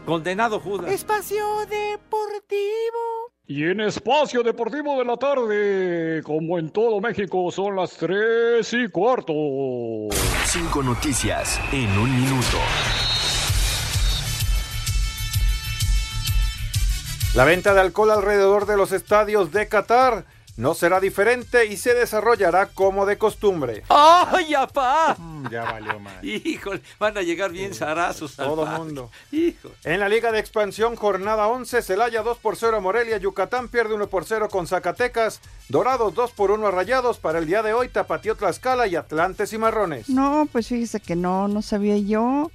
Condenado 0.05 0.61
Judas. 0.61 0.93
Espacio 0.93 1.45
Deportivo. 1.61 3.33
Y 3.47 3.65
en 3.65 3.81
Espacio 3.81 4.43
Deportivo 4.43 4.99
de 4.99 5.05
la 5.07 5.17
Tarde, 5.17 6.23
como 6.25 6.59
en 6.59 6.69
todo 6.71 7.01
México, 7.01 7.51
son 7.51 7.77
las 7.77 7.97
tres 7.97 8.71
y 8.75 8.89
cuarto. 8.89 9.33
Cinco 10.45 10.83
noticias 10.83 11.59
en 11.73 11.89
un 11.99 12.15
minuto. 12.21 12.59
La 17.35 17.47
venta 17.47 17.73
de 17.73 17.81
alcohol 17.81 18.11
alrededor 18.11 18.67
de 18.67 18.77
los 18.77 18.93
estadios 18.93 19.53
de 19.53 19.69
Qatar 19.69 20.27
no 20.59 20.75
será 20.75 20.99
diferente 20.99 21.67
y 21.67 21.77
se 21.77 21.95
desarrollará 21.95 22.67
como 22.67 23.07
de 23.07 23.17
costumbre. 23.17 23.85
¡Ay, 23.89 24.55
apá! 24.55 25.17
Ya 25.53 25.63
valió 25.63 26.01
mal. 26.01 26.19
Híjole, 26.25 26.83
van 26.99 27.17
a 27.17 27.23
llegar 27.23 27.53
bien 27.53 27.73
zarazos. 27.73 28.35
Todo 28.35 28.67
mundo. 28.67 29.09
Hijo. 29.31 29.71
En 29.85 30.01
la 30.01 30.09
Liga 30.09 30.33
de 30.33 30.41
Expansión, 30.41 30.97
jornada 30.97 31.47
11, 31.47 31.81
Celaya 31.81 32.23
2 32.23 32.39
por 32.39 32.57
0 32.57 32.79
a 32.79 32.81
Morelia, 32.81 33.19
Yucatán 33.19 33.69
pierde 33.69 33.95
1 33.95 34.09
por 34.09 34.25
0 34.25 34.49
con 34.51 34.67
Zacatecas, 34.67 35.41
Dorados 35.69 36.13
2 36.15 36.33
por 36.33 36.51
1 36.51 36.67
a 36.67 36.71
Rayados, 36.73 37.19
para 37.19 37.39
el 37.39 37.47
día 37.47 37.63
de 37.63 37.73
hoy 37.73 37.89
Tapatío 37.89 38.35
Tlaxcala 38.35 38.89
y 38.89 38.97
Atlantes 38.97 39.53
y 39.53 39.59
Marrones. 39.59 40.09
No, 40.09 40.49
pues 40.51 40.67
fíjese 40.67 40.99
que 40.99 41.15
no, 41.15 41.47
no 41.47 41.63
sabía 41.63 41.97
yo. 41.99 42.51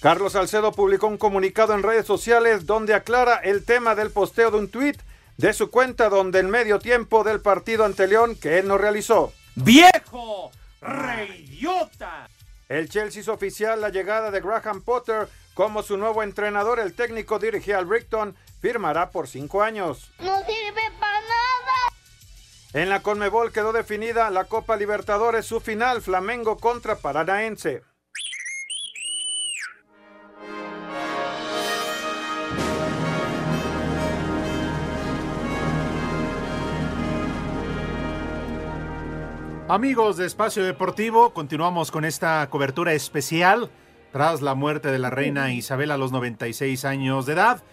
Carlos 0.00 0.32
Salcedo 0.32 0.72
publicó 0.72 1.06
un 1.06 1.16
comunicado 1.16 1.74
en 1.74 1.84
redes 1.84 2.06
sociales 2.06 2.66
donde 2.66 2.92
aclara 2.92 3.36
el 3.36 3.64
tema 3.64 3.94
del 3.94 4.10
posteo 4.10 4.50
de 4.50 4.58
un 4.58 4.68
tuit 4.68 5.00
de 5.36 5.52
su 5.52 5.70
cuenta 5.70 6.08
donde 6.08 6.40
en 6.40 6.50
medio 6.50 6.78
tiempo 6.78 7.24
del 7.24 7.40
partido 7.40 7.84
ante 7.84 8.06
León 8.06 8.36
que 8.36 8.58
él 8.58 8.68
no 8.68 8.78
realizó. 8.78 9.32
¡Viejo! 9.54 10.50
¡Reyota! 10.80 12.28
El 12.68 12.88
Chelsea 12.88 13.20
hizo 13.20 13.32
oficial 13.32 13.80
la 13.80 13.90
llegada 13.90 14.30
de 14.30 14.40
Graham 14.40 14.82
Potter 14.82 15.28
como 15.54 15.82
su 15.82 15.96
nuevo 15.96 16.22
entrenador. 16.22 16.80
El 16.80 16.94
técnico 16.94 17.38
dirigía 17.38 17.78
al 17.78 17.86
Brighton 17.86 18.36
firmará 18.60 19.10
por 19.10 19.28
cinco 19.28 19.62
años. 19.62 20.10
No 20.18 20.36
sirve 20.38 20.82
para 20.98 21.20
nada. 21.20 21.74
En 22.72 22.88
la 22.88 23.00
Conmebol 23.00 23.52
quedó 23.52 23.72
definida 23.72 24.28
la 24.30 24.44
Copa 24.44 24.76
Libertadores, 24.76 25.46
su 25.46 25.60
final, 25.60 26.02
Flamengo 26.02 26.58
contra 26.58 26.96
Paranaense. 26.96 27.82
Amigos 39.68 40.16
de 40.16 40.26
Espacio 40.26 40.62
Deportivo, 40.64 41.30
continuamos 41.34 41.90
con 41.90 42.04
esta 42.04 42.48
cobertura 42.50 42.92
especial 42.92 43.68
tras 44.12 44.40
la 44.40 44.54
muerte 44.54 44.92
de 44.92 45.00
la 45.00 45.10
reina 45.10 45.52
Isabel 45.52 45.90
a 45.90 45.96
los 45.96 46.12
96 46.12 46.84
años 46.84 47.26
de 47.26 47.32
edad. 47.32 47.64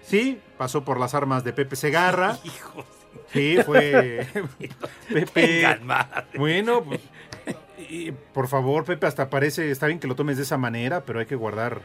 Sí, 0.00 0.38
pasó 0.56 0.84
por 0.84 1.00
las 1.00 1.12
armas 1.14 1.42
de 1.42 1.52
Pepe 1.52 1.76
Segarra. 1.76 2.38
Sí, 3.32 3.58
fue 3.66 4.24
Pepe. 5.12 5.66
Bueno, 6.36 6.84
pues, 6.84 7.00
y, 7.88 8.12
por 8.12 8.46
favor, 8.46 8.84
Pepe, 8.84 9.06
hasta 9.06 9.28
parece, 9.28 9.72
está 9.72 9.88
bien 9.88 9.98
que 9.98 10.06
lo 10.06 10.14
tomes 10.14 10.36
de 10.36 10.44
esa 10.44 10.56
manera, 10.56 11.04
pero 11.04 11.18
hay 11.18 11.26
que 11.26 11.34
guardar 11.34 11.82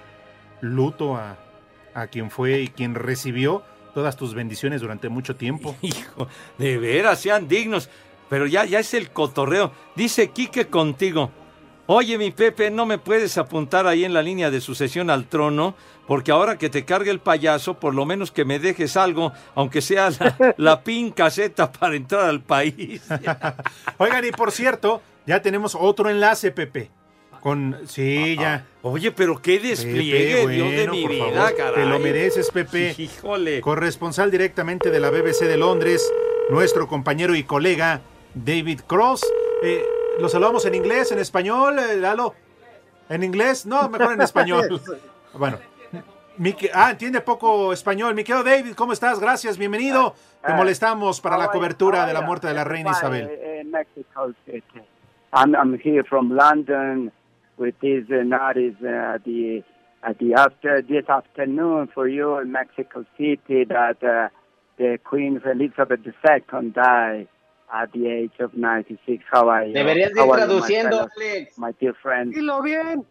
luto 0.61 1.15
a, 1.15 1.37
a 1.95 2.07
quien 2.07 2.29
fue 2.29 2.61
y 2.61 2.67
quien 2.67 2.93
recibió 2.93 3.63
todas 3.95 4.17
tus 4.17 4.35
bendiciones 4.35 4.81
durante 4.81 5.09
mucho 5.09 5.35
tiempo. 5.35 5.75
Hijo, 5.81 6.27
de 6.59 6.77
veras, 6.77 7.19
sean 7.19 7.47
dignos. 7.47 7.89
Pero 8.29 8.47
ya, 8.47 8.65
ya 8.65 8.79
es 8.79 8.93
el 8.93 9.11
cotorreo. 9.11 9.71
Dice 9.95 10.29
Quique 10.29 10.67
contigo. 10.67 11.31
Oye, 11.87 12.17
mi 12.17 12.31
Pepe, 12.31 12.71
¿no 12.71 12.87
me 12.87 12.97
puedes 12.97 13.37
apuntar 13.37 13.85
ahí 13.85 14.05
en 14.05 14.13
la 14.13 14.23
línea 14.23 14.49
de 14.49 14.59
sucesión 14.59 15.11
al 15.11 15.25
trono? 15.25 15.75
Porque 16.07 16.31
ahora 16.31 16.57
que 16.57 16.69
te 16.69 16.83
cargue 16.83 17.11
el 17.11 17.19
payaso, 17.19 17.79
por 17.79 17.93
lo 17.93 18.05
menos 18.05 18.31
que 18.31 18.43
me 18.43 18.57
dejes 18.57 18.97
algo, 18.97 19.33
aunque 19.53 19.81
sea 19.81 20.09
la, 20.09 20.55
la 20.57 20.83
pin 20.83 21.11
caseta 21.11 21.71
para 21.71 21.95
entrar 21.95 22.27
al 22.27 22.41
país. 22.41 23.03
Oigan, 23.97 24.25
y 24.25 24.31
por 24.31 24.51
cierto, 24.51 25.01
ya 25.27 25.41
tenemos 25.43 25.77
otro 25.79 26.09
enlace, 26.09 26.51
Pepe. 26.51 26.89
Con. 27.39 27.77
Sí, 27.87 28.35
ya. 28.35 28.65
Oye, 28.81 29.11
pero 29.11 29.39
qué 29.39 29.59
despliegue, 29.59 30.41
Pepe, 30.41 30.53
Dios 30.53 30.69
de 30.71 30.75
bueno, 30.87 30.91
mi 30.93 31.07
vida, 31.07 31.25
favor, 31.31 31.55
caray. 31.55 31.83
Te 31.83 31.85
lo 31.85 31.99
mereces, 31.99 32.49
Pepe. 32.49 32.95
Híjole. 32.97 33.61
Corresponsal 33.61 34.31
directamente 34.31 34.89
de 34.89 34.99
la 34.99 35.11
BBC 35.11 35.41
de 35.41 35.57
Londres, 35.57 36.11
nuestro 36.49 36.87
compañero 36.87 37.35
y 37.35 37.43
colega 37.43 38.01
David 38.35 38.81
Cross. 38.87 39.23
Eh, 39.63 39.83
¿Lo 40.19 40.29
saludamos 40.29 40.65
en 40.65 40.75
inglés, 40.75 41.11
en 41.11 41.19
español, 41.19 41.77
eh, 41.79 41.97
Lalo? 41.97 42.33
¿En 43.09 43.23
inglés? 43.23 43.65
No, 43.65 43.89
mejor 43.89 44.13
en 44.13 44.21
español. 44.21 44.79
Bueno. 45.37 45.57
Mi 46.37 46.55
ah, 46.73 46.91
entiende 46.91 47.19
poco 47.19 47.73
español. 47.73 48.15
Mi 48.15 48.23
querido 48.23 48.41
David, 48.45 48.73
¿cómo 48.73 48.93
estás? 48.93 49.19
Gracias, 49.19 49.57
bienvenido. 49.57 50.13
Te 50.45 50.53
Ah, 50.53 50.55
molestamos 50.55 51.19
para 51.19 51.37
la 51.37 51.49
cobertura 51.49 52.05
de 52.05 52.13
la 52.13 52.21
muerte 52.21 52.47
de 52.47 52.53
la 52.53 52.63
reina 52.63 52.91
Isabel. 52.91 53.25
uh, 53.27 53.59
In 53.61 53.69
Mexico 53.71 54.33
City. 54.45 54.79
I'm, 55.33 55.53
I'm 55.55 55.77
here 55.77 56.05
from 56.05 56.29
London 56.33 57.11
with 57.57 57.75
this 57.81 58.05
uh, 58.09 58.23
notice 58.23 58.75
uh, 58.81 59.17
the 59.25 59.61
at 60.03 60.17
the 60.19 60.33
after 60.35 60.81
this 60.81 61.09
afternoon 61.09 61.89
for 61.93 62.07
you 62.07 62.39
in 62.39 62.49
Mexico 62.53 63.03
City 63.17 63.65
that 63.65 64.01
uh, 64.01 64.29
the 64.77 64.97
Queen 65.03 65.41
Elizabeth 65.45 65.99
II 66.05 66.69
died 66.71 67.27
at 67.71 67.91
the 67.91 68.07
age 68.07 68.33
of 68.39 68.53
96. 68.53 69.23
How 69.31 69.49
are 69.49 69.65
you? 69.67 69.73
Deberías 69.73 70.13
de 70.13 70.19
ir 70.21 70.25
How 70.25 70.33
are 70.33 70.41
you, 70.41 70.47
my 70.47 70.61
traduciendo, 70.61 71.09
Alex. 71.17 71.57
My 71.57 71.71
dear 71.79 71.93
friend. 71.95 72.33
Dilo 72.33 72.61
bien. 72.61 73.05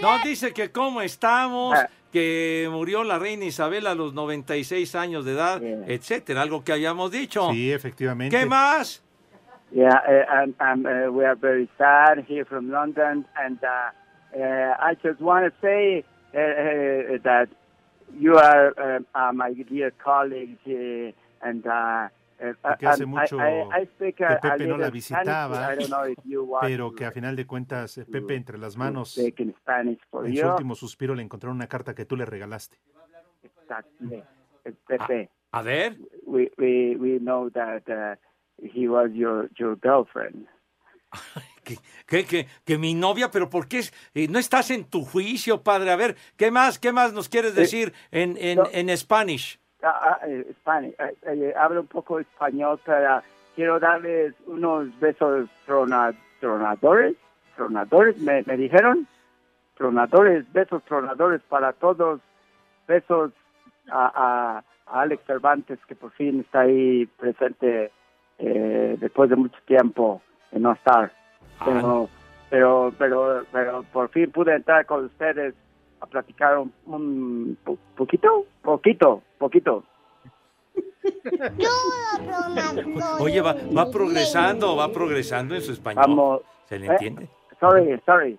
No, 0.00 0.18
dice 0.24 0.52
que 0.52 0.70
cómo 0.70 1.02
estamos, 1.02 1.76
Ah. 1.76 1.88
que 2.12 2.68
murió 2.70 3.02
la 3.02 3.18
reina 3.18 3.44
Isabel 3.44 3.86
a 3.86 3.94
los 3.94 4.12
96 4.14 4.94
años 4.94 5.24
de 5.24 5.32
edad, 5.32 5.60
etcétera, 5.88 6.42
algo 6.42 6.62
que 6.62 6.72
habíamos 6.72 7.10
dicho. 7.10 7.50
Sí, 7.50 7.72
efectivamente. 7.72 8.36
¿Qué 8.36 8.46
más? 8.46 9.02
Yeah, 9.72 9.88
uh, 10.06 10.42
and, 10.42 10.54
and 10.60 10.86
uh, 10.86 11.10
we 11.10 11.24
are 11.24 11.34
very 11.34 11.66
sad 11.78 12.24
here 12.28 12.44
from 12.44 12.70
London, 12.70 13.24
and 13.42 13.58
uh, 13.64 14.38
uh, 14.38 14.76
I 14.78 14.94
just 15.02 15.18
want 15.18 15.46
to 15.46 15.52
say 15.62 16.04
uh, 16.34 16.38
uh, 16.38 17.18
that 17.22 17.48
you 18.20 18.36
are 18.36 18.74
uh, 18.78 19.00
uh, 19.14 19.32
my 19.32 19.54
dear 19.54 19.90
colleagues, 20.04 20.58
uh, 20.66 21.12
and 21.40 21.66
uh, 22.42 22.54
Porque 22.60 22.86
hace 22.86 23.06
mucho 23.06 23.36
que 23.36 24.12
Pepe 24.42 24.66
no 24.66 24.76
la 24.76 24.90
visitaba, 24.90 25.72
I 25.72 25.76
don't 25.78 25.88
know 25.88 26.06
if 26.06 26.18
you 26.24 26.42
want 26.44 26.64
pero 26.64 26.92
que 26.92 27.04
a 27.04 27.12
final 27.12 27.36
de 27.36 27.46
cuentas, 27.46 27.98
eh, 27.98 28.04
Pepe, 28.04 28.34
entre 28.34 28.58
las 28.58 28.76
manos, 28.76 29.12
speak 29.12 29.40
in 29.40 29.54
Spanish 29.54 30.00
for 30.10 30.26
en 30.26 30.36
su 30.36 30.46
último 30.46 30.74
suspiro 30.74 31.14
le 31.14 31.22
encontraron 31.22 31.56
una 31.56 31.68
carta 31.68 31.94
que 31.94 32.04
tú 32.04 32.16
le 32.16 32.24
regalaste. 32.24 32.78
Exactly. 33.42 34.22
Uh, 34.64 34.70
Pepe, 34.86 35.30
A 35.52 35.62
ver. 35.62 35.96
we, 36.24 36.50
we, 36.58 36.96
we 36.96 37.18
know 37.18 37.50
that 37.50 37.82
uh, 37.88 38.16
he 38.62 38.86
was 38.88 39.10
your, 39.12 39.50
your 39.58 39.76
girlfriend. 39.80 40.46
Que, 42.06 42.26
que, 42.26 42.48
que 42.64 42.76
mi 42.76 42.92
novia, 42.92 43.30
pero 43.30 43.48
¿por 43.48 43.68
qué 43.68 43.78
es- 43.78 43.92
eh, 44.14 44.26
no 44.28 44.40
estás 44.40 44.70
en 44.72 44.84
tu 44.84 45.04
juicio, 45.04 45.62
padre? 45.62 45.92
A 45.92 45.96
ver, 45.96 46.16
¿qué 46.36 46.50
más, 46.50 46.78
qué 46.78 46.90
más 46.92 47.12
nos 47.12 47.28
quieres 47.28 47.54
decir 47.54 47.92
en, 48.10 48.36
en, 48.36 48.58
no. 48.58 48.68
en 48.72 48.94
Spanish? 48.98 49.60
Ah, 49.82 50.18
ah, 50.22 50.26
eh. 50.28 50.46
Eh, 50.82 51.14
eh, 51.26 51.54
hablo 51.58 51.80
un 51.80 51.86
poco 51.86 52.18
español, 52.20 52.78
pero 52.84 53.20
quiero 53.54 53.80
darles 53.80 54.34
unos 54.46 54.88
besos 55.00 55.48
trona- 55.66 56.14
tronadores. 56.40 57.16
Tronadores, 57.56 58.18
me, 58.20 58.42
me 58.46 58.56
dijeron. 58.56 59.06
Tronadores, 59.76 60.50
besos 60.52 60.82
tronadores 60.84 61.40
para 61.48 61.72
todos. 61.72 62.20
Besos 62.86 63.32
a, 63.90 64.06
a- 64.14 64.64
a 64.86 65.00
Alex 65.02 65.24
Cervantes, 65.26 65.78
que 65.86 65.94
por 65.94 66.10
fin 66.12 66.40
está 66.40 66.60
ahí 66.60 67.06
presente 67.18 67.90
eh, 68.38 68.96
después 69.00 69.30
de 69.30 69.36
mucho 69.36 69.58
tiempo 69.66 70.20
en 70.50 70.62
no 70.62 70.72
estar. 70.72 71.12
Pero, 71.64 72.08
pero, 72.50 72.92
pero, 72.98 73.44
pero 73.52 73.82
por 73.92 74.08
fin 74.10 74.30
pude 74.30 74.54
entrar 74.54 74.84
con 74.86 75.04
ustedes 75.06 75.54
a 76.00 76.06
platicar 76.06 76.58
un, 76.58 76.72
un 76.86 77.56
po- 77.64 77.78
poquito, 77.96 78.44
poquito, 78.62 79.22
poquito. 79.42 79.84
Oye, 83.20 83.40
va, 83.40 83.54
va 83.76 83.90
progresando, 83.90 84.76
va 84.76 84.90
progresando 84.92 85.54
en 85.54 85.60
su 85.62 85.72
español. 85.72 86.04
Vamos. 86.06 86.40
¿Se 86.68 86.78
le 86.78 86.86
Eh, 86.86 86.90
entiende? 86.92 87.28
Sorry, 87.60 88.00
sorry. 88.06 88.38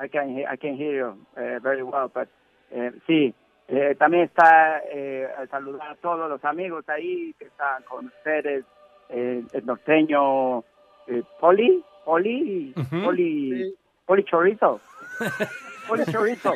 I 0.00 0.08
can 0.08 0.38
I 0.38 0.56
can 0.56 0.76
hear 0.76 0.94
you 0.94 1.26
eh, 1.36 1.58
very 1.62 1.82
well, 1.82 2.08
but 2.14 2.28
eh, 2.70 2.92
sí. 3.06 3.34
eh, 3.68 3.94
también 3.98 4.24
está 4.24 4.80
eh, 4.92 5.28
a 5.36 5.46
saludar 5.48 5.90
a 5.90 5.94
todos 5.96 6.28
los 6.30 6.44
amigos 6.44 6.88
ahí 6.88 7.34
que 7.38 7.46
están 7.46 7.82
con 7.84 8.06
ustedes. 8.06 8.64
eh, 9.10 9.42
el 9.52 9.64
norteño 9.66 10.58
eh, 11.06 11.22
Poli, 11.40 11.82
Poli. 12.04 12.74
Poli, 13.04 13.74
Poli 14.06 14.24
Chorizo. 14.24 14.80
Poli 15.88 16.04
Chorizo. 16.12 16.52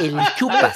El 0.00 0.18
chupas. 0.36 0.74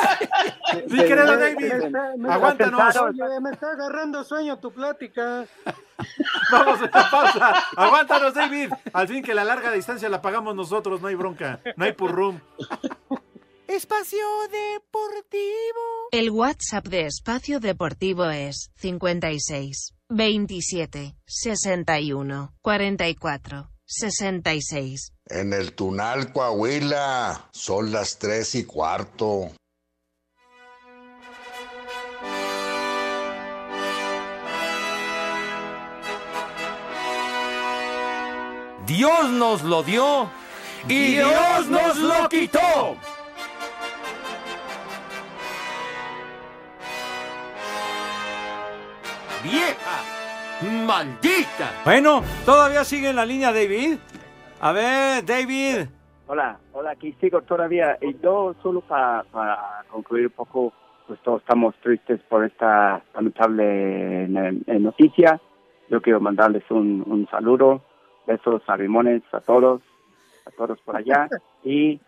Mi 0.89 0.99
querido 0.99 1.25
Me- 1.27 1.37
David, 1.37 1.73
me- 1.73 1.91
me- 1.91 2.17
me- 2.19 2.33
aguántanos. 2.33 2.97
Oye, 2.97 3.41
me 3.41 3.51
está 3.51 3.71
agarrando 3.73 4.23
sueño 4.25 4.59
tu 4.59 4.73
plática. 4.73 5.47
Vamos 6.53 6.81
a 6.81 6.83
la 6.85 6.91
pausa. 7.11 7.55
Aguántanos, 7.77 8.35
David. 8.35 8.71
Al 8.93 9.09
fin 9.09 9.23
que 9.23 9.35
la 9.35 9.45
larga 9.45 9.71
distancia 9.73 10.09
la 10.09 10.21
pagamos 10.23 10.55
nosotros, 10.55 11.01
no 11.01 11.09
hay 11.09 11.15
bronca. 11.15 11.61
No 11.77 11.85
hay 11.85 11.93
purrum. 11.93 12.39
Espacio 13.67 14.25
Deportivo. 14.51 16.09
El 16.13 16.31
WhatsApp 16.31 16.87
de 16.87 17.07
Espacio 17.07 17.61
Deportivo 17.61 18.27
es 18.27 18.71
56 18.77 19.95
27 20.11 21.17
61 21.25 22.53
44 22.61 23.71
66. 23.87 25.13
En 25.27 25.53
el 25.53 25.75
Tunal, 25.75 26.33
Coahuila, 26.33 27.49
son 27.53 27.93
las 27.93 28.19
tres 28.19 28.55
y 28.55 28.65
cuarto. 28.65 29.51
Dios 38.87 39.31
nos 39.31 39.63
lo 39.63 39.83
dio 39.83 40.31
y 40.89 41.15
Dios 41.15 41.67
nos 41.69 41.97
lo 41.97 42.29
quitó. 42.29 42.97
¡Vieja! 49.43 50.14
¡Maldita! 50.65 51.83
Bueno, 51.85 52.23
todavía 52.45 52.85
sigue 52.85 53.11
en 53.11 53.17
la 53.17 53.27
línea 53.27 53.53
David. 53.53 53.99
A 54.61 54.73
ver, 54.73 55.25
David. 55.25 55.89
Hola, 56.27 56.59
hola, 56.73 56.93
aquí 56.93 57.13
sigo 57.21 57.43
todavía. 57.43 57.99
Y 58.01 58.17
yo 58.23 58.55
solo 58.63 58.81
para, 58.81 59.25
para 59.25 59.85
concluir 59.91 60.27
un 60.27 60.33
poco, 60.33 60.73
pues 61.07 61.21
todos 61.21 61.43
estamos 61.43 61.75
tristes 61.83 62.21
por 62.29 62.45
esta 62.45 63.03
lamentable 63.15 64.25
eh, 64.25 64.79
noticia. 64.81 65.39
Yo 65.91 66.01
quiero 66.01 66.21
mandarles 66.21 66.65
un, 66.71 67.05
un 67.07 67.29
saludo, 67.31 67.83
besos 68.27 68.63
a 68.67 68.77
Rimones, 68.77 69.23
a 69.33 69.41
todos, 69.41 69.83
a 70.47 70.51
todos 70.51 70.81
por 70.81 70.97
allá. 70.97 71.29
Y 71.67 71.99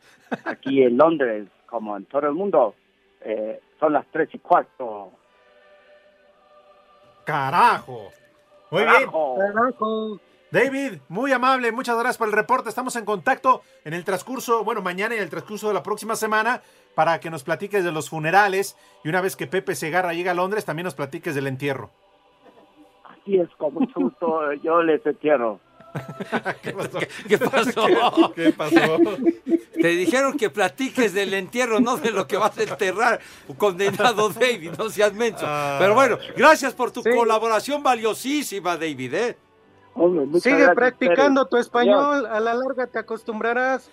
aquí 0.44 0.82
en 0.82 0.98
Londres, 0.98 1.48
como 1.64 1.96
en 1.96 2.04
todo 2.04 2.26
el 2.26 2.34
mundo, 2.34 2.74
eh, 3.22 3.58
son 3.80 3.94
las 3.94 4.06
tres 4.12 4.28
y 4.34 4.38
cuarto. 4.38 5.12
Carajo. 7.24 8.10
Muy 8.70 8.82
bien. 8.82 9.06
Carajo. 9.10 10.20
David, 10.50 11.00
muy 11.08 11.32
amable, 11.32 11.72
muchas 11.72 11.96
gracias 11.96 12.18
por 12.18 12.28
el 12.28 12.32
reporte. 12.32 12.68
Estamos 12.68 12.94
en 12.96 13.04
contacto 13.04 13.62
en 13.84 13.94
el 13.94 14.04
transcurso, 14.04 14.62
bueno, 14.62 14.80
mañana 14.80 15.14
y 15.14 15.18
en 15.18 15.24
el 15.24 15.30
transcurso 15.30 15.68
de 15.68 15.74
la 15.74 15.82
próxima 15.82 16.14
semana 16.14 16.62
para 16.94 17.18
que 17.18 17.30
nos 17.30 17.42
platiques 17.42 17.84
de 17.84 17.92
los 17.92 18.08
funerales 18.08 18.76
y 19.02 19.08
una 19.08 19.20
vez 19.20 19.34
que 19.36 19.46
Pepe 19.46 19.74
Segarra 19.74 20.14
llega 20.14 20.30
a 20.30 20.34
Londres 20.34 20.64
también 20.64 20.84
nos 20.84 20.94
platiques 20.94 21.34
del 21.34 21.48
entierro. 21.48 21.90
Así 23.04 23.38
es, 23.38 23.50
con 23.56 23.74
mucho 23.74 24.00
gusto, 24.00 24.52
yo 24.54 24.82
les 24.82 25.04
entierro. 25.04 25.58
¿Qué 26.62 26.72
pasó? 26.72 26.98
¿Qué 28.34 28.52
pasó? 28.52 28.98
Te 29.80 29.88
dijeron 29.88 30.36
que 30.36 30.50
platiques 30.50 31.12
del 31.12 31.34
entierro, 31.34 31.80
no 31.80 31.96
de 31.96 32.10
lo 32.10 32.26
que 32.26 32.36
vas 32.36 32.56
a 32.58 32.62
enterrar, 32.62 33.20
condenado 33.56 34.28
David, 34.40 34.72
no 34.78 34.88
seas 34.90 35.12
menso. 35.12 35.44
Ah. 35.46 35.76
Pero 35.78 35.94
bueno, 35.94 36.18
gracias 36.36 36.72
por 36.74 36.90
tu 36.90 37.02
colaboración 37.02 37.82
valiosísima, 37.82 38.76
David, 38.76 39.14
¿eh? 39.14 39.36
Sigue 40.40 40.68
practicando 40.74 41.46
tu 41.46 41.56
español, 41.56 42.26
a 42.26 42.38
la 42.40 42.54
larga 42.54 42.86
te 42.86 42.98
acostumbrarás. 42.98 43.90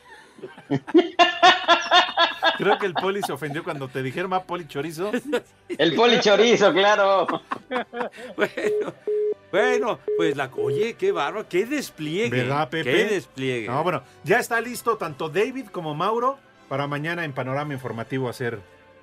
Creo 2.57 2.77
que 2.77 2.85
el 2.85 2.93
poli 2.93 3.21
se 3.21 3.31
ofendió 3.31 3.63
cuando 3.63 3.87
te 3.87 4.03
dijeron 4.03 4.29
más 4.29 4.43
poli 4.43 4.67
chorizo. 4.67 5.11
El 5.77 5.95
poli 5.95 6.19
chorizo, 6.19 6.71
claro. 6.73 7.27
Bueno, 8.35 8.93
bueno, 9.51 9.99
pues 10.17 10.35
la 10.35 10.49
oye, 10.57 10.93
qué 10.95 11.11
bárbaro, 11.11 11.47
qué 11.47 11.65
despliegue. 11.65 12.29
¿Verdad, 12.43 12.69
Pepe? 12.69 12.91
Qué 12.91 13.05
despliegue. 13.05 13.67
No, 13.67 13.83
bueno, 13.83 14.03
ya 14.23 14.39
está 14.39 14.59
listo 14.61 14.97
tanto 14.97 15.29
David 15.29 15.67
como 15.67 15.93
Mauro 15.95 16.37
para 16.69 16.87
mañana 16.87 17.23
en 17.25 17.33
Panorama 17.33 17.73
Informativo 17.73 18.29
hacer 18.29 18.59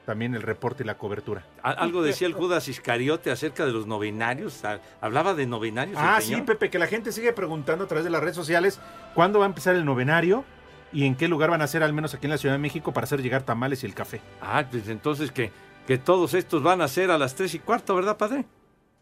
también 0.07 0.35
el 0.35 0.43
reporte 0.43 0.83
y 0.83 0.87
la 0.87 0.97
cobertura. 0.99 1.45
Algo 1.63 2.03
decía 2.03 2.27
el 2.27 2.33
Judas 2.35 2.67
Iscariote 2.69 3.31
acerca 3.31 3.65
de 3.65 3.73
los 3.73 3.87
novenarios. 3.87 4.63
Hablaba 5.01 5.35
de 5.35 5.47
novenarios. 5.47 5.97
el 5.99 6.05
Ah, 6.05 6.21
sí. 6.21 6.35
Pepe, 6.43 6.69
que 6.71 6.79
la 6.79 6.87
gente 6.89 7.13
sigue 7.13 7.33
preguntando 7.33 7.85
a 7.85 7.87
través 7.89 8.05
de 8.05 8.11
las 8.11 8.21
redes 8.21 8.37
sociales 8.37 8.81
cuándo 9.15 9.39
va 9.39 9.45
a 9.45 9.49
empezar 9.49 9.75
el 9.77 9.85
novenario 9.85 10.45
y 10.93 11.07
en 11.07 11.15
qué 11.15 11.29
lugar 11.29 11.51
van 11.51 11.63
a 11.63 11.67
ser, 11.67 11.83
al 11.83 11.93
menos 11.93 12.15
aquí 12.15 12.27
en 12.27 12.31
la 12.31 12.39
Ciudad 12.39 12.55
de 12.55 12.59
México, 12.59 12.93
para 12.93 13.05
hacer 13.05 13.23
llegar 13.23 13.43
tamales 13.43 13.83
y 13.83 13.87
el 13.87 13.95
café. 13.95 14.21
Ah, 14.41 14.65
pues 14.71 14.89
entonces 14.89 15.31
que, 15.33 15.51
que 15.87 15.99
todos 15.99 16.35
estos 16.35 16.63
van 16.63 16.81
a 16.83 16.89
ser 16.89 17.11
a 17.11 17.19
las 17.19 17.35
tres 17.35 17.55
y 17.55 17.59
cuarto, 17.59 17.95
¿verdad, 17.95 18.17
padre? 18.17 18.45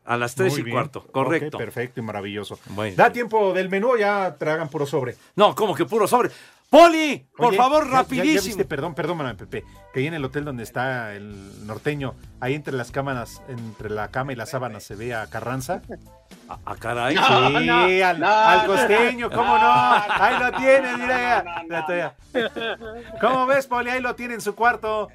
A 0.05 0.17
las 0.17 0.35
tres 0.35 0.53
Muy 0.55 0.61
y 0.61 0.65
bien. 0.65 0.75
cuarto, 0.77 1.07
correcto. 1.07 1.59
perfecto 1.59 2.01
y 2.01 2.03
maravilloso. 2.03 2.59
Bueno. 2.71 2.97
Da 2.97 3.13
tiempo 3.13 3.53
del 3.53 3.69
menú, 3.69 3.97
ya 3.99 4.37
tragan 4.39 4.69
puro 4.71 4.87
sobre. 4.87 5.17
No, 5.37 5.55
como 5.55 5.75
que 5.75 5.85
puro 5.85 6.07
sobre. 6.09 6.31
Poli, 6.71 7.27
por 7.37 7.47
Oye, 7.49 7.57
favor, 7.57 7.85
ya- 7.85 7.87
ya- 7.87 7.91
ya 7.93 7.99
rapidísimo. 8.03 8.45
viste, 8.45 8.65
perdón, 8.67 8.95
perdón, 8.95 9.37
Pepe, 9.39 9.65
que 9.93 10.01
ahí 10.01 10.07
en 10.07 10.15
el 10.15 10.25
hotel 10.25 10.45
donde 10.45 10.63
está 10.65 11.15
el 11.15 11.67
norteño, 11.67 12.15
ahí 12.41 12.55
entre 12.55 12.75
las 12.75 12.91
cámaras, 12.91 13.41
entre 13.49 13.89
la 13.89 14.09
cama 14.09 14.33
y 14.33 14.37
la 14.37 14.45
sábana 14.45 14.79
se 14.81 14.95
ve 14.95 15.15
a 15.15 15.27
Carranza. 15.29 15.81
A, 16.49 16.59
a 16.73 16.77
caray. 16.77 17.15
Sí, 17.17 17.21
No, 17.23 17.27
al, 17.37 17.67
no, 18.21 18.27
al 18.29 18.59
no, 18.61 18.67
costeño, 18.67 19.29
no. 19.31 19.37
¿cómo 19.37 19.57
no? 19.59 19.71
Ahí 19.71 20.39
lo 20.39 20.53
tiene, 20.59 20.97
mira. 20.99 21.45
tuya. 21.87 22.15
¿Cómo 23.21 23.47
ves, 23.47 23.67
Poli? 23.67 23.89
Ahí 23.91 24.01
lo 24.03 24.15
tiene 24.15 24.35
en 24.35 24.41
su 24.43 24.55
cuarto. 24.55 25.09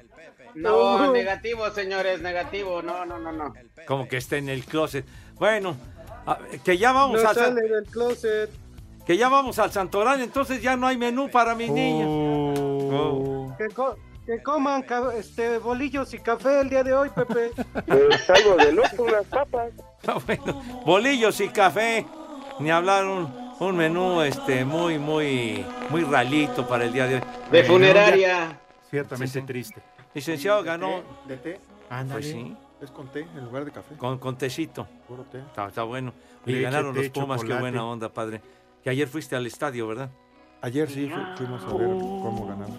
No, 0.56 1.12
negativo, 1.12 1.68
señores, 1.70 2.20
negativo. 2.20 2.82
No, 2.82 3.04
no, 3.04 3.18
no, 3.18 3.32
no. 3.32 3.52
Como 3.86 4.08
que 4.08 4.16
está 4.16 4.36
en 4.36 4.48
el 4.48 4.64
closet. 4.64 5.04
Bueno, 5.34 5.76
a- 6.26 6.38
que 6.64 6.78
ya 6.78 6.92
vamos 6.92 7.20
No 7.22 7.28
al 7.28 7.34
sale 7.34 7.62
del 7.62 7.84
closet. 7.86 8.50
Que 9.06 9.16
ya 9.16 9.28
vamos 9.28 9.58
al 9.58 9.70
Santoral, 9.70 10.20
entonces 10.20 10.60
ya 10.62 10.76
no 10.76 10.86
hay 10.86 10.96
menú 10.96 11.30
para 11.30 11.54
mis 11.54 11.70
niños. 11.70 12.08
Oh. 12.08 13.54
Que, 13.58 13.68
co- 13.68 13.96
que 14.26 14.42
coman 14.42 14.84
este, 15.16 15.58
bolillos 15.58 16.12
y 16.14 16.18
café 16.18 16.60
el 16.60 16.70
día 16.70 16.82
de 16.82 16.92
hoy, 16.94 17.10
Pepe. 17.10 17.50
Pues 17.86 18.30
algo 18.30 18.56
de 18.56 18.72
loco, 18.72 19.02
unas 19.04 19.24
papas. 19.26 19.72
Ah, 20.06 20.18
bueno, 20.26 20.62
bolillos 20.84 21.40
y 21.40 21.48
café. 21.48 22.04
Ni 22.60 22.70
hablar 22.70 23.06
un, 23.06 23.26
un 23.58 23.74
menú 23.76 24.20
este 24.20 24.62
muy, 24.66 24.98
muy, 24.98 25.64
muy 25.88 26.02
ralito 26.02 26.68
para 26.68 26.84
el 26.84 26.92
día 26.92 27.06
de 27.06 27.14
hoy. 27.16 27.22
De 27.50 27.64
funeraria. 27.64 28.60
Ciertamente 28.90 29.40
triste. 29.42 29.80
Licenciado 30.12 30.62
ganó. 30.62 31.02
¿De 31.26 31.38
té? 31.38 31.60
Ándale. 31.88 32.20
Pues 32.20 32.32
sí, 32.32 32.54
Es 32.82 32.90
con 32.90 33.08
té 33.08 33.20
en 33.20 33.44
lugar 33.46 33.64
de 33.64 33.70
café. 33.72 33.96
con, 33.96 34.18
con 34.18 34.36
tecito. 34.36 34.86
Puro 35.08 35.22
té. 35.24 35.38
Está, 35.38 35.68
está 35.68 35.82
bueno. 35.84 36.12
Y 36.44 36.50
Leche, 36.52 36.62
ganaron 36.64 36.94
los 36.94 37.04
té, 37.04 37.10
Pumas, 37.10 37.42
qué 37.42 37.54
buena 37.54 37.82
onda, 37.84 38.10
padre. 38.10 38.42
Que 38.84 38.90
ayer 38.90 39.08
fuiste 39.08 39.34
al 39.34 39.46
estadio, 39.46 39.88
¿verdad? 39.88 40.10
Ayer 40.60 40.88
sí 40.90 41.08
fu- 41.08 41.36
fuimos 41.36 41.62
a 41.64 41.74
ver 41.76 41.88
cómo 41.88 42.46
ganamos. 42.46 42.78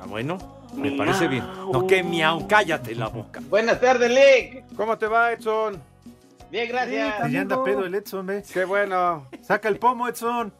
Ah, 0.00 0.06
bueno, 0.06 0.36
me 0.74 0.90
parece 0.92 1.28
bien. 1.28 1.44
No, 1.72 1.86
que 1.86 2.02
miau, 2.02 2.46
cállate 2.48 2.94
la 2.94 3.08
boca. 3.08 3.40
Buenas 3.48 3.80
tardes, 3.80 4.10
Lick. 4.10 4.64
¿Cómo 4.76 4.98
te 4.98 5.06
va, 5.06 5.32
Edson? 5.32 5.80
Bien, 6.50 6.68
gracias. 6.68 7.30
Ya 7.32 7.40
anda 7.40 7.62
pedo 7.64 7.84
el 7.86 7.94
Edson, 7.94 8.26
¿ves? 8.26 8.50
Qué 8.52 8.64
bueno. 8.64 9.26
Saca 9.42 9.68
el 9.68 9.78
pomo, 9.78 10.08
Edson. 10.08 10.52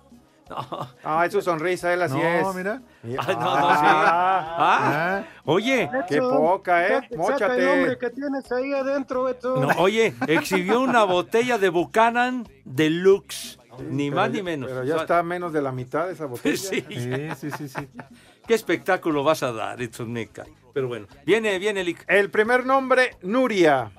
Ah, 1.03 1.25
es 1.25 1.33
su 1.33 1.41
sonrisa, 1.41 1.93
él 1.93 2.03
así 2.03 2.15
No, 2.19 2.51
es. 2.51 2.55
mira. 2.57 2.83
Ah, 3.19 3.33
no, 3.33 3.61
no, 3.61 3.71
sí. 3.71 3.87
Ah, 3.87 5.23
oye, 5.47 5.91
Qué 6.09 6.19
poca, 6.21 6.87
¿eh? 6.87 6.89
Saca- 6.89 7.01
Saca 7.01 7.13
el 7.13 7.19
Móchate. 7.19 7.67
hombre 7.69 7.99
que 7.99 8.11
tienes 8.11 8.53
ahí 8.53 8.73
adentro, 8.75 9.27
no, 9.43 9.69
oye, 9.79 10.15
exhibió 10.29 10.81
una 10.81 11.05
botella 11.05 11.57
de 11.59 11.71
Buchanan 11.71 12.47
Deluxe. 12.65 13.59
Ni 13.83 14.11
más 14.11 14.29
ya- 14.31 14.37
ni 14.37 14.43
menos. 14.43 14.69
Pero 14.71 14.85
ya 14.85 14.95
O 14.95 14.97
sea, 14.97 15.03
está 15.05 15.19
a 15.19 15.23
menos 15.23 15.53
de 15.53 15.63
la 15.63 15.73
mitad 15.73 16.07
de 16.07 16.13
esa 16.15 16.27
botella. 16.27 16.57
Sí, 16.57 16.85
Sí, 16.89 17.29
sí, 17.41 17.51
sí, 17.57 17.69
sí. 17.69 17.89
¿Qué 18.47 18.55
espectáculo 18.55 19.25
vas 19.25 19.43
a 19.43 19.53
dar, 19.53 19.79
Meca? 20.07 20.45
Pero 20.73 20.89
bueno, 20.89 21.07
viene, 21.25 21.59
viene 21.59 21.81
el 21.83 21.97
El 22.09 22.31
primer 22.31 22.67
nombre, 22.67 23.17
Nuria. 23.23 23.91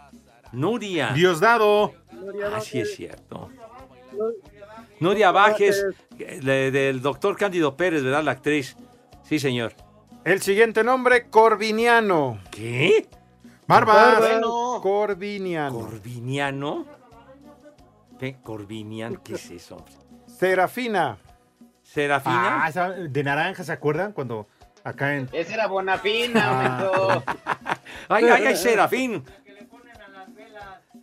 Nuria. 0.52 1.12
Diosdado. 1.14 1.94
Ah, 2.54 2.60
sí 2.62 2.80
es 2.80 2.96
cierto. 2.96 3.50
Nuria 5.00 5.32
Bajes, 5.32 5.86
de- 6.18 6.72
del 6.72 7.02
doctor 7.02 7.36
Cándido 7.36 7.76
Pérez, 7.76 8.04
¿verdad? 8.04 8.24
La 8.24 8.32
actriz. 8.32 8.76
Sí, 9.24 9.40
señor. 9.40 9.74
El 10.24 10.42
siguiente 10.42 10.84
nombre, 10.84 11.28
Corviniano. 11.30 12.40
¿Qué? 12.52 13.08
Barbas. 13.68 14.20
Corviniano. 14.82 15.80
¿Corviniano? 15.80 16.86
¿Qué? 18.20 18.38
¿Corvinian? 18.44 19.18
¿Qué 19.18 19.34
es 19.36 19.50
eso? 19.52 19.84
Serafina. 20.28 21.18
¿Serafina? 21.84 22.64
Ah, 22.66 22.70
esa 22.70 22.90
de 22.92 23.24
naranja, 23.24 23.64
¿se 23.64 23.72
acuerdan? 23.72 24.12
Cuando 24.12 24.48
acá 24.84 25.16
en. 25.16 25.30
Esa 25.32 25.54
era 25.54 25.68
Bonafina, 25.68 26.42
Ah. 26.46 27.24
¡Ay, 28.10 28.26
ay, 28.26 28.46
ay, 28.48 28.56
Serafín! 28.56 29.24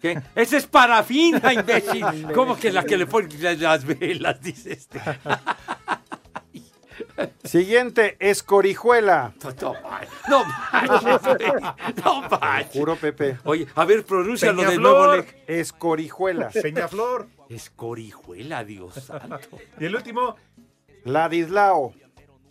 ¿Qué? 0.00 0.20
¡Esa 0.34 0.56
es 0.56 0.66
parafina, 0.66 1.52
imbécil! 1.52 2.04
¿Cómo 2.34 2.56
que 2.56 2.72
la 2.72 2.84
que 2.84 2.96
le 2.96 3.06
pone 3.06 3.28
las 3.56 3.84
velas, 3.84 4.40
dice 4.42 4.72
este? 4.72 5.00
Siguiente, 7.44 8.16
Escorijuela. 8.18 9.34
No, 9.42 9.50
no, 9.60 9.74
no 10.28 10.44
manches, 10.72 11.22
güey. 11.22 11.62
no 12.04 12.28
manches. 12.28 12.72
Juro, 12.72 12.96
Pepe. 12.96 13.38
Oye, 13.44 13.66
a 13.74 13.84
ver, 13.84 14.04
pronúncialo 14.04 14.62
de 14.62 14.78
nuevo, 14.78 15.16
Lec. 15.16 15.36
Escorijuela. 15.46 16.50
Peñaflor. 16.50 17.28
Escorijuela, 17.48 18.64
Dios 18.64 18.94
santo. 18.94 19.58
Y 19.78 19.84
el 19.84 19.94
último, 19.94 20.36
Ladislao. 21.04 21.94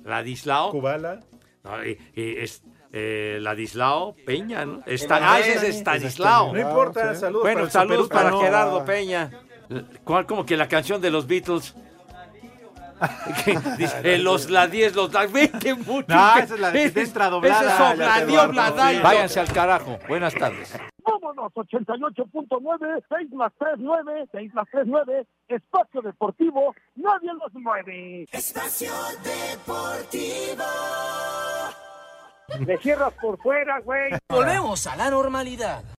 Ladislao. 0.03 0.71
Cubala. 0.71 1.19
No, 1.63 1.81
eh, 1.81 1.97
eh, 2.15 2.35
es, 2.39 2.63
eh, 2.91 3.37
Ladislao 3.39 4.15
Peña, 4.25 4.65
¿no? 4.65 4.81
Está, 4.85 5.33
ah, 5.33 5.39
ese 5.39 5.53
es 5.53 5.75
Estanislao. 5.75 6.53
No 6.53 6.59
importa, 6.59 7.15
saludos 7.15 7.43
Bueno, 7.43 7.59
para 7.61 7.71
saludos 7.71 8.09
para 8.09 8.29
superurbano. 8.31 8.41
Gerardo 8.41 8.85
Peña. 8.85 9.31
¿Cuál? 10.03 10.25
Como 10.25 10.45
que 10.45 10.57
la 10.57 10.67
canción 10.67 11.01
de 11.01 11.11
los 11.11 11.27
Beatles. 11.27 11.75
Que 13.45 13.57
dice, 13.77 13.99
eh, 14.03 14.17
los 14.19 14.49
la 14.49 14.67
10, 14.67 14.95
los 14.95 15.11
la 15.13 15.25
20 15.25 15.73
mucho. 15.85 16.05
No, 16.07 16.35
esa 16.37 16.53
es 16.55 16.59
la 16.59 16.71
de- 16.71 16.85
extra 16.85 17.29
doblada, 17.29 17.61
Esa 17.61 17.91
es 17.93 17.97
la. 17.97 19.01
Váyanse 19.01 19.39
al 19.39 19.51
carajo. 19.51 19.97
Buenas 20.07 20.33
tardes. 20.35 20.73
Vámonos, 21.03 21.51
88.9, 21.53 23.03
6 23.09 23.31
más 23.33 23.51
3, 23.57 23.71
9, 23.79 24.27
6 24.31 24.53
más 24.53 24.67
3, 24.71 24.83
9, 24.85 25.25
espacio 25.47 26.01
deportivo, 26.03 26.75
nadie 26.95 27.31
los 27.33 27.51
mueve. 27.55 28.27
Espacio 28.31 28.91
Deportivo. 29.23 30.63
Le 32.59 32.77
cierras 32.79 33.13
por 33.21 33.37
fuera, 33.41 33.79
güey. 33.79 34.11
Volvemos 34.29 34.85
a 34.85 34.95
la 34.95 35.09
normalidad. 35.09 35.83